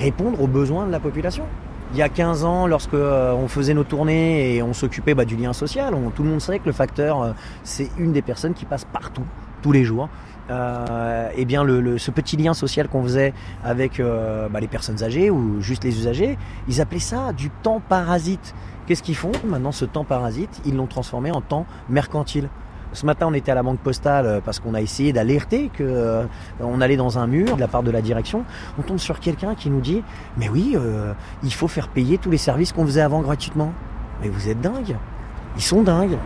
répondre 0.00 0.40
aux 0.40 0.46
besoins 0.46 0.86
de 0.86 0.92
la 0.92 1.00
population. 1.00 1.44
Il 1.92 1.98
y 1.98 2.02
a 2.02 2.08
15 2.08 2.44
ans, 2.44 2.66
lorsque 2.66 2.94
euh, 2.94 3.32
on 3.34 3.48
faisait 3.48 3.74
nos 3.74 3.84
tournées 3.84 4.54
et 4.56 4.62
on 4.62 4.72
s'occupait 4.72 5.14
bah, 5.14 5.26
du 5.26 5.36
lien 5.36 5.52
social, 5.52 5.94
tout 6.16 6.22
le 6.22 6.30
monde 6.30 6.40
savait 6.40 6.58
que 6.58 6.66
le 6.66 6.72
facteur, 6.72 7.20
euh, 7.22 7.32
c'est 7.64 7.90
une 7.98 8.12
des 8.12 8.22
personnes 8.22 8.54
qui 8.54 8.64
passe 8.64 8.86
partout, 8.86 9.24
tous 9.60 9.72
les 9.72 9.84
jours. 9.84 10.08
Euh, 10.50 11.28
eh 11.36 11.44
bien, 11.44 11.62
le, 11.64 11.80
le- 11.82 11.98
ce 11.98 12.10
petit 12.10 12.36
lien 12.38 12.54
social 12.54 12.88
qu'on 12.88 13.02
faisait 13.02 13.34
avec 13.62 14.00
euh, 14.00 14.48
bah, 14.48 14.58
les 14.60 14.68
personnes 14.68 15.02
âgées 15.02 15.28
ou 15.30 15.60
juste 15.60 15.84
les 15.84 15.98
usagers, 15.98 16.38
ils 16.66 16.80
appelaient 16.80 16.98
ça 16.98 17.32
du 17.32 17.50
temps 17.50 17.82
parasite. 17.86 18.54
Qu'est-ce 18.86 19.02
qu'ils 19.02 19.14
font 19.16 19.32
Maintenant, 19.46 19.70
ce 19.70 19.84
temps 19.84 20.04
parasite, 20.04 20.62
ils 20.64 20.74
l'ont 20.74 20.86
transformé 20.88 21.30
en 21.30 21.42
temps 21.42 21.66
mercantile. 21.90 22.48
Ce 22.92 23.06
matin, 23.06 23.26
on 23.28 23.34
était 23.34 23.50
à 23.50 23.54
la 23.54 23.62
banque 23.62 23.78
postale 23.78 24.26
euh, 24.26 24.40
parce 24.44 24.60
qu'on 24.60 24.74
a 24.74 24.80
essayé 24.80 25.12
d'alerter 25.12 25.70
que 25.72 25.82
euh, 25.82 26.24
allait 26.80 26.96
dans 26.96 27.18
un 27.18 27.26
mur 27.26 27.56
de 27.56 27.60
la 27.60 27.68
part 27.68 27.82
de 27.82 27.90
la 27.90 28.02
direction. 28.02 28.44
On 28.78 28.82
tombe 28.82 28.98
sur 28.98 29.18
quelqu'un 29.18 29.54
qui 29.54 29.70
nous 29.70 29.80
dit 29.80 30.02
"Mais 30.36 30.48
oui, 30.48 30.74
euh, 30.76 31.14
il 31.42 31.52
faut 31.54 31.68
faire 31.68 31.88
payer 31.88 32.18
tous 32.18 32.30
les 32.30 32.38
services 32.38 32.72
qu'on 32.72 32.84
faisait 32.84 33.00
avant 33.00 33.22
gratuitement." 33.22 33.72
Mais 34.20 34.28
vous 34.28 34.48
êtes 34.48 34.60
dingue 34.60 34.96
Ils 35.56 35.62
sont 35.62 35.82
dingues. 35.82 36.18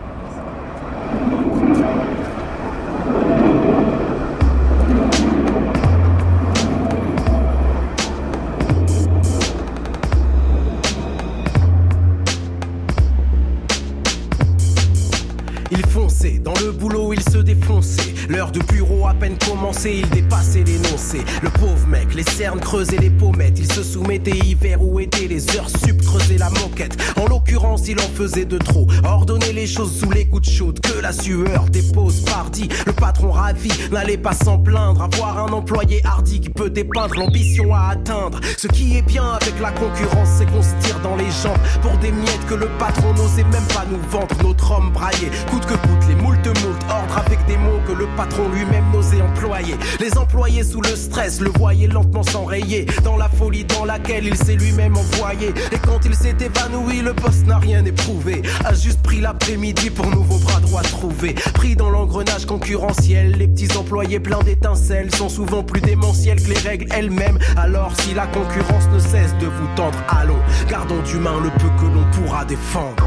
Défonçait. 17.47 18.15
L'heure 18.28 18.50
de 18.50 18.60
bureau 18.60 19.06
à 19.06 19.14
peine 19.14 19.36
commencée, 19.38 20.02
il 20.02 20.08
dépassait 20.10 20.64
l'énoncé. 20.64 21.20
Le 21.42 21.50
pauvre 21.50 21.86
mec, 21.86 22.14
les 22.14 22.24
cernes 22.24 22.60
creusaient 22.60 22.98
les 22.98 23.10
pommettes. 23.10 23.58
Il 23.58 23.70
se 23.70 23.82
soumettait 23.82 24.36
hiver 24.36 24.82
ou 24.82 24.98
été, 24.98 25.28
les 25.28 25.56
heures 25.56 25.68
sup 25.68 26.02
creusaient 26.02 26.38
la 26.38 26.50
moquette. 26.50 26.96
En 27.20 27.26
l'occurrence, 27.26 27.88
il 27.88 27.98
en 28.00 28.08
faisait 28.14 28.44
de 28.44 28.58
trop. 28.58 28.86
Ordonner 29.04 29.52
les 29.52 29.66
choses 29.66 29.96
sous 29.96 30.10
les 30.10 30.24
gouttes 30.24 30.48
chaudes, 30.48 30.80
que 30.80 31.00
la 31.00 31.12
sueur 31.12 31.66
dépose 31.70 32.20
pardi. 32.24 32.68
Le 32.86 32.92
patron 32.92 33.30
ravi 33.30 33.70
n'allait 33.92 34.18
pas 34.18 34.34
s'en 34.34 34.58
plaindre. 34.58 35.02
Avoir 35.02 35.38
un 35.38 35.52
employé 35.52 36.00
hardi 36.04 36.40
qui 36.40 36.50
peut 36.50 36.70
dépeindre 36.70 37.14
l'ambition 37.16 37.72
à 37.74 37.90
atteindre. 37.92 38.40
Ce 38.56 38.66
qui 38.66 38.96
est 38.96 39.02
bien 39.02 39.24
avec 39.40 39.60
la 39.60 39.70
concurrence, 39.70 40.28
c'est 40.38 40.46
qu'on 40.46 40.62
se 40.62 40.74
tire 40.80 40.98
dans 41.00 41.16
les 41.16 41.30
jambes 41.42 41.58
pour 41.80 41.96
des 41.98 42.10
miettes 42.10 42.46
que 42.48 42.54
le 42.54 42.68
patron 42.78 43.12
n'osait 43.14 43.44
même 43.44 43.66
pas 43.74 43.84
nous 43.90 44.00
vendre. 44.10 44.34
Notre 44.42 44.72
homme 44.72 44.90
braillé, 44.90 45.30
coûte 45.50 45.66
que 45.66 45.74
coûte, 45.74 46.08
les 46.08 46.16
moult 46.16 46.44
moult 46.46 46.78
ordres 46.90 47.18
avec 47.24 47.44
des 47.46 47.56
mots 47.56 47.80
que 47.86 47.92
le 47.92 48.06
patron 48.16 48.48
lui-même 48.48 48.84
n'osait 48.92 49.20
employer. 49.20 49.76
Les 50.00 50.16
employés 50.16 50.64
sous 50.64 50.80
le 50.80 50.96
stress 50.96 51.40
le 51.40 51.50
voyaient 51.50 51.86
lentement 51.86 52.22
s'enrayer 52.22 52.86
dans 53.04 53.16
la 53.16 53.28
folie 53.28 53.64
dans 53.64 53.84
laquelle 53.84 54.26
il 54.26 54.36
s'est 54.36 54.56
lui-même 54.56 54.96
envoyé. 54.96 55.48
Et 55.72 55.78
quand 55.84 56.00
il 56.04 56.14
s'est 56.14 56.36
évanoui, 56.40 57.02
le 57.02 57.12
boss 57.12 57.44
n'a 57.46 57.58
rien 57.58 57.84
éprouvé. 57.84 58.42
A 58.64 58.72
juste 58.74 59.02
pris 59.02 59.20
l'après-midi 59.20 59.90
pour 59.90 60.06
nouveau 60.06 60.38
bras 60.38 60.60
droit 60.60 60.82
trouvé. 60.82 61.34
Pris 61.54 61.76
dans 61.76 61.90
l'engrenage 61.90 62.46
concurrentiel, 62.46 63.32
les 63.32 63.48
petits 63.48 63.76
employés 63.76 64.20
pleins 64.20 64.42
d'étincelles 64.42 65.14
sont 65.14 65.28
souvent 65.28 65.62
plus 65.62 65.80
démentiels 65.80 66.42
que 66.42 66.48
les 66.48 66.58
règles 66.58 66.86
elles-mêmes. 66.92 67.38
Alors 67.56 67.92
si 68.00 68.14
la 68.14 68.26
concurrence 68.26 68.88
ne 68.92 68.98
cesse 68.98 69.34
de 69.40 69.46
vous 69.46 69.68
tendre, 69.76 69.98
allons, 70.08 70.40
gardons 70.68 71.02
d'humain 71.02 71.38
le 71.42 71.50
peu 71.50 71.68
que 71.78 71.86
l'on 71.86 72.04
pourra 72.12 72.44
défendre. 72.44 73.05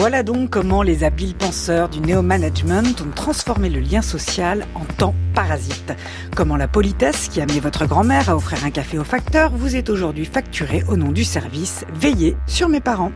Voilà 0.00 0.22
donc 0.22 0.48
comment 0.48 0.82
les 0.82 1.04
habiles 1.04 1.34
penseurs 1.34 1.90
du 1.90 2.00
néo-management 2.00 3.02
ont 3.02 3.10
transformé 3.14 3.68
le 3.68 3.80
lien 3.80 4.00
social 4.00 4.64
en 4.74 4.86
temps 4.86 5.14
parasite. 5.34 5.92
Comment 6.34 6.56
la 6.56 6.68
politesse 6.68 7.28
qui 7.28 7.38
a 7.38 7.42
amené 7.42 7.60
votre 7.60 7.84
grand-mère 7.84 8.30
à 8.30 8.34
offrir 8.34 8.64
un 8.64 8.70
café 8.70 8.98
au 8.98 9.04
facteur 9.04 9.50
vous 9.54 9.76
est 9.76 9.90
aujourd'hui 9.90 10.24
facturée 10.24 10.84
au 10.88 10.96
nom 10.96 11.12
du 11.12 11.22
service 11.22 11.84
Veillez 11.92 12.34
sur 12.46 12.70
mes 12.70 12.80
parents. 12.80 13.12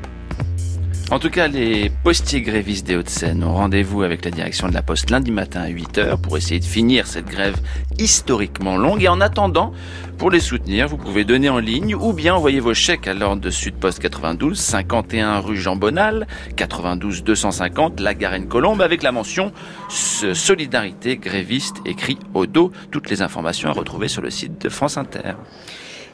En 1.10 1.18
tout 1.18 1.28
cas, 1.28 1.48
les 1.48 1.90
postiers 2.02 2.40
grévistes 2.40 2.86
des 2.86 2.96
Hauts-de-Seine 2.96 3.44
ont 3.44 3.52
rendez-vous 3.52 4.02
avec 4.02 4.24
la 4.24 4.30
direction 4.30 4.68
de 4.68 4.74
la 4.74 4.80
Poste 4.80 5.10
lundi 5.10 5.30
matin 5.30 5.60
à 5.60 5.68
8h 5.68 6.16
pour 6.18 6.38
essayer 6.38 6.58
de 6.58 6.64
finir 6.64 7.06
cette 7.06 7.26
grève 7.26 7.56
historiquement 7.98 8.78
longue. 8.78 9.02
Et 9.02 9.08
en 9.08 9.20
attendant, 9.20 9.72
pour 10.16 10.30
les 10.30 10.40
soutenir, 10.40 10.88
vous 10.88 10.96
pouvez 10.96 11.24
donner 11.24 11.50
en 11.50 11.58
ligne 11.58 11.94
ou 11.94 12.14
bien 12.14 12.34
envoyer 12.34 12.58
vos 12.58 12.72
chèques 12.72 13.06
à 13.06 13.12
l'ordre 13.12 13.42
de 13.42 13.50
Sud 13.50 13.74
Poste 13.74 13.98
92, 13.98 14.58
51 14.58 15.40
rue 15.40 15.58
Jean 15.58 15.76
Bonal, 15.76 16.26
92 16.56 17.22
250 17.22 18.00
La 18.00 18.14
Garenne-Colombe 18.14 18.80
avec 18.80 19.02
la 19.02 19.12
mention 19.12 19.52
Solidarité 19.90 21.18
gréviste 21.18 21.76
écrit 21.84 22.18
au 22.32 22.46
dos. 22.46 22.72
Toutes 22.90 23.10
les 23.10 23.20
informations 23.20 23.68
à 23.68 23.72
retrouver 23.72 24.08
sur 24.08 24.22
le 24.22 24.30
site 24.30 24.60
de 24.60 24.70
France 24.70 24.96
Inter. 24.96 25.34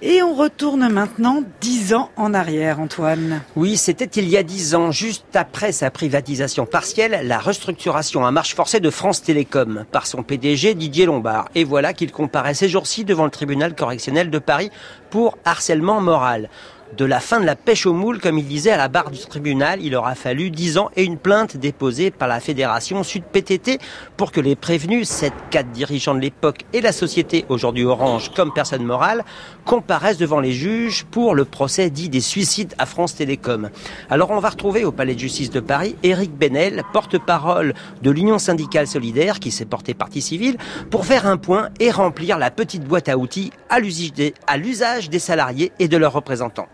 Et 0.03 0.23
on 0.23 0.35
retourne 0.35 0.89
maintenant 0.89 1.43
dix 1.61 1.93
ans 1.93 2.11
en 2.17 2.33
arrière, 2.33 2.81
Antoine. 2.81 3.43
Oui, 3.55 3.77
c'était 3.77 4.07
il 4.07 4.31
y 4.31 4.39
a 4.39 4.43
dix 4.43 4.75
ans, 4.75 4.91
juste 4.91 5.37
après 5.37 5.73
sa 5.73 5.91
privatisation 5.91 6.65
partielle, 6.65 7.21
la 7.25 7.39
restructuration 7.39 8.25
à 8.25 8.31
marche 8.31 8.55
forcée 8.55 8.81
de 8.81 8.89
France 8.89 9.23
Télécom 9.23 9.85
par 9.93 10.07
son 10.07 10.23
PDG 10.23 10.73
Didier 10.75 11.05
Lombard. 11.05 11.51
Et 11.55 11.65
voilà 11.65 11.93
qu'il 11.93 12.13
comparaît 12.13 12.55
ces 12.55 12.71
jours-ci 12.71 13.05
devant 13.05 13.27
le 13.27 13.31
tribunal 13.31 13.75
correctionnel 13.75 14.31
de 14.31 14.39
Paris 14.39 14.71
pour 15.11 15.37
harcèlement 15.45 16.01
moral 16.01 16.49
de 16.97 17.05
la 17.05 17.21
fin 17.21 17.41
de 17.41 17.47
la 17.47 17.57
pêche 17.57 17.87
aux 17.87 17.93
moules, 17.93 18.21
comme 18.21 18.39
il 18.39 18.47
disait 18.47 18.73
à 18.73 18.77
la 18.77 18.89
barre 18.89 19.11
du 19.11 19.19
tribunal, 19.19 19.81
il 19.83 19.95
aura 19.95 20.15
fallu 20.15 20.51
10 20.51 20.79
ans 20.79 20.91
et 20.97 21.05
une 21.05 21.19
plainte 21.19 21.57
déposée 21.57 22.11
par 22.11 22.29
la 22.29 22.41
fédération 22.41 23.03
Sud 23.05 23.23
PTT 23.25 23.79
pour 24.17 24.33
que 24.33 24.41
les 24.41 24.57
prévenus, 24.57 25.09
sept 25.09 25.33
quatre 25.51 25.71
dirigeants 25.71 26.15
de 26.15 26.21
l'époque 26.21 26.65
et 26.73 26.81
la 26.81 26.93
société, 26.93 27.45
aujourd'hui 27.49 27.85
Orange 27.85 28.33
comme 28.35 28.53
personne 28.53 28.83
morale, 28.83 29.25
comparaissent 29.65 30.19
devant 30.19 30.41
les 30.41 30.53
juges 30.53 31.05
pour 31.05 31.35
le 31.35 31.45
procès 31.45 31.91
dit 31.91 32.09
des 32.09 32.21
suicides 32.21 32.75
à 32.79 32.87
France 32.87 33.15
Télécom. 33.15 33.71
Alors 34.09 34.31
on 34.31 34.41
va 34.41 34.51
retrouver 34.51 34.85
au 34.85 34.93
Palais 34.93 35.15
de 35.15 35.21
justice 35.21 35.51
de 35.51 35.61
Paris 35.61 35.97
Éric 36.03 36.33
Benel, 36.37 36.83
porte-parole 36.93 37.75
de 38.03 38.11
l'Union 38.11 38.39
syndicale 38.39 38.87
solidaire 38.87 39.39
qui 39.39 39.51
s'est 39.51 39.65
porté 39.65 39.95
partie 39.95 40.23
civile, 40.23 40.57
pour 40.91 41.07
faire 41.07 41.27
un 41.27 41.37
point 41.37 41.69
et 41.79 41.91
remplir 41.91 42.39
la 42.39 42.51
petite 42.51 42.85
boîte 42.85 43.09
à 43.09 43.17
outils 43.17 43.53
à 43.69 43.79
l'usage 43.79 45.09
des 45.09 45.19
salariés 45.19 45.73
et 45.79 45.89
de 45.89 45.97
leurs 45.97 46.13
représentants. 46.13 46.69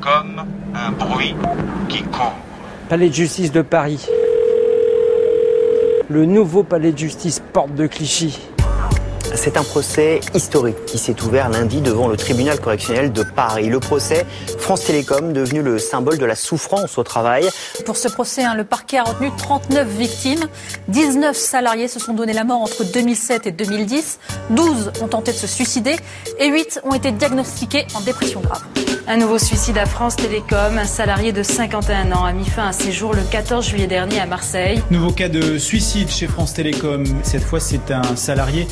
Comme 0.00 0.44
un 0.74 0.92
bruit 0.92 1.34
qui 1.88 2.02
court. 2.04 2.34
Palais 2.88 3.08
de 3.08 3.14
justice 3.14 3.50
de 3.52 3.62
Paris. 3.62 4.06
Le 6.08 6.24
nouveau 6.24 6.62
palais 6.62 6.92
de 6.92 6.98
justice 6.98 7.42
porte 7.52 7.74
de 7.74 7.86
Clichy. 7.86 8.38
C'est 9.36 9.58
un 9.58 9.64
procès 9.64 10.20
historique 10.34 10.84
qui 10.86 10.98
s'est 10.98 11.22
ouvert 11.22 11.50
lundi 11.50 11.80
devant 11.80 12.08
le 12.08 12.16
tribunal 12.16 12.58
correctionnel 12.58 13.12
de 13.12 13.22
Paris. 13.22 13.68
Le 13.68 13.80
procès 13.80 14.24
France 14.58 14.84
Télécom, 14.84 15.32
devenu 15.32 15.62
le 15.62 15.78
symbole 15.78 16.18
de 16.18 16.24
la 16.24 16.34
souffrance 16.34 16.98
au 16.98 17.02
travail. 17.02 17.48
Pour 17.84 17.96
ce 17.96 18.08
procès, 18.08 18.42
hein, 18.42 18.54
le 18.54 18.64
parquet 18.64 18.98
a 18.98 19.04
retenu 19.04 19.30
39 19.36 19.86
victimes. 19.88 20.48
19 20.88 21.36
salariés 21.36 21.88
se 21.88 22.00
sont 22.00 22.14
donné 22.14 22.32
la 22.32 22.44
mort 22.44 22.62
entre 22.62 22.82
2007 22.84 23.46
et 23.46 23.52
2010. 23.52 24.18
12 24.50 24.92
ont 25.02 25.08
tenté 25.08 25.32
de 25.32 25.36
se 25.36 25.46
suicider 25.46 25.96
et 26.40 26.48
8 26.48 26.80
ont 26.84 26.94
été 26.94 27.12
diagnostiqués 27.12 27.86
en 27.94 28.00
dépression 28.00 28.40
grave. 28.40 28.62
Un 29.08 29.18
nouveau 29.18 29.38
suicide 29.38 29.78
à 29.78 29.86
France 29.86 30.16
Télécom. 30.16 30.78
Un 30.78 30.84
salarié 30.84 31.32
de 31.32 31.44
51 31.44 32.10
ans 32.10 32.24
a 32.24 32.32
mis 32.32 32.44
fin 32.44 32.66
à 32.68 32.72
ses 32.72 32.90
jours 32.90 33.14
le 33.14 33.22
14 33.22 33.64
juillet 33.64 33.86
dernier 33.86 34.18
à 34.18 34.26
Marseille. 34.26 34.82
Nouveau 34.90 35.12
cas 35.12 35.28
de 35.28 35.58
suicide 35.58 36.08
chez 36.08 36.26
France 36.26 36.54
Télécom. 36.54 37.04
Cette 37.22 37.44
fois, 37.44 37.60
c'est 37.60 37.92
un 37.92 38.16
salarié 38.16 38.66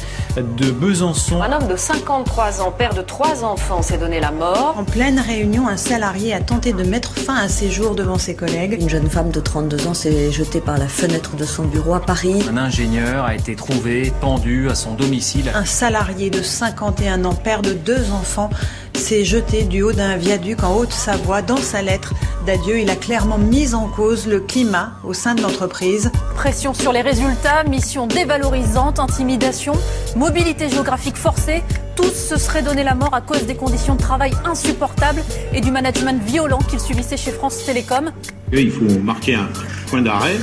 de 0.57 0.71
Besançon. 0.71 1.43
Un 1.43 1.53
homme 1.53 1.69
de 1.69 1.77
53 1.77 2.61
ans, 2.61 2.71
père 2.71 2.95
de 2.95 3.03
trois 3.03 3.45
enfants, 3.45 3.83
s'est 3.83 3.99
donné 3.99 4.21
la 4.21 4.31
mort. 4.31 4.75
En 4.79 4.85
pleine 4.85 5.19
réunion, 5.19 5.69
un 5.69 5.77
salarié 5.77 6.33
a 6.33 6.41
tenté 6.41 6.73
de 6.73 6.85
mettre 6.85 7.15
fin 7.15 7.37
à 7.37 7.49
ses 7.49 7.71
jours 7.71 7.95
devant 7.95 8.19
ses 8.19 8.35
collègues. 8.35 8.77
Une 8.81 8.89
jeune 8.89 9.09
femme 9.09 9.31
de 9.31 9.41
32 9.41 9.87
ans 9.87 9.95
s'est 9.95 10.31
jetée 10.31 10.61
par 10.61 10.79
la 10.79 10.87
fenêtre 10.87 11.37
de 11.37 11.45
son 11.45 11.65
bureau 11.65 11.95
à 11.95 12.01
Paris. 12.01 12.45
Un 12.49 12.57
ingénieur 12.57 13.25
a 13.25 13.35
été 13.35 13.57
trouvé 13.57 14.13
pendu 14.21 14.69
à 14.69 14.75
son 14.75 14.95
domicile. 14.95 15.51
Un 15.55 15.65
salarié 15.65 16.31
de 16.31 16.43
51 16.43 17.25
ans, 17.25 17.35
père 17.35 17.63
de 17.63 17.73
deux 17.73 18.11
enfants, 18.13 18.51
s'est 18.97 19.25
jeté 19.25 19.65
du 19.65 19.83
haut 19.83 19.93
d'un 19.93 20.17
viaduc 20.17 20.63
en 20.63 20.77
Haute-Savoie. 20.77 21.43
Dans 21.43 21.57
sa 21.57 21.83
lettre 21.83 22.15
d'adieu, 22.47 22.79
il 22.79 22.91
a 22.91 22.97
clairement 22.97 23.39
mis 23.39 23.75
en 23.75 23.87
cause 23.89 24.27
le 24.27 24.41
climat 24.41 24.93
au 25.05 25.13
sein 25.13 25.35
de 25.35 25.43
l'entreprise. 25.43 26.11
Pression 26.35 26.75
sur 26.75 26.93
les 26.93 27.03
résultats, 27.03 27.65
mission 27.65 28.07
dévalorisante, 28.07 28.99
intimidation, 28.99 29.75
mobilité 30.17 30.69
géographique 30.69 31.17
forcée. 31.17 31.63
Tous 31.97 32.13
se 32.13 32.37
seraient 32.37 32.63
donné 32.63 32.83
la 32.83 32.95
mort 32.95 33.15
à 33.15 33.21
cause 33.21 33.45
des 33.45 33.55
conditions 33.55 33.95
de 33.95 34.01
travail 34.01 34.33
insupportables 34.45 35.23
et 35.53 35.61
du 35.61 35.71
management 35.71 36.23
violent 36.23 36.59
qu'il 36.59 36.81
subissait 36.81 37.17
chez 37.17 37.31
France 37.31 37.65
Télécom. 37.65 38.11
Il 38.53 38.71
faut 38.71 38.99
marquer 39.01 39.35
un 39.35 39.49
point 39.89 40.03
d'arrêt 40.03 40.37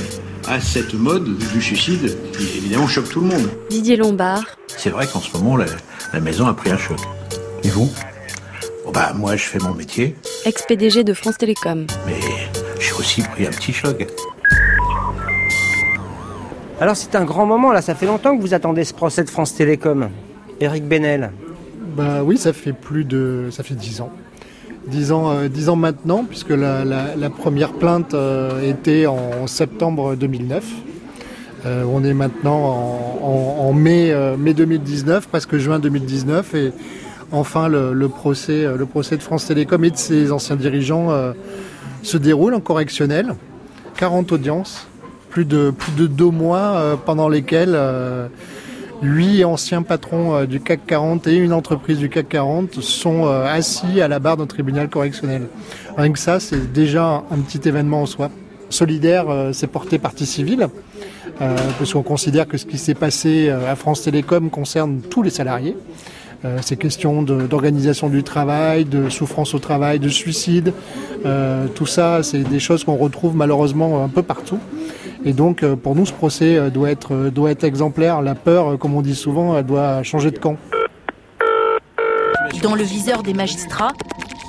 à 0.48 0.60
cette 0.60 0.94
mode 0.94 1.38
du 1.38 1.62
suicide 1.62 2.16
qui 2.36 2.58
évidemment 2.58 2.88
choque 2.88 3.08
tout 3.08 3.20
le 3.20 3.28
monde. 3.28 3.48
Didier 3.70 3.96
Lombard. 3.96 4.44
C'est 4.68 4.90
vrai 4.90 5.06
qu'en 5.06 5.20
ce 5.20 5.36
moment, 5.36 5.56
la, 5.56 5.66
la 6.12 6.20
maison 6.20 6.46
a 6.46 6.54
pris 6.54 6.70
un 6.70 6.78
choc. 6.78 6.98
Et 7.64 7.68
vous? 7.68 7.90
Bah, 8.92 9.12
moi, 9.14 9.36
je 9.36 9.44
fais 9.44 9.58
mon 9.58 9.74
métier. 9.74 10.14
Ex-PDG 10.44 11.04
de 11.04 11.14
France 11.14 11.38
Télécom. 11.38 11.86
Mais 12.06 12.14
j'ai 12.78 12.92
aussi 12.92 13.22
pris 13.22 13.46
un 13.46 13.50
petit 13.50 13.72
choc. 13.72 14.06
Alors, 16.80 16.96
c'est 16.96 17.14
un 17.14 17.24
grand 17.24 17.46
moment, 17.46 17.72
là. 17.72 17.80
Ça 17.80 17.94
fait 17.94 18.06
longtemps 18.06 18.36
que 18.36 18.42
vous 18.42 18.54
attendez 18.54 18.84
ce 18.84 18.92
procès 18.94 19.24
de 19.24 19.30
France 19.30 19.54
Télécom. 19.54 20.10
Éric 20.60 20.84
Benel. 20.86 21.32
Bah 21.96 22.22
oui, 22.24 22.38
ça 22.38 22.52
fait 22.52 22.72
plus 22.72 23.04
de. 23.04 23.48
Ça 23.50 23.62
fait 23.62 23.74
dix 23.74 24.00
ans. 24.00 24.10
Dix 24.86 25.12
ans, 25.12 25.30
euh, 25.30 25.48
dix 25.48 25.68
ans 25.68 25.76
maintenant, 25.76 26.24
puisque 26.24 26.50
la, 26.50 26.84
la- 26.84 27.14
la 27.16 27.30
première 27.30 27.72
plainte 27.72 28.14
euh, 28.14 28.68
était 28.68 29.06
en 29.06 29.46
septembre 29.46 30.16
2009. 30.16 30.64
Euh, 31.64 31.84
on 31.84 32.02
est 32.02 32.14
maintenant 32.14 32.58
en, 32.58 33.20
en- 33.22 33.68
en 33.68 33.72
mai, 33.72 34.10
euh, 34.10 34.36
mai 34.36 34.54
2019, 34.54 35.28
presque 35.28 35.56
juin 35.58 35.78
2019, 35.78 36.54
et 36.56 36.72
enfin 37.32 37.68
le, 37.68 37.92
le 37.92 38.08
procès, 38.08 38.64
euh, 38.64 38.76
le 38.76 38.86
procès 38.86 39.16
de 39.16 39.22
France 39.22 39.46
Télécom 39.46 39.84
et 39.84 39.90
de 39.90 39.96
ses 39.96 40.30
anciens 40.32 40.56
dirigeants 40.56 41.10
euh, 41.10 41.32
se 42.02 42.16
déroule 42.16 42.54
en 42.54 42.60
correctionnel. 42.60 43.34
40 43.96 44.32
audiences, 44.32 44.86
plus 45.32 45.44
de, 45.44 45.72
deux 45.96 46.30
mois 46.30 46.74
euh, 46.76 46.96
pendant 46.96 47.28
lesquels 47.28 47.72
euh, 47.74 48.28
lui, 49.00 49.44
ancien 49.44 49.82
patron 49.82 50.34
euh, 50.34 50.46
du 50.46 50.60
CAC 50.60 50.86
40 50.86 51.26
et 51.26 51.36
une 51.36 51.52
entreprise 51.52 51.98
du 51.98 52.08
CAC 52.08 52.28
40 52.28 52.80
sont 52.80 53.26
assis 53.26 54.00
à 54.00 54.08
la 54.08 54.18
barre 54.18 54.36
d'un 54.36 54.46
tribunal 54.46 54.88
correctionnel. 54.88 55.48
Rien 55.96 56.12
que 56.12 56.18
ça, 56.18 56.38
c'est 56.38 56.72
déjà 56.72 57.24
un 57.30 57.38
petit 57.38 57.66
événement 57.66 58.02
en 58.02 58.06
soi. 58.06 58.30
Solidaire 58.68 59.26
s'est 59.52 59.66
porté 59.66 59.98
partie 59.98 60.24
civile, 60.24 60.68
parce 61.38 61.92
qu'on 61.92 62.02
considère 62.02 62.48
que 62.48 62.56
ce 62.56 62.64
qui 62.64 62.78
s'est 62.78 62.94
passé 62.94 63.50
à 63.50 63.76
France 63.76 64.00
Télécom 64.02 64.48
concerne 64.48 65.02
tous 65.02 65.22
les 65.22 65.28
salariés. 65.28 65.76
Euh, 66.44 66.58
ces 66.60 66.76
questions 66.76 67.22
d'organisation 67.22 68.08
du 68.08 68.24
travail, 68.24 68.84
de 68.84 69.08
souffrance 69.08 69.54
au 69.54 69.60
travail, 69.60 70.00
de 70.00 70.08
suicide, 70.08 70.72
euh, 71.24 71.68
tout 71.68 71.86
ça, 71.86 72.24
c'est 72.24 72.40
des 72.40 72.58
choses 72.58 72.82
qu'on 72.82 72.96
retrouve 72.96 73.36
malheureusement 73.36 74.02
un 74.02 74.08
peu 74.08 74.22
partout. 74.22 74.58
Et 75.24 75.32
donc, 75.32 75.62
euh, 75.62 75.76
pour 75.76 75.94
nous, 75.94 76.04
ce 76.04 76.12
procès 76.12 76.70
doit 76.70 76.90
être, 76.90 77.64
exemplaire. 77.64 78.22
La 78.22 78.34
peur, 78.34 78.76
comme 78.78 78.94
on 78.94 79.02
dit 79.02 79.14
souvent, 79.14 79.62
doit 79.62 80.02
changer 80.02 80.32
de 80.32 80.38
camp. 80.38 80.56
Dans 82.60 82.74
le 82.74 82.82
viseur 82.82 83.22
des 83.22 83.34
magistrats, 83.34 83.92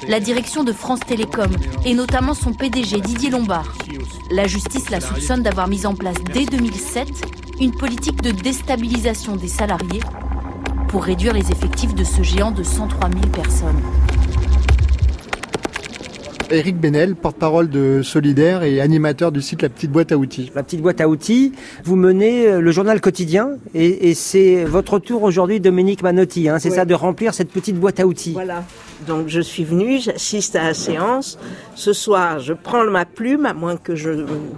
la 0.07 0.19
direction 0.19 0.63
de 0.63 0.73
France 0.73 0.99
Télécom 1.01 1.51
et 1.85 1.93
notamment 1.93 2.33
son 2.33 2.53
PDG 2.53 3.01
Didier 3.01 3.29
Lombard. 3.29 3.73
La 4.31 4.47
justice 4.47 4.89
la 4.89 4.99
soupçonne 4.99 5.43
d'avoir 5.43 5.67
mis 5.67 5.85
en 5.85 5.93
place 5.93 6.17
dès 6.33 6.45
2007 6.45 7.07
une 7.61 7.71
politique 7.71 8.21
de 8.21 8.31
déstabilisation 8.31 9.35
des 9.35 9.47
salariés 9.47 10.01
pour 10.93 11.05
réduire 11.05 11.33
les 11.33 11.51
effectifs 11.51 11.95
de 11.95 12.03
ce 12.03 12.21
géant 12.21 12.51
de 12.51 12.61
103 12.61 13.09
000 13.09 13.21
personnes. 13.29 13.81
Éric 16.51 16.77
Benel, 16.79 17.15
porte-parole 17.15 17.69
de 17.69 18.01
Solidaire 18.03 18.63
et 18.63 18.79
animateur 18.79 19.31
du 19.31 19.41
site 19.41 19.61
La 19.63 19.69
Petite 19.69 19.91
Boîte 19.91 20.11
à 20.11 20.17
Outils. 20.17 20.51
La 20.53 20.61
petite 20.63 20.81
boîte 20.81 21.01
à 21.01 21.07
outils, 21.09 21.51
vous 21.83 21.95
menez 21.95 22.47
euh, 22.47 22.59
le 22.61 22.71
journal 22.71 23.01
quotidien 23.01 23.51
et, 23.73 24.09
et 24.09 24.13
c'est 24.13 24.63
votre 24.65 24.99
tour 24.99 25.23
aujourd'hui, 25.23 25.59
Dominique 25.59 26.03
Manotti, 26.03 26.49
hein, 26.49 26.59
c'est 26.59 26.69
Ouais. 26.69 26.75
ça, 26.75 26.85
de 26.85 26.93
remplir 26.93 27.33
cette 27.33 27.49
petite 27.49 27.75
boîte 27.79 27.99
à 27.99 28.05
outils. 28.07 28.33
Voilà. 28.33 28.63
Donc 29.07 29.27
je 29.27 29.41
suis 29.41 29.63
venue, 29.63 29.99
j'assiste 29.99 30.55
à 30.55 30.63
la 30.63 30.73
séance. 30.73 31.37
Ce 31.75 31.91
soir, 31.91 32.39
je 32.39 32.53
prends 32.53 32.85
ma 32.85 33.05
plume, 33.05 33.45
à 33.45 33.53
moins 33.53 33.75
que 33.75 33.95
je 33.95 34.11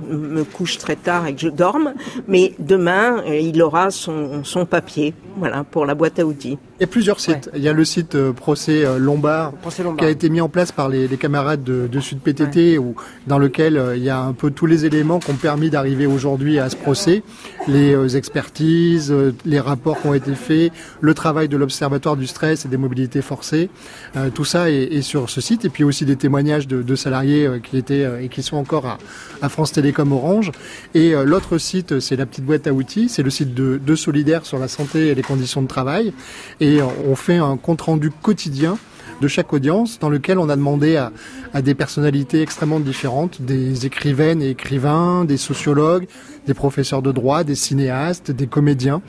me 0.09 0.43
couche 0.43 0.77
très 0.77 0.95
tard 0.95 1.25
et 1.27 1.33
que 1.33 1.39
je 1.41 1.49
dorme. 1.49 1.93
Mais 2.27 2.53
demain, 2.59 3.23
euh, 3.27 3.35
il 3.37 3.61
aura 3.61 3.89
son, 3.89 4.43
son 4.43 4.65
papier, 4.65 5.13
voilà, 5.37 5.63
pour 5.63 5.85
la 5.85 5.95
boîte 5.95 6.19
à 6.19 6.25
outils. 6.25 6.57
Il 6.77 6.81
y 6.81 6.83
a 6.83 6.87
plusieurs 6.87 7.21
sites. 7.21 7.49
Il 7.55 7.61
y 7.61 7.69
a 7.69 7.73
le 7.73 7.85
site 7.85 8.15
euh, 8.15 8.33
Procès 8.33 8.83
euh, 8.85 8.97
Lombard, 8.97 9.53
Lombard. 9.79 9.95
qui 9.97 10.03
a 10.03 10.09
été 10.09 10.29
mis 10.29 10.41
en 10.41 10.49
place 10.49 10.73
par 10.73 10.89
les, 10.89 11.07
les 11.07 11.15
camarades 11.17 11.63
de, 11.63 11.87
de 11.89 11.99
Sud 12.01 12.19
PTT, 12.19 12.77
où, 12.77 12.95
dans 13.27 13.39
lequel 13.39 13.77
euh, 13.77 13.95
il 13.95 14.03
y 14.03 14.09
a 14.09 14.19
un 14.19 14.33
peu 14.33 14.51
tous 14.51 14.65
les 14.65 14.85
éléments 14.85 15.19
qui 15.19 15.31
ont 15.31 15.35
permis 15.35 15.69
d'arriver 15.69 16.05
aujourd'hui 16.05 16.59
à 16.59 16.69
ce 16.69 16.75
procès. 16.75 17.23
Les 17.69 17.93
euh, 17.95 18.09
expertises, 18.09 19.09
euh, 19.09 19.33
les 19.45 19.61
rapports 19.61 20.01
qui 20.01 20.07
ont 20.07 20.13
été 20.13 20.35
faits, 20.35 20.73
le 20.99 21.13
travail 21.13 21.47
de 21.47 21.55
l'Observatoire 21.55 22.17
du 22.17 22.27
stress 22.27 22.65
et 22.65 22.67
des 22.67 22.77
mobilités 22.77 23.21
forcées. 23.21 23.69
Euh, 24.17 24.29
tout 24.29 24.43
ça 24.45 24.69
est, 24.69 24.83
est 24.83 25.01
sur 25.01 25.29
ce 25.29 25.39
site. 25.39 25.63
Et 25.63 25.69
puis 25.69 25.85
aussi 25.85 26.03
des 26.03 26.17
témoignages 26.17 26.67
de, 26.67 26.81
de 26.81 26.95
salariés 26.95 27.45
euh, 27.45 27.59
qui 27.59 27.77
étaient 27.77 28.03
euh, 28.03 28.21
et 28.21 28.27
qui 28.27 28.43
sont 28.43 28.57
encore 28.57 28.85
à, 28.85 28.97
à 29.41 29.47
France 29.47 29.71
Télécom 29.71 30.11
Orange. 30.11 30.51
Et 30.93 31.15
euh, 31.15 31.23
l'autre 31.23 31.57
site, 31.57 32.01
c'est 32.01 32.17
la 32.17 32.25
petite 32.25 32.43
boîte 32.43 32.67
à 32.67 32.73
outils. 32.73 33.07
C'est 33.07 33.23
le 33.23 33.29
site 33.29 33.53
de, 33.53 33.79
de 33.83 33.95
Solidaire 33.95 34.45
sur 34.45 34.59
la 34.59 34.67
santé 34.67 35.07
et 35.07 35.15
les 35.15 35.21
conditions 35.23 35.61
de 35.61 35.67
travail. 35.67 36.11
Et 36.59 36.64
euh, 36.65 36.85
on 37.07 37.15
fait 37.15 37.37
un 37.37 37.57
compte 37.57 37.81
rendu 37.81 38.11
quotidien 38.11 38.77
de 39.21 39.27
chaque 39.27 39.53
audience 39.53 39.99
dans 39.99 40.09
lequel 40.09 40.39
on 40.39 40.49
a 40.49 40.55
demandé 40.55 40.97
à, 40.97 41.11
à 41.53 41.61
des 41.61 41.73
personnalités 41.73 42.41
extrêmement 42.41 42.79
différentes, 42.79 43.41
des 43.41 43.85
écrivaines 43.85 44.41
et 44.41 44.49
écrivains, 44.49 45.23
des 45.25 45.37
sociologues, 45.37 46.07
des 46.47 46.53
professeurs 46.53 47.01
de 47.01 47.11
droit, 47.11 47.43
des 47.43 47.55
cinéastes, 47.55 48.31
des 48.31 48.47
comédiens, 48.47 49.01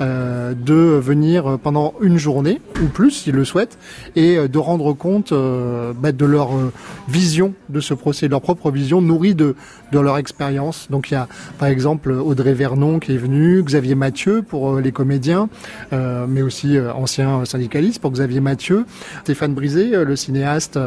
euh, 0.00 0.54
de 0.54 0.74
venir 0.74 1.58
pendant 1.62 1.94
une 2.00 2.18
journée 2.18 2.60
ou 2.82 2.86
plus 2.86 3.10
s'ils 3.10 3.34
le 3.34 3.44
souhaitent 3.44 3.78
et 4.16 4.36
euh, 4.36 4.48
de 4.48 4.58
rendre 4.58 4.92
compte 4.92 5.32
euh, 5.32 5.92
bah, 5.92 6.12
de 6.12 6.24
leur 6.24 6.54
euh, 6.56 6.72
vision 7.08 7.54
de 7.68 7.80
ce 7.80 7.94
procès, 7.94 8.28
leur 8.28 8.40
propre 8.40 8.70
vision 8.70 9.00
nourrie 9.00 9.34
de, 9.34 9.54
de 9.92 9.98
leur 9.98 10.18
expérience. 10.18 10.88
Donc 10.90 11.10
il 11.10 11.14
y 11.14 11.16
a 11.16 11.28
par 11.58 11.68
exemple 11.68 12.10
Audrey 12.10 12.54
Vernon 12.54 12.98
qui 12.98 13.12
est 13.12 13.18
venue, 13.18 13.62
Xavier 13.62 13.94
Mathieu 13.94 14.42
pour 14.42 14.78
les 14.78 14.92
comédiens, 14.92 15.48
mais 15.90 16.42
aussi 16.42 16.78
ancien 16.78 17.44
syndicaliste 17.44 18.00
pour 18.00 18.10
Xavier 18.10 18.40
Mathieu, 18.40 18.84
Stéphane 19.22 19.54
Brisé, 19.54 19.90
le 20.04 20.16
cinéaste 20.16 20.78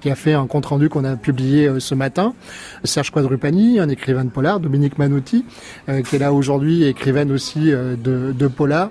qui 0.00 0.10
a 0.10 0.14
fait 0.14 0.34
un 0.34 0.46
compte 0.46 0.66
rendu 0.66 0.88
qu'on 0.88 1.04
a 1.04 1.16
publié 1.16 1.70
ce 1.78 1.94
matin, 1.94 2.34
Serge 2.84 3.10
Quadrupani, 3.10 3.80
un 3.80 3.88
écrivain 3.88 4.24
de 4.24 4.30
polar, 4.30 4.60
Dominique 4.60 4.98
Manotti, 4.98 5.43
qui 5.86 6.16
est 6.16 6.18
là 6.18 6.32
aujourd'hui, 6.32 6.84
écrivaine 6.84 7.30
aussi 7.32 7.70
de, 7.70 8.32
de 8.32 8.46
polar. 8.48 8.90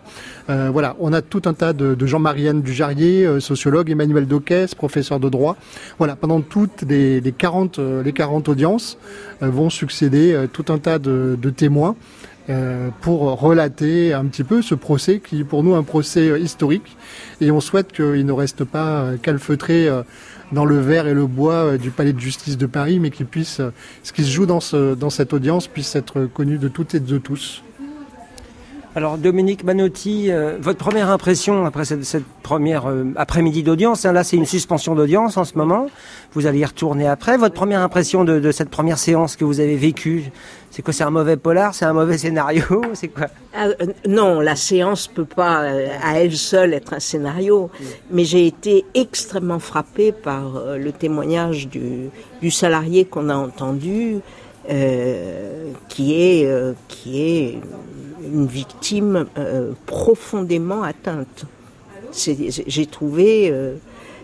Euh, 0.49 0.70
voilà, 0.72 0.95
on 0.99 1.14
a 1.14 1.22
tout 1.22 1.43
un 1.45 1.54
tas 1.54 1.74
de, 1.74 2.06
Jean-Marianne 2.06 2.62
Dujarrier, 2.62 3.26
euh, 3.26 3.39
sociologue, 3.39 3.89
Emmanuel 3.89 4.28
Doquès, 4.28 4.76
professeur 4.76 5.20
de 5.20 5.30
droit. 5.30 5.56
Voilà, 5.97 6.16
pendant 6.16 6.41
toutes 6.41 6.84
les, 6.84 7.22
les 7.22 7.32
40, 7.32 7.80
les 8.04 8.14
40 8.14 8.49
audiences 8.49 8.97
vont 9.41 9.70
succéder 9.70 10.45
tout 10.51 10.66
un 10.70 10.78
tas 10.78 10.99
de, 10.99 11.38
témoins. 11.56 11.95
Euh, 12.49 12.89
pour 12.99 13.39
relater 13.39 14.12
un 14.12 14.26
petit 14.26 14.43
peu 14.43 14.62
ce 14.62 14.76
procès 14.76 15.22
qui 15.26 15.39
est 15.39 15.43
pour 15.45 15.64
nous 15.64 15.76
un 15.76 15.84
procès 15.84 16.41
historique 16.41 16.97
et 17.39 17.51
on 17.51 17.62
souhaite 17.62 17.93
qu'il 17.93 18.26
ne 18.26 18.34
reste 18.34 18.66
pas 18.66 19.12
calfeutré 19.22 19.88
dans 20.54 20.66
le 20.66 20.80
verre 20.80 21.08
et 21.08 21.14
le 21.14 21.28
bois 21.28 21.78
du 21.78 21.91
palais 21.91 22.14
de 22.14 22.20
justice 22.20 22.58
de 22.58 22.66
Paris 22.66 22.99
mais 22.99 23.10
qu'il 23.10 23.26
puisse 23.26 23.62
ce 24.04 24.14
qui 24.14 24.24
se 24.24 24.32
joue 24.32 24.45
dans, 24.45 24.60
ce, 24.60 24.95
dans 24.95 25.10
cette 25.10 25.34
audience 25.34 25.68
puisse 25.68 25.95
être 25.95 26.26
connu 26.26 26.58
de 26.58 26.68
toutes 26.68 26.95
et 26.95 26.99
de 26.99 27.18
tous. 27.18 27.64
Alors 28.95 29.18
Dominique 29.18 29.64
Manotti, 29.64 30.32
euh, 30.32 30.58
votre 30.62 30.78
première 30.78 31.10
impression 31.10 31.66
après 31.66 31.84
cette, 31.84 32.26
première 32.43 32.88
euh, 32.88 33.06
après-midi 33.16 33.64
d'audience, 33.64 34.06
hein, 34.06 34.14
là 34.14 34.24
c'est 34.24 34.38
une 34.38 34.45
suspension 34.45 34.93
d'audience 34.93 35.36
en 35.36 35.45
ce 35.45 35.58
moment, 35.58 35.88
vous 36.34 36.45
allez 36.45 36.60
y 36.60 36.66
retourner 36.66 37.08
après, 37.08 37.38
votre 37.38 37.56
première 37.56 37.82
impression 37.82 38.24
de 38.24 38.51
cette 38.51 38.70
première 38.70 38.99
séance 38.99 39.36
que 39.36 39.45
vous 39.45 39.60
avez 39.60 39.78
vécue, 39.78 40.26
c'est 40.74 40.82
quoi, 40.82 40.92
c'est 40.92 41.06
un 41.06 41.10
mauvais 41.10 41.38
polar, 41.38 41.74
c'est 41.74 41.86
un 41.86 41.94
mauvais 41.94 42.18
scénario, 42.18 42.66
c'est 42.94 43.08
quoi 43.08 43.28
ah, 43.56 43.68
euh, 43.68 43.88
Non, 44.08 44.42
la 44.42 44.58
séance 44.58 45.08
peut 45.08 45.24
pas 45.24 45.60
à 46.02 46.20
elle 46.20 46.36
seule 46.36 46.74
être 46.74 46.94
un 46.94 47.00
scénario, 47.00 47.70
mais 48.12 48.26
j'ai 48.26 48.46
été 48.48 48.84
extrêmement 48.94 49.60
frappée 49.60 50.12
par 50.12 50.62
le 50.76 50.92
témoignage 50.92 51.70
du, 51.70 52.10
du 52.42 52.52
salarié 52.52 53.06
qu'on 53.06 53.30
a 53.30 53.36
entendu, 53.36 54.18
qui 55.88 56.14
est 56.14 56.76
qui 56.88 57.22
est 57.22 57.60
une 58.24 58.48
victime 58.48 59.26
euh, 59.38 59.74
profondément 59.86 60.84
atteinte. 60.84 61.46
J'ai 62.14 62.86
trouvé 62.86 63.50
euh, 63.52 63.76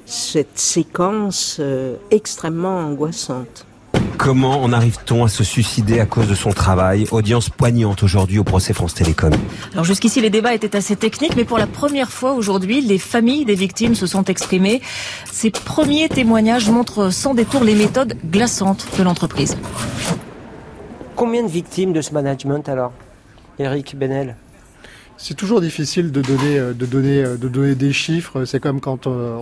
cette 0.05 0.59
séquence 0.59 1.57
euh, 1.59 1.95
extrêmement 2.11 2.79
angoissante. 2.79 3.65
Comment 4.19 4.61
en 4.61 4.73
arrive-t-on 4.73 5.23
à 5.23 5.29
se 5.29 5.45
suicider 5.45 6.01
à 6.01 6.05
cause 6.05 6.27
de 6.27 6.35
son 6.35 6.51
travail 6.51 7.05
Audience 7.11 7.49
poignante 7.49 8.03
aujourd'hui 8.03 8.37
au 8.37 8.43
procès 8.43 8.73
France 8.73 8.93
Télécom. 8.93 9.31
Alors 9.71 9.85
jusqu'ici, 9.85 10.19
les 10.19 10.29
débats 10.29 10.53
étaient 10.53 10.75
assez 10.75 10.97
techniques, 10.97 11.37
mais 11.37 11.45
pour 11.45 11.57
la 11.57 11.67
première 11.67 12.11
fois 12.11 12.33
aujourd'hui, 12.33 12.81
les 12.81 12.97
familles 12.97 13.45
des 13.45 13.55
victimes 13.55 13.95
se 13.95 14.07
sont 14.07 14.25
exprimées. 14.25 14.81
Ces 15.31 15.51
premiers 15.51 16.09
témoignages 16.09 16.69
montrent 16.69 17.13
sans 17.13 17.33
détour 17.33 17.63
les 17.63 17.75
méthodes 17.75 18.17
glaçantes 18.29 18.87
de 18.97 19.03
l'entreprise. 19.03 19.55
Combien 21.15 21.43
de 21.43 21.49
victimes 21.49 21.93
de 21.93 22.01
ce 22.01 22.13
management 22.13 22.67
alors 22.67 22.91
Eric 23.57 23.97
Benel? 23.97 24.35
C'est 25.21 25.33
toujours 25.33 25.59
difficile 25.59 26.13
de 26.13 26.21
donner, 26.21 26.57
euh, 26.57 26.73
de 26.73 26.85
donner, 26.85 27.23
euh, 27.23 27.35
de 27.35 27.49
donner 27.49 27.75
des 27.75 27.91
chiffres. 27.91 28.45
C'est 28.45 28.61
comme 28.61 28.79
quand 28.79 29.05
euh, 29.05 29.35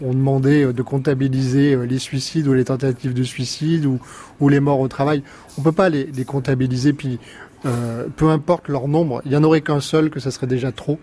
on, 0.00 0.14
demandait 0.14 0.72
de 0.72 0.82
comptabiliser 0.82 1.76
les 1.86 1.98
suicides 1.98 2.48
ou 2.48 2.54
les 2.54 2.64
tentatives 2.64 3.12
de 3.12 3.22
suicide 3.22 3.84
ou, 3.84 4.00
ou 4.40 4.48
les 4.48 4.60
morts 4.60 4.80
au 4.80 4.88
travail. 4.88 5.22
On 5.58 5.62
peut 5.62 5.72
pas 5.72 5.90
les, 5.90 6.06
comptabiliser. 6.24 6.92
Puis 6.92 7.18
peu 8.16 8.28
importe 8.28 8.68
leur 8.68 8.88
nombre, 8.88 9.22
il 9.24 9.32
y 9.32 9.36
en 9.36 9.42
aurait 9.42 9.62
qu'un 9.62 9.80
seul, 9.80 10.10
que 10.10 10.20
ça 10.20 10.30
serait 10.30 10.46
déjà 10.46 10.70
trop. 10.70 10.98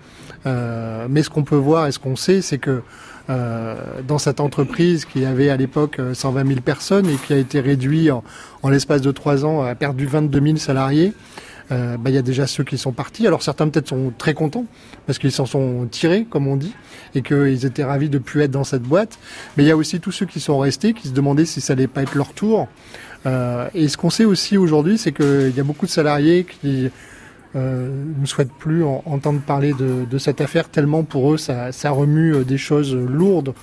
mais 0.46 1.24
ce 1.24 1.30
qu'on 1.30 1.44
peut 1.44 1.56
voir 1.56 1.88
et 1.88 1.92
ce 1.92 2.00
qu'on 2.00 2.16
sait, 2.16 2.42
c'est 2.42 2.58
que 2.58 2.82
dans 3.28 4.18
cette 4.18 4.40
entreprise 4.40 5.06
qui 5.06 5.26
avait 5.26 5.50
à 5.50 5.58
l'époque 5.58 6.00
120 6.14 6.48
000 6.48 6.62
personnes 6.62 7.08
et 7.08 7.16
qui 7.16 7.34
a 7.34 7.38
été 7.38 7.60
réduite 7.60 8.12
en, 8.12 8.24
en 8.64 8.70
l'espace 8.70 9.02
de 9.02 9.12
trois 9.12 9.44
ans, 9.44 9.62
a 9.64 9.76
perdu 9.76 10.06
22 10.06 10.42
000 10.42 10.58
salariés. 10.58 11.14
Euh, 11.72 11.98
bah, 11.98 12.10
il 12.10 12.16
y 12.16 12.18
a 12.18 12.22
déjà 12.22 12.48
ceux 12.48 12.64
qui 12.64 12.78
sont 12.78 12.92
partis. 12.92 13.28
Alors 13.28 13.42
certains 13.42 13.68
peut-être 13.70 13.90
sont 13.90 14.12
très 14.18 14.34
contents 14.34 14.66
parce 15.06 15.20
qu'ils 15.20 15.32
s'en 15.32 15.46
sont 15.46 15.88
tirés, 15.90 16.26
comme 16.30 16.48
on 16.48 16.56
dit, 16.56 16.74
et 17.16 17.22
qu'ils 17.22 17.66
étaient 17.66 17.84
ravis 17.84 18.10
de 18.10 18.18
plus 18.18 18.42
être 18.42 18.52
dans 18.52 18.64
cette 18.64 18.84
boîte. 18.84 19.20
Mais 19.56 19.64
il 19.64 19.68
y 19.68 19.72
a 19.72 19.78
aussi 19.78 20.00
tous 20.00 20.12
ceux 20.12 20.26
qui 20.26 20.40
sont 20.40 20.58
restés, 20.60 20.94
qui 20.94 21.08
se 21.08 21.14
demandaient 21.14 21.46
si 21.46 21.62
ça 21.62 21.74
allait 21.74 21.88
pas 21.88 22.04
être 22.04 22.16
leur 22.16 22.34
tour. 22.34 22.68
Euh, 23.26 23.70
et 23.74 23.88
ce 23.88 23.98
qu'on 23.98 24.10
sait 24.10 24.26
aussi 24.26 24.58
aujourd'hui, 24.58 24.98
c'est 24.98 25.12
qu'il 25.12 25.54
y 25.56 25.60
a 25.60 25.64
beaucoup 25.64 25.86
de 25.86 25.92
salariés 25.92 26.46
qui 26.46 26.90
euh, 27.56 28.06
ne 28.20 28.26
souhaitent 28.26 28.54
plus 28.54 28.84
entendre 28.84 29.42
parler 29.42 29.74
de, 29.74 30.18
cette 30.18 30.42
affaire 30.42 30.70
tellement 30.70 31.04
pour 31.04 31.34
eux 31.34 31.38
ça, 31.38 31.72
remue 31.86 32.44
des 32.46 32.58
choses 32.58 32.96
lourdes 32.96 33.54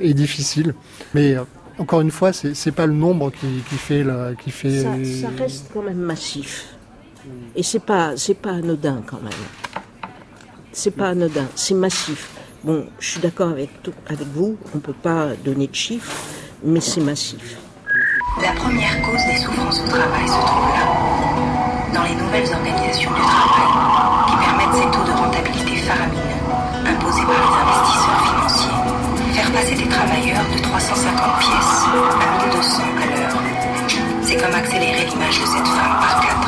et 0.00 0.14
difficiles. 0.14 0.74
Mais 1.14 1.36
encore 1.78 2.00
une 2.00 2.10
fois, 2.10 2.32
c'est 2.32 2.72
pas 2.72 2.86
le 2.86 2.94
nombre 2.94 3.30
qui, 3.30 3.76
fait 3.76 4.06
qui 4.42 4.50
fait. 4.50 4.82
ça 4.82 5.28
reste 5.36 5.70
quand 5.74 5.82
même 5.82 5.98
massif. 5.98 6.75
Et 7.54 7.62
c'est 7.62 7.80
pas, 7.80 8.14
pas 8.42 8.50
anodin 8.50 9.02
quand 9.06 9.22
même. 9.22 9.32
C'est 10.72 10.90
pas 10.90 11.08
anodin, 11.08 11.46
c'est 11.54 11.74
massif. 11.74 12.30
Bon, 12.62 12.86
je 12.98 13.10
suis 13.10 13.20
d'accord 13.20 13.50
avec, 13.50 13.70
avec 14.08 14.26
vous, 14.34 14.56
on 14.74 14.76
ne 14.76 14.82
peut 14.82 14.92
pas 14.92 15.28
donner 15.44 15.68
de 15.68 15.74
chiffres, 15.74 16.12
mais 16.62 16.80
c'est 16.80 17.00
massif. 17.00 17.56
La 18.42 18.52
première 18.52 19.00
cause 19.02 19.24
des 19.26 19.38
souffrances 19.38 19.80
au 19.80 19.88
travail 19.88 20.26
se 20.26 20.32
trouve 20.32 20.68
là, 20.68 20.84
dans 21.94 22.02
les 22.02 22.14
nouvelles 22.14 22.52
organisations 22.52 23.10
du 23.10 23.20
travail 23.20 23.70
qui 24.28 24.36
permettent 24.36 24.82
ces 24.82 24.90
taux 24.90 25.04
de 25.06 25.16
rentabilité 25.16 25.76
faramineux 25.76 26.36
imposés 26.84 27.22
par 27.22 27.40
les 27.40 27.54
investisseurs 27.62 28.20
financiers. 28.26 28.76
Faire 29.32 29.52
passer 29.52 29.74
des 29.74 29.88
travailleurs 29.88 30.44
de 30.54 30.62
350 30.62 31.38
pièces 31.38 31.86
à 32.20 32.46
1200 32.46 32.82
à 32.82 33.06
l'heure, 33.06 33.36
c'est 34.22 34.36
comme 34.36 34.54
accélérer 34.54 35.06
l'image 35.06 35.40
de 35.40 35.46
cette 35.46 35.68
femme 35.68 35.96
par 36.00 36.20
quatre. 36.20 36.45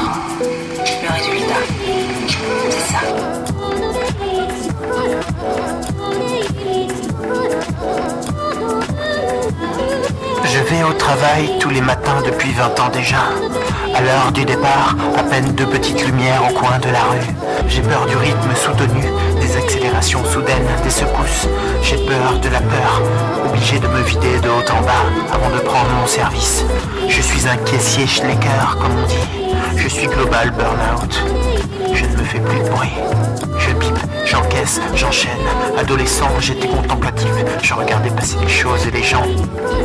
Je 10.44 10.74
vais 10.74 10.82
au 10.82 10.92
travail 10.92 11.50
tous 11.60 11.70
les 11.70 11.80
matins 11.80 12.20
depuis 12.24 12.52
20 12.52 12.80
ans 12.80 12.88
déjà. 12.92 13.18
À 13.94 14.00
l'heure 14.00 14.32
du 14.32 14.44
départ, 14.44 14.96
à 15.16 15.22
peine 15.22 15.52
deux 15.54 15.66
petites 15.66 16.04
lumières 16.06 16.42
au 16.48 16.52
coin 16.54 16.78
de 16.78 16.88
la 16.88 17.02
rue. 17.02 17.34
J'ai 17.68 17.82
peur 17.82 18.06
du 18.06 18.16
rythme 18.16 18.54
soutenu, 18.54 19.04
des 19.40 19.56
accélérations 19.56 20.24
soudaines, 20.24 20.66
des 20.84 20.90
secousses. 20.90 21.48
J'ai 21.82 21.96
peur 21.96 22.38
de 22.42 22.48
la 22.48 22.60
peur, 22.60 23.02
obligé 23.46 23.78
de 23.78 23.88
me 23.88 24.02
vider 24.02 24.40
de 24.40 24.48
haut 24.48 24.72
en 24.72 24.82
bas 24.82 25.06
avant 25.32 25.50
de 25.54 25.60
prendre 25.60 25.90
mon 26.00 26.06
service. 26.06 26.64
Je 27.08 27.22
suis 27.22 27.48
un 27.48 27.56
caissier 27.56 28.06
Schlecker, 28.06 28.78
comme 28.80 28.92
on 29.02 29.06
dit. 29.06 29.76
Je 29.76 29.88
suis 29.88 30.06
global 30.06 30.50
burnout. 30.50 31.67
Plus 32.44 32.60
de 32.60 32.68
bruit. 32.68 32.92
Je 33.58 33.74
pipe, 33.74 33.98
j'encaisse, 34.24 34.80
j'enchaîne. 34.94 35.30
Adolescent, 35.76 36.28
j'étais 36.40 36.68
contemplatif. 36.68 37.30
Je 37.62 37.74
regardais 37.74 38.10
passer 38.10 38.36
les 38.40 38.48
choses 38.48 38.86
et 38.86 38.90
les 38.90 39.02
gens. 39.02 39.24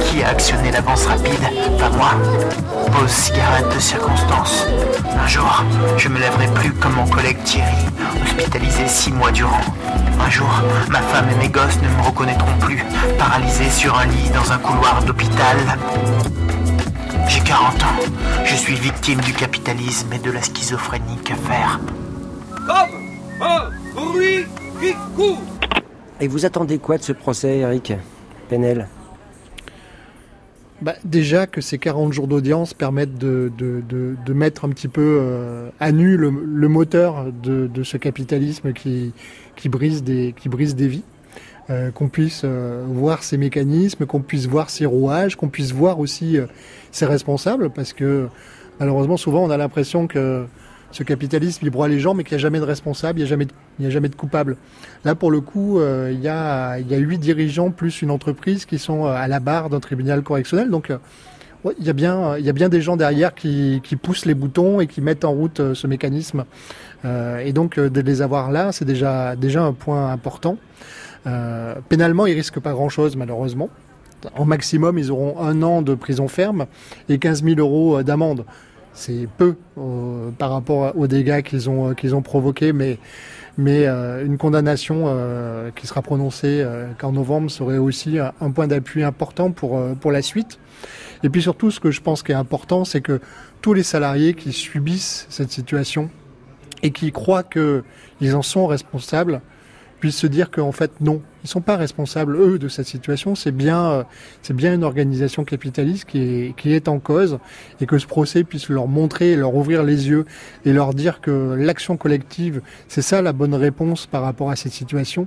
Qui 0.06 0.24
a 0.24 0.30
actionné 0.30 0.72
l'avance 0.72 1.06
rapide 1.06 1.42
Pas 1.80 1.90
moi. 1.90 2.12
Pause 2.92 3.10
cigarette 3.10 3.74
de 3.74 3.80
circonstance. 3.80 4.68
Un 5.24 5.28
jour, 5.28 5.64
je 5.98 6.10
me 6.10 6.20
lèverai 6.20 6.48
plus 6.54 6.72
comme 6.74 6.94
mon 6.94 7.08
collègue 7.08 7.42
Thierry, 7.44 7.74
hospitalisé 8.24 8.88
six 8.88 9.12
mois 9.12 9.32
durant. 9.32 9.62
Un 10.20 10.30
jour, 10.30 10.62
ma 10.90 11.02
femme 11.02 11.30
et 11.32 11.36
mes 11.36 11.50
gosses 11.50 11.80
ne 11.82 11.90
me 11.90 12.04
reconnaîtront 12.04 12.58
plus, 12.60 12.84
paralysés 13.18 13.70
sur 13.70 13.98
un 13.98 14.06
lit 14.06 14.30
dans 14.34 14.52
un 14.52 14.58
couloir 14.58 15.02
d'hôpital. 15.04 15.58
J'ai 17.28 17.40
40 17.40 17.84
ans. 17.84 18.12
Je 18.46 18.56
suis 18.56 18.76
victime 18.76 19.22
du 19.22 19.34
capitalisme 19.34 20.14
et 20.14 20.20
de 20.20 20.32
la 20.32 20.42
schizophrénie. 20.42 21.18
Que 21.24 21.34
faire? 21.36 21.80
Comme 22.66 23.42
un 23.42 23.70
bruit 23.94 24.46
qui 24.80 24.94
court 25.16 25.42
Et 26.22 26.28
vous 26.28 26.46
attendez 26.46 26.78
quoi 26.78 26.98
de 26.98 27.04
ce 27.04 27.12
procès, 27.12 27.58
Eric 27.58 27.94
Penel? 28.50 28.88
Bah, 30.82 30.96
déjà 31.04 31.46
que 31.48 31.62
ces 31.62 31.78
40 31.78 32.14
jours 32.14 32.28
d'audience 32.28 32.74
permettent 32.74 33.18
de, 33.18 33.52
mettre 34.34 34.66
un 34.66 34.70
petit 34.70 34.88
peu 34.88 35.20
euh, 35.22 35.70
à 35.80 35.92
nu 35.92 36.18
le, 36.18 36.30
moteur 36.68 37.26
de, 37.32 37.84
ce 37.84 37.98
capitalisme 37.98 38.74
qui, 38.74 39.14
brise 39.66 40.04
des, 40.04 40.34
qui 40.38 40.50
brise 40.50 40.76
des 40.76 40.88
vies. 40.88 41.04
euh, 41.70 41.92
qu'on 41.92 42.10
puisse 42.10 42.42
euh, 42.44 42.84
voir 42.88 43.24
ces 43.24 43.38
mécanismes, 43.38 44.06
qu'on 44.06 44.22
puisse 44.22 44.48
voir 44.48 44.70
ces 44.70 44.86
rouages, 44.86 45.38
qu'on 45.38 45.48
puisse 45.48 45.72
voir 45.72 46.00
aussi 46.00 46.38
ses 46.92 47.06
responsables, 47.06 47.70
parce 47.70 47.94
que 47.94 48.28
malheureusement 48.80 49.16
souvent 49.16 49.44
on 49.44 49.50
a 49.50 49.58
l'impression 49.58 50.08
que 50.08 50.46
ce 50.94 51.04
capitalisme 51.04 51.66
il 51.66 51.70
broie 51.70 51.90
les 51.90 52.00
gens, 52.00 52.14
mais 52.14 52.24
qu'il 52.24 52.36
n'y 52.36 52.42
a 52.42 52.44
jamais 52.44 52.60
de 52.60 52.64
responsable, 52.64 53.20
il 53.20 53.24
n'y 53.24 53.28
a 53.86 53.90
jamais 53.90 54.10
de, 54.10 54.16
coupable. 54.16 54.56
Là 55.04 55.16
pour 55.16 55.32
le 55.32 55.42
coup, 55.42 55.82
il 55.82 56.20
y 56.22 56.28
a 56.30 56.80
il 56.80 56.90
y 56.90 56.96
a 56.96 56.98
huit 56.98 57.18
dirigeants 57.18 57.72
plus 57.72 58.02
une 58.02 58.12
entreprise 58.12 58.66
qui 58.66 58.80
sont 58.80 59.06
à 59.06 59.28
la 59.28 59.40
barre 59.40 59.70
d'un 59.70 59.80
tribunal 59.80 60.22
correctionnel, 60.22 60.70
donc 60.70 60.92
il 61.78 61.86
y 61.86 61.90
a 61.90 61.94
bien, 61.94 62.38
il 62.38 62.46
y 62.46 62.50
a 62.50 62.54
bien 62.54 62.70
des 62.70 62.82
gens 62.82 62.98
derrière 62.98 63.34
qui, 63.34 63.82
poussent 64.02 64.26
les 64.26 64.34
boutons 64.34 64.80
et 64.80 64.88
qui 64.88 65.02
mettent 65.02 65.26
en 65.26 65.32
route 65.32 65.74
ce 65.74 65.88
mécanisme. 65.88 66.46
Euh, 67.06 67.40
et 67.40 67.52
donc 67.54 67.80
de 67.80 68.02
les 68.02 68.22
avoir 68.22 68.52
là, 68.52 68.72
c'est 68.72 68.86
déjà 68.86 69.36
un 69.36 69.74
point 69.74 70.12
important. 70.12 70.58
Euh, 71.26 71.76
pénalement, 71.90 72.26
ils 72.26 72.34
risquent 72.34 72.60
pas 72.60 72.74
grand-chose, 72.74 73.16
malheureusement. 73.16 73.70
En 74.36 74.46
maximum, 74.46 74.98
ils 74.98 75.12
auront 75.12 75.40
un 75.42 75.62
an 75.64 75.82
de 75.82 75.96
prison 75.96 76.28
ferme 76.28 76.66
et 77.10 77.18
15 77.18 77.44
000 77.44 77.60
euros 77.60 78.00
euh, 78.00 78.04
d'amende. 78.04 78.46
C'est 78.94 79.28
peu 79.38 79.56
euh, 79.78 80.30
par 80.38 80.52
rapport 80.52 80.96
aux 80.96 81.08
dégâts 81.08 81.42
qu'ils 81.42 81.70
ont, 81.70 81.94
qu'ils 81.94 82.16
ont 82.16 82.22
provoqués, 82.22 82.74
mais, 82.74 83.00
mais 83.58 83.88
une 83.88 84.38
condamnation 84.38 85.16
qui 85.76 85.88
sera 85.88 86.02
prononcée 86.02 86.66
qu'en 87.00 87.12
novembre 87.12 87.50
serait 87.50 87.78
aussi 87.78 88.18
un 88.20 88.52
point 88.52 88.68
d'appui 88.68 89.04
important 89.04 89.52
pour, 89.52 89.80
pour 90.00 90.12
la 90.12 90.22
suite. 90.22 90.60
Et 91.24 91.30
puis 91.30 91.42
surtout, 91.42 91.72
ce 91.72 91.80
que 91.80 91.92
je 91.92 92.02
pense 92.02 92.24
qui 92.24 92.32
est 92.32 92.36
important, 92.36 92.86
c'est 92.86 93.02
que 93.02 93.20
tous 93.62 93.74
les 93.74 93.84
salariés 93.84 94.34
qui 94.34 94.52
subissent 94.52 95.26
cette 95.30 95.52
situation 95.52 96.10
et 96.82 96.92
qui 96.92 97.12
croient 97.12 97.44
qu'ils 97.44 98.36
en 98.36 98.42
sont 98.42 98.68
responsables 98.68 99.42
puissent 100.04 100.18
se 100.18 100.28
dire 100.28 100.52
qu'en 100.52 100.74
fait 100.74 100.92
non, 101.00 101.22
ils 101.46 101.48
sont 101.48 101.62
pas 101.62 101.78
responsables 101.78 102.36
eux 102.36 102.60
de 102.60 102.68
cette 102.68 102.88
situation. 102.88 103.36
C'est 103.36 103.54
bien, 103.54 103.90
euh, 103.90 104.04
c'est 104.42 104.54
bien 104.54 104.74
une 104.74 104.84
organisation 104.84 105.46
capitaliste 105.46 106.04
qui 106.04 106.20
est, 106.20 106.56
qui 106.58 106.74
est 106.74 106.90
en 106.90 107.00
cause 107.00 107.40
et 107.80 107.86
que 107.86 107.98
ce 107.98 108.06
procès 108.06 108.44
puisse 108.44 108.68
leur 108.68 108.90
montrer, 108.90 109.38
leur 109.38 109.56
ouvrir 109.56 109.82
les 109.82 110.10
yeux 110.10 110.26
et 110.66 110.74
leur 110.74 110.94
dire 110.94 111.22
que 111.22 111.56
l'action 111.58 111.96
collective, 111.96 112.62
c'est 112.90 113.02
ça 113.02 113.22
la 113.22 113.32
bonne 113.32 113.56
réponse 113.56 114.06
par 114.06 114.24
rapport 114.24 114.52
à 114.52 114.58
cette 114.58 114.74
situation. 114.74 115.26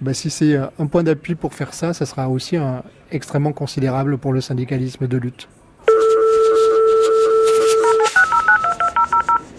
Ben, 0.00 0.14
si 0.14 0.30
c'est 0.30 0.56
un 0.56 0.86
point 0.86 1.02
d'appui 1.02 1.34
pour 1.34 1.52
faire 1.52 1.74
ça, 1.74 1.92
ça 1.92 2.06
sera 2.06 2.28
aussi 2.28 2.56
un, 2.56 2.84
extrêmement 3.10 3.52
considérable 3.52 4.18
pour 4.18 4.32
le 4.32 4.40
syndicalisme 4.40 5.08
de 5.08 5.16
lutte. 5.16 5.48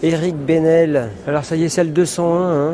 Éric 0.02 0.36
Benel, 0.36 1.10
alors 1.26 1.44
ça 1.44 1.54
y 1.54 1.64
est, 1.64 1.68
c'est 1.68 1.84
le 1.84 1.90
201, 1.90 2.70
hein, 2.70 2.72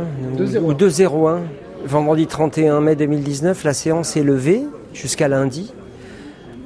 ou 0.62 0.72
201 0.72 1.40
vendredi 1.84 2.26
31 2.26 2.80
mai 2.80 2.96
2019, 2.96 3.64
la 3.64 3.72
séance 3.72 4.16
est 4.16 4.22
levée 4.22 4.62
jusqu'à 4.92 5.28
lundi. 5.28 5.72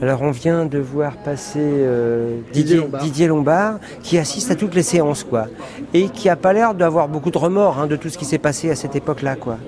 Alors 0.02 0.22
on 0.22 0.32
vient 0.32 0.66
de 0.66 0.78
voir 0.78 1.16
passer 1.16 1.60
euh, 1.60 2.38
Didier, 2.52 3.28
Lombard. 3.28 3.78
qui 4.02 4.18
assiste 4.18 4.50
à 4.50 4.54
toutes 4.54 4.74
les 4.74 4.82
séances, 4.82 5.24
quoi, 5.24 5.46
et 5.92 6.08
qui 6.08 6.28
a 6.28 6.36
pas 6.36 6.52
l'air 6.52 6.74
d'avoir 6.74 7.08
beaucoup 7.08 7.30
de 7.30 7.38
remords 7.38 7.78
hein, 7.78 7.86
de 7.86 7.96
tout 7.96 8.08
ce 8.08 8.18
qui 8.18 8.24
s'est 8.24 8.38
passé 8.38 8.70
à 8.70 8.74
cette 8.74 8.96
époque-là, 8.96 9.36
quoi. 9.36 9.58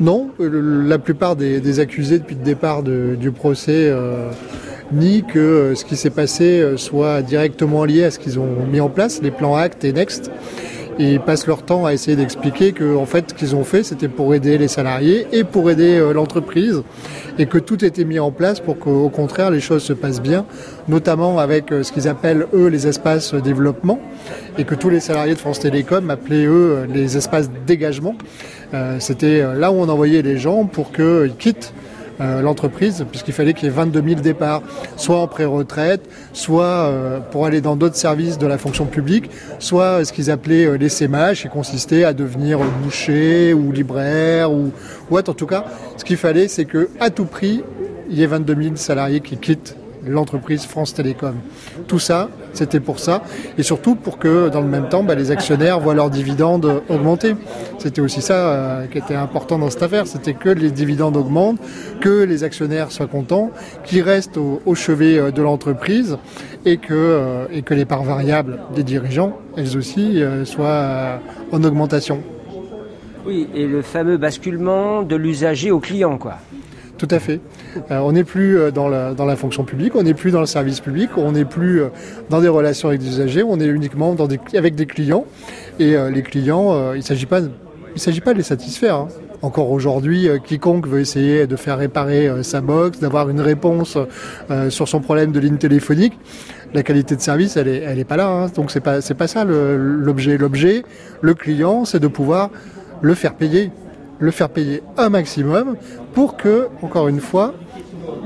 Non, 0.00 0.30
euh, 0.40 0.84
la 0.86 0.98
plupart 0.98 1.36
des, 1.36 1.80
accusés 1.80 2.18
depuis 2.18 2.36
le 2.36 2.44
départ 2.44 2.82
du 2.82 3.30
procès 3.32 3.88
euh, 3.88 4.30
nient 4.92 5.22
que 5.22 5.72
ce 5.74 5.84
qui 5.84 5.96
s'est 5.96 6.10
passé 6.10 6.74
soit 6.76 7.22
directement 7.22 7.84
lié 7.84 8.04
à 8.04 8.10
ce 8.10 8.18
qu'ils 8.18 8.38
ont 8.38 8.66
mis 8.70 8.80
en 8.80 8.88
place, 8.88 9.20
les 9.22 9.30
plans 9.30 9.56
Act 9.56 9.84
et 9.84 9.92
Next 9.92 10.30
ils 10.98 11.20
passent 11.20 11.46
leur 11.46 11.62
temps 11.62 11.86
à 11.86 11.92
essayer 11.92 12.16
d'expliquer 12.16 12.72
que 12.72 12.96
en 12.96 13.06
fait 13.06 13.30
ce 13.30 13.34
qu'ils 13.34 13.56
ont 13.56 13.64
fait 13.64 13.82
c'était 13.82 14.08
pour 14.08 14.34
aider 14.34 14.58
les 14.58 14.68
salariés 14.68 15.26
et 15.32 15.44
pour 15.44 15.70
aider 15.70 15.98
euh, 15.98 16.12
l'entreprise 16.12 16.82
et 17.38 17.46
que 17.46 17.58
tout 17.58 17.84
était 17.84 18.04
mis 18.04 18.18
en 18.18 18.30
place 18.30 18.60
pour 18.60 18.78
qu'au 18.78 19.08
contraire 19.08 19.50
les 19.50 19.60
choses 19.60 19.82
se 19.82 19.92
passent 19.92 20.22
bien, 20.22 20.46
notamment 20.88 21.38
avec 21.38 21.72
euh, 21.72 21.82
ce 21.82 21.92
qu'ils 21.92 22.08
appellent 22.08 22.46
eux 22.54 22.68
les 22.68 22.86
espaces 22.86 23.34
développement 23.34 23.98
et 24.58 24.64
que 24.64 24.74
tous 24.74 24.88
les 24.88 25.00
salariés 25.00 25.34
de 25.34 25.38
France 25.38 25.60
Télécom 25.60 26.10
appelaient 26.10 26.46
eux 26.46 26.86
les 26.92 27.16
espaces 27.16 27.50
dégagement. 27.66 28.14
Euh, 28.72 28.96
c'était 29.00 29.42
là 29.56 29.72
où 29.72 29.76
on 29.76 29.88
envoyait 29.88 30.22
les 30.22 30.38
gens 30.38 30.64
pour 30.66 30.92
qu'ils 30.92 31.34
quittent 31.38 31.72
euh, 32.20 32.42
l'entreprise, 32.42 33.04
puisqu'il 33.10 33.34
fallait 33.34 33.54
qu'il 33.54 33.64
y 33.64 33.66
ait 33.68 33.74
22 33.74 34.02
000 34.02 34.20
départs, 34.20 34.62
soit 34.96 35.18
en 35.18 35.26
pré-retraite, 35.26 36.08
soit 36.32 36.64
euh, 36.64 37.18
pour 37.18 37.46
aller 37.46 37.60
dans 37.60 37.76
d'autres 37.76 37.96
services 37.96 38.38
de 38.38 38.46
la 38.46 38.58
fonction 38.58 38.86
publique, 38.86 39.30
soit 39.58 40.04
ce 40.04 40.12
qu'ils 40.12 40.30
appelaient 40.30 40.66
euh, 40.66 40.76
les 40.76 40.88
qui 41.34 41.48
consistait 41.48 42.04
à 42.04 42.12
devenir 42.12 42.60
boucher 42.82 43.52
ou 43.52 43.72
libraire 43.72 44.52
ou, 44.52 44.70
autre. 45.10 45.32
En 45.32 45.34
tout 45.34 45.46
cas, 45.46 45.64
ce 45.96 46.04
qu'il 46.04 46.16
fallait, 46.16 46.48
c'est 46.48 46.64
que 46.64 46.88
à 47.00 47.10
tout 47.10 47.24
prix, 47.24 47.62
il 48.08 48.18
y 48.18 48.22
ait 48.22 48.26
22 48.26 48.62
000 48.62 48.76
salariés 48.76 49.20
qui 49.20 49.36
quittent 49.36 49.76
l'entreprise 50.06 50.64
France 50.64 50.94
Télécom. 50.94 51.34
Tout 51.86 51.98
ça, 51.98 52.28
c'était 52.52 52.80
pour 52.80 52.98
ça, 52.98 53.22
et 53.58 53.62
surtout 53.62 53.94
pour 53.94 54.18
que 54.18 54.48
dans 54.48 54.60
le 54.60 54.68
même 54.68 54.88
temps, 54.88 55.02
bah, 55.02 55.14
les 55.14 55.30
actionnaires 55.30 55.80
voient 55.80 55.94
leurs 55.94 56.10
dividendes 56.10 56.82
augmenter. 56.88 57.34
C'était 57.78 58.00
aussi 58.00 58.22
ça 58.22 58.34
euh, 58.34 58.86
qui 58.86 58.98
était 58.98 59.14
important 59.14 59.58
dans 59.58 59.70
cette 59.70 59.82
affaire, 59.82 60.06
c'était 60.06 60.34
que 60.34 60.48
les 60.48 60.70
dividendes 60.70 61.16
augmentent, 61.16 61.58
que 62.00 62.22
les 62.24 62.44
actionnaires 62.44 62.92
soient 62.92 63.06
contents, 63.06 63.50
qu'ils 63.84 64.02
restent 64.02 64.38
au, 64.38 64.74
chevet 64.74 65.18
euh, 65.18 65.30
de 65.30 65.42
l'entreprise, 65.42 66.18
euh, 66.66 67.46
et 67.50 67.62
que 67.62 67.74
les 67.74 67.84
parts 67.84 68.04
variables 68.04 68.58
des 68.74 68.82
dirigeants, 68.82 69.38
elles 69.56 69.76
aussi, 69.76 70.22
soient 70.44 71.20
en 71.52 71.62
augmentation. 71.62 72.20
Oui, 73.26 73.48
et 73.54 73.66
le 73.66 73.82
fameux 73.82 74.16
basculement 74.16 75.02
de 75.02 75.16
l'usager 75.16 75.70
au 75.70 75.80
client, 75.80 76.18
quoi. 76.18 76.38
Tout 77.06 77.14
à 77.14 77.18
fait. 77.18 77.40
Euh, 77.90 77.98
on 77.98 78.12
n'est 78.12 78.24
plus 78.24 78.56
euh, 78.56 78.70
dans 78.70 78.88
la, 78.88 79.36
fonction 79.36 79.64
publique, 79.64 79.94
on 79.94 80.04
n'est 80.04 80.14
plus 80.14 80.30
dans 80.30 80.40
le 80.40 80.46
service 80.46 80.80
public, 80.80 81.10
on 81.18 81.32
n'est 81.32 81.44
plus 81.44 81.82
euh, 81.82 81.88
dans 82.30 82.40
des 82.40 82.48
relations 82.48 82.88
avec 82.88 83.02
des 83.02 83.08
usagers, 83.08 83.42
on 83.42 83.60
est 83.60 83.66
uniquement 83.66 84.16
avec 84.54 84.74
des 84.74 84.86
clients. 84.86 85.26
Et 85.78 85.96
les 86.10 86.22
clients, 86.22 86.92
il 86.92 86.98
ne 86.98 87.02
s'agit 87.02 87.26
pas, 87.26 87.42
de 87.42 87.50
les 88.36 88.42
satisfaire. 88.42 88.94
Hein. 88.94 89.08
Encore 89.42 89.70
aujourd'hui, 89.70 90.28
quiconque 90.46 90.86
veut 90.86 91.00
essayer 91.00 91.46
de 91.46 91.56
faire 91.56 91.76
réparer 91.76 92.30
sa 92.42 92.60
box, 92.60 93.00
d'avoir 93.00 93.28
une 93.28 93.40
réponse 93.40 93.98
sur 94.68 94.88
son 94.88 95.00
problème 95.00 95.32
de 95.32 95.40
ligne 95.40 95.56
téléphonique, 95.56 96.16
la 96.72 96.84
qualité 96.84 97.16
de 97.16 97.20
service, 97.20 97.56
elle 97.56 97.68
est, 97.68 97.82
elle 97.82 97.98
est 97.98 98.04
pas 98.04 98.16
là. 98.16 98.28
Hein. 98.28 98.46
Donc 98.54 98.70
c'est 98.70 98.80
pas, 98.80 99.00
c'est 99.00 99.14
pas 99.14 99.26
ça 99.26 99.44
l'objet. 99.44 100.38
L'objet, 100.38 100.84
le 101.20 101.34
client, 101.34 101.84
c'est 101.84 102.00
de 102.00 102.08
pouvoir 102.08 102.50
le 103.02 103.14
faire 103.14 103.34
payer 103.34 103.72
le 104.24 104.30
faire 104.30 104.48
payer 104.48 104.82
un 104.96 105.08
maximum 105.08 105.76
pour 106.12 106.36
que, 106.36 106.68
encore 106.82 107.08
une 107.08 107.20
fois, 107.20 107.54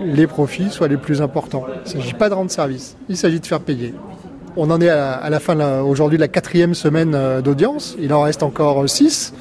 les 0.02 0.26
profits 0.26 0.70
soient 0.70 0.88
les 0.88 0.96
plus 0.96 1.20
importants. 1.20 1.64
Il 1.86 1.96
ne 1.96 2.02
s'agit 2.02 2.14
pas 2.14 2.28
de 2.28 2.34
rendre 2.34 2.50
service, 2.50 2.96
il 3.08 3.16
s'agit 3.16 3.40
de 3.40 3.46
faire 3.46 3.60
payer. 3.60 3.94
On 4.56 4.70
en 4.70 4.80
est 4.80 4.88
à 4.88 5.28
la, 5.30 5.40
fin 5.40 5.80
aujourd'hui 5.82 6.18
de 6.18 6.22
la 6.22 6.28
quatrième 6.28 6.74
semaine 6.74 7.14
euh, 7.14 7.40
d'audience, 7.40 7.96
il 8.00 8.12
en 8.12 8.22
reste 8.22 8.42
encore 8.42 8.82
euh, 8.82 8.86
six. 8.86 9.32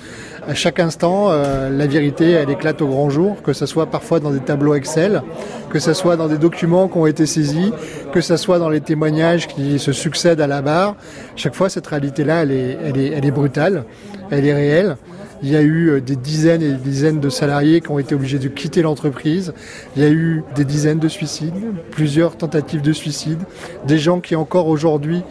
À 0.47 0.53
chaque 0.53 0.80
instant, 0.80 1.28
euh, 1.30 1.70
la 1.70 1.88
vérité, 1.88 2.32
elle 2.32 2.49
éclate 2.49 2.82
au 2.82 2.88
grand 2.88 3.10
jour, 3.10 3.41
que 3.41 3.51
ce 3.51 3.66
soit 3.66 3.88
parfois 3.88 4.22
dans 4.22 4.32
des 4.32 4.39
tableaux 4.39 4.76
Excel, 4.76 5.22
que 5.70 5.80
ce 5.80 5.93
soit 5.93 6.16
dans 6.16 6.28
des 6.28 6.38
documents 6.38 6.88
qui 6.88 6.97
ont 6.97 7.05
été 7.05 7.26
saisis, 7.26 7.74
que 8.14 8.22
ce 8.22 8.38
soit 8.38 8.58
dans 8.58 8.70
les 8.70 8.80
témoignages 8.80 9.47
qui 9.47 9.78
se 9.78 9.91
succèdent 9.91 10.39
à 10.39 10.47
la 10.47 10.62
barre. 10.62 10.95
Chaque 11.36 11.53
fois, 11.53 11.68
cette 11.68 11.88
réalité-là, 11.88 12.43
elle 12.43 12.51
est, 12.51 13.32
brutale, 13.32 13.84
elle 14.32 14.45
est 14.45 14.53
réelle. 14.53 14.97
Il 15.43 15.49
y 15.49 15.55
a 15.55 15.61
eu 15.61 15.89
euh, 15.89 16.01
des 16.01 16.15
dizaines 16.15 16.61
et 16.61 16.69
des 16.69 16.77
dizaines 16.77 17.19
de 17.19 17.29
salariés 17.29 17.81
qui 17.81 17.91
ont 17.91 17.99
été 17.99 18.15
obligés 18.15 18.39
de 18.39 18.47
quitter 18.47 18.81
l'entreprise. 18.81 19.53
Il 19.95 20.03
y 20.03 20.05
a 20.05 20.09
eu 20.09 20.43
des 20.55 20.65
dizaines 20.65 20.99
de 20.99 21.07
suicides, 21.07 21.53
plusieurs 21.91 22.38
tentatives 22.38 22.81
de 22.81 22.93
suicide, 22.93 23.39
des 23.85 23.99
gens 23.99 24.19
qui 24.19 24.35
encore 24.35 24.67
aujourd'hui 24.67 25.23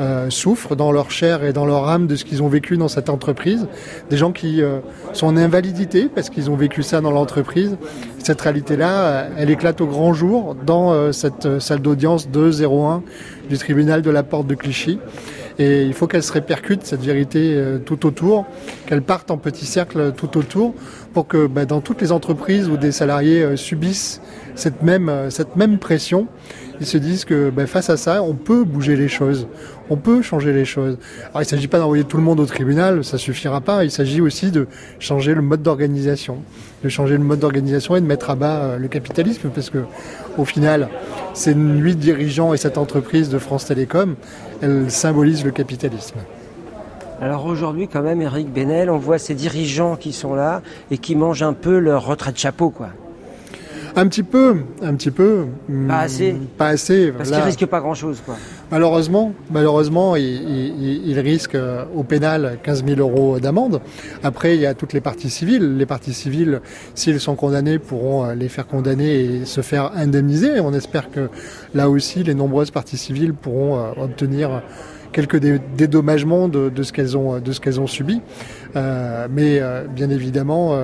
euh, 0.00 0.30
souffrent 0.30 0.74
dans 0.74 0.90
leur 0.90 1.10
chair 1.10 1.44
et 1.44 1.52
dans 1.52 1.66
leur 1.66 1.88
âme 1.88 2.06
de 2.06 2.16
ce 2.16 2.24
qu'ils 2.24 2.42
ont 2.42 2.48
vécu 2.48 2.76
dans 2.76 2.88
cette 2.88 3.08
entreprise, 3.08 3.68
des 4.10 4.16
gens 4.16 4.32
qui 4.32 4.62
euh, 4.62 4.80
sont 5.12 5.26
en 5.26 5.36
invalidité 5.36 6.08
parce 6.12 6.28
qu'ils 6.28 6.50
ont 6.50 6.56
vécu 6.56 6.82
ça 6.82 7.00
dans 7.00 7.10
l'entreprise. 7.10 7.76
Cette 8.18 8.40
réalité-là, 8.40 9.28
elle 9.36 9.50
éclate 9.50 9.80
au 9.80 9.86
grand 9.86 10.12
jour 10.14 10.56
dans 10.66 11.12
cette 11.12 11.58
salle 11.58 11.80
d'audience 11.80 12.28
201 12.28 13.02
du 13.50 13.58
tribunal 13.58 14.00
de 14.00 14.10
la 14.10 14.22
Porte 14.22 14.46
de 14.46 14.54
Clichy. 14.54 15.00
Et 15.58 15.82
il 15.82 15.94
faut 15.94 16.06
qu'elle 16.06 16.22
se 16.22 16.32
répercute, 16.32 16.84
cette 16.84 17.02
vérité, 17.02 17.54
euh, 17.54 17.78
tout 17.78 18.06
autour, 18.06 18.46
qu'elle 18.86 19.02
parte 19.02 19.30
en 19.30 19.36
petits 19.36 19.66
cercles 19.66 20.12
tout 20.16 20.38
autour, 20.38 20.74
pour 21.12 21.26
que 21.26 21.46
bah, 21.46 21.66
dans 21.66 21.80
toutes 21.80 22.00
les 22.00 22.12
entreprises 22.12 22.68
où 22.68 22.76
des 22.76 22.92
salariés 22.92 23.42
euh, 23.42 23.56
subissent 23.56 24.20
cette 24.54 24.82
même, 24.82 25.08
euh, 25.08 25.30
cette 25.30 25.56
même 25.56 25.78
pression, 25.78 26.26
ils 26.80 26.86
se 26.86 26.98
disent 26.98 27.24
que 27.24 27.50
bah, 27.50 27.66
face 27.66 27.90
à 27.90 27.96
ça, 27.96 28.22
on 28.22 28.34
peut 28.34 28.64
bouger 28.64 28.96
les 28.96 29.08
choses, 29.08 29.46
on 29.90 29.96
peut 29.96 30.22
changer 30.22 30.52
les 30.52 30.64
choses. 30.64 30.98
Alors 31.30 31.42
il 31.42 31.44
ne 31.44 31.44
s'agit 31.44 31.68
pas 31.68 31.78
d'envoyer 31.78 32.04
tout 32.04 32.16
le 32.16 32.22
monde 32.22 32.40
au 32.40 32.46
tribunal, 32.46 33.04
ça 33.04 33.18
suffira 33.18 33.60
pas, 33.60 33.84
il 33.84 33.90
s'agit 33.90 34.20
aussi 34.20 34.50
de 34.50 34.66
changer 34.98 35.34
le 35.34 35.42
mode 35.42 35.62
d'organisation, 35.62 36.38
de 36.82 36.88
changer 36.88 37.16
le 37.16 37.24
mode 37.24 37.40
d'organisation 37.40 37.94
et 37.96 38.00
de 38.00 38.06
mettre 38.06 38.30
à 38.30 38.34
bas 38.34 38.76
le 38.78 38.88
capitalisme, 38.88 39.50
parce 39.54 39.70
que 39.70 39.78
au 40.38 40.44
final, 40.44 40.88
ces 41.34 41.54
huit 41.54 41.96
dirigeants 41.96 42.54
et 42.54 42.56
cette 42.56 42.78
entreprise 42.78 43.28
de 43.28 43.38
France 43.38 43.66
Télécom, 43.66 44.16
elle 44.60 44.90
symbolise 44.90 45.44
le 45.44 45.50
capitalisme. 45.50 46.18
Alors 47.20 47.46
aujourd'hui, 47.46 47.86
quand 47.86 48.02
même, 48.02 48.20
Eric 48.20 48.52
Benel, 48.52 48.90
on 48.90 48.98
voit 48.98 49.18
ces 49.18 49.34
dirigeants 49.34 49.96
qui 49.96 50.12
sont 50.12 50.34
là 50.34 50.60
et 50.90 50.98
qui 50.98 51.14
mangent 51.14 51.44
un 51.44 51.52
peu 51.52 51.78
leur 51.78 52.04
retraite 52.06 52.36
chapeau, 52.36 52.70
quoi. 52.70 52.88
Un 53.94 54.08
petit 54.08 54.22
peu, 54.22 54.56
un 54.82 54.94
petit 54.94 55.10
peu. 55.10 55.46
Pas 55.86 56.00
assez. 56.00 56.34
Pas 56.56 56.68
assez. 56.68 57.12
Parce 57.12 57.30
qu'ils 57.30 57.40
risquent 57.40 57.66
pas 57.66 57.80
grand-chose, 57.80 58.22
quoi. 58.24 58.36
Malheureusement, 58.72 59.34
malheureusement, 59.50 60.16
ils, 60.16 61.20
risquent 61.20 61.56
euh, 61.56 61.84
au 61.94 62.04
pénal 62.04 62.58
15 62.62 62.86
000 62.86 63.00
euros 63.00 63.38
d'amende. 63.38 63.82
Après, 64.22 64.54
il 64.54 64.62
y 64.62 64.66
a 64.66 64.72
toutes 64.72 64.94
les 64.94 65.02
parties 65.02 65.28
civiles. 65.28 65.76
Les 65.76 65.84
parties 65.84 66.14
civiles, 66.14 66.62
s'ils 66.94 67.20
sont 67.20 67.34
condamnés, 67.34 67.78
pourront 67.78 68.24
euh, 68.24 68.34
les 68.34 68.48
faire 68.48 68.66
condamner 68.66 69.20
et 69.20 69.44
se 69.44 69.60
faire 69.60 69.92
indemniser. 69.94 70.58
On 70.60 70.72
espère 70.72 71.10
que 71.10 71.28
là 71.74 71.90
aussi, 71.90 72.22
les 72.22 72.32
nombreuses 72.32 72.70
parties 72.70 72.96
civiles 72.96 73.34
pourront 73.34 73.78
euh, 73.78 74.04
obtenir 74.04 74.62
quelques 75.12 75.36
dédommagements 75.76 76.48
de, 76.48 76.82
ce 76.82 76.94
qu'elles 76.94 77.14
ont, 77.18 77.40
de 77.40 77.52
ce 77.52 77.60
qu'elles 77.60 77.78
ont 77.78 77.86
subi. 77.86 78.22
mais 78.74 79.60
bien 79.94 80.08
évidemment 80.08 80.74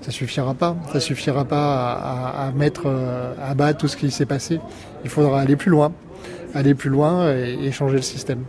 ça 0.00 0.10
suffira 0.10 0.54
pas. 0.54 0.74
Ça 0.90 1.00
suffira 1.00 1.44
pas 1.44 1.92
à, 1.92 2.50
mettre 2.52 2.90
à 3.38 3.52
bas 3.52 3.74
tout 3.74 3.86
ce 3.86 3.98
qui 3.98 4.10
s'est 4.10 4.24
passé. 4.24 4.58
Il 5.04 5.10
faudra 5.10 5.42
aller 5.42 5.56
plus 5.56 5.70
loin, 5.70 5.92
aller 6.58 6.74
plus 6.74 6.90
loin 6.90 7.32
et, 7.32 7.70
changer 7.70 7.96
le 7.96 8.02
système. 8.02 8.44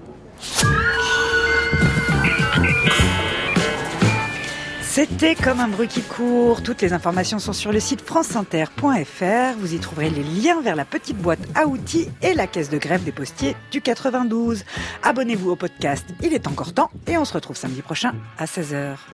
C'était 4.82 5.36
comme 5.36 5.60
un 5.60 5.68
bruit 5.68 5.88
qui 5.88 6.02
court. 6.02 6.64
Toutes 6.64 6.82
les 6.82 6.92
informations 6.92 7.40
sont 7.40 7.54
sur 7.54 7.72
le 7.72 7.80
site 7.80 8.02
franceinter.fr. 8.02 9.58
Vous 9.60 9.74
y 9.74 9.80
trouverez 9.80 10.10
les 10.10 10.24
liens 10.24 10.60
vers 10.62 10.76
la 10.76 10.84
petite 10.84 11.18
boîte 11.18 11.40
à 11.56 11.68
outils 11.68 12.10
et 12.22 12.34
la 12.34 12.48
caisse 12.48 12.70
de 12.70 12.78
grève 12.80 13.04
des 13.04 13.12
postiers 13.12 13.56
du 13.72 13.82
92. 13.82 14.66
Abonnez-vous 15.04 15.52
au 15.52 15.56
podcast, 15.56 16.06
il 16.24 16.34
est 16.34 16.48
encore 16.48 16.74
temps 16.74 16.90
et 17.08 17.18
on 17.18 17.26
se 17.26 17.34
retrouve 17.34 17.56
samedi 17.56 17.82
prochain 17.82 18.14
à 18.38 18.46
16h. 18.46 19.00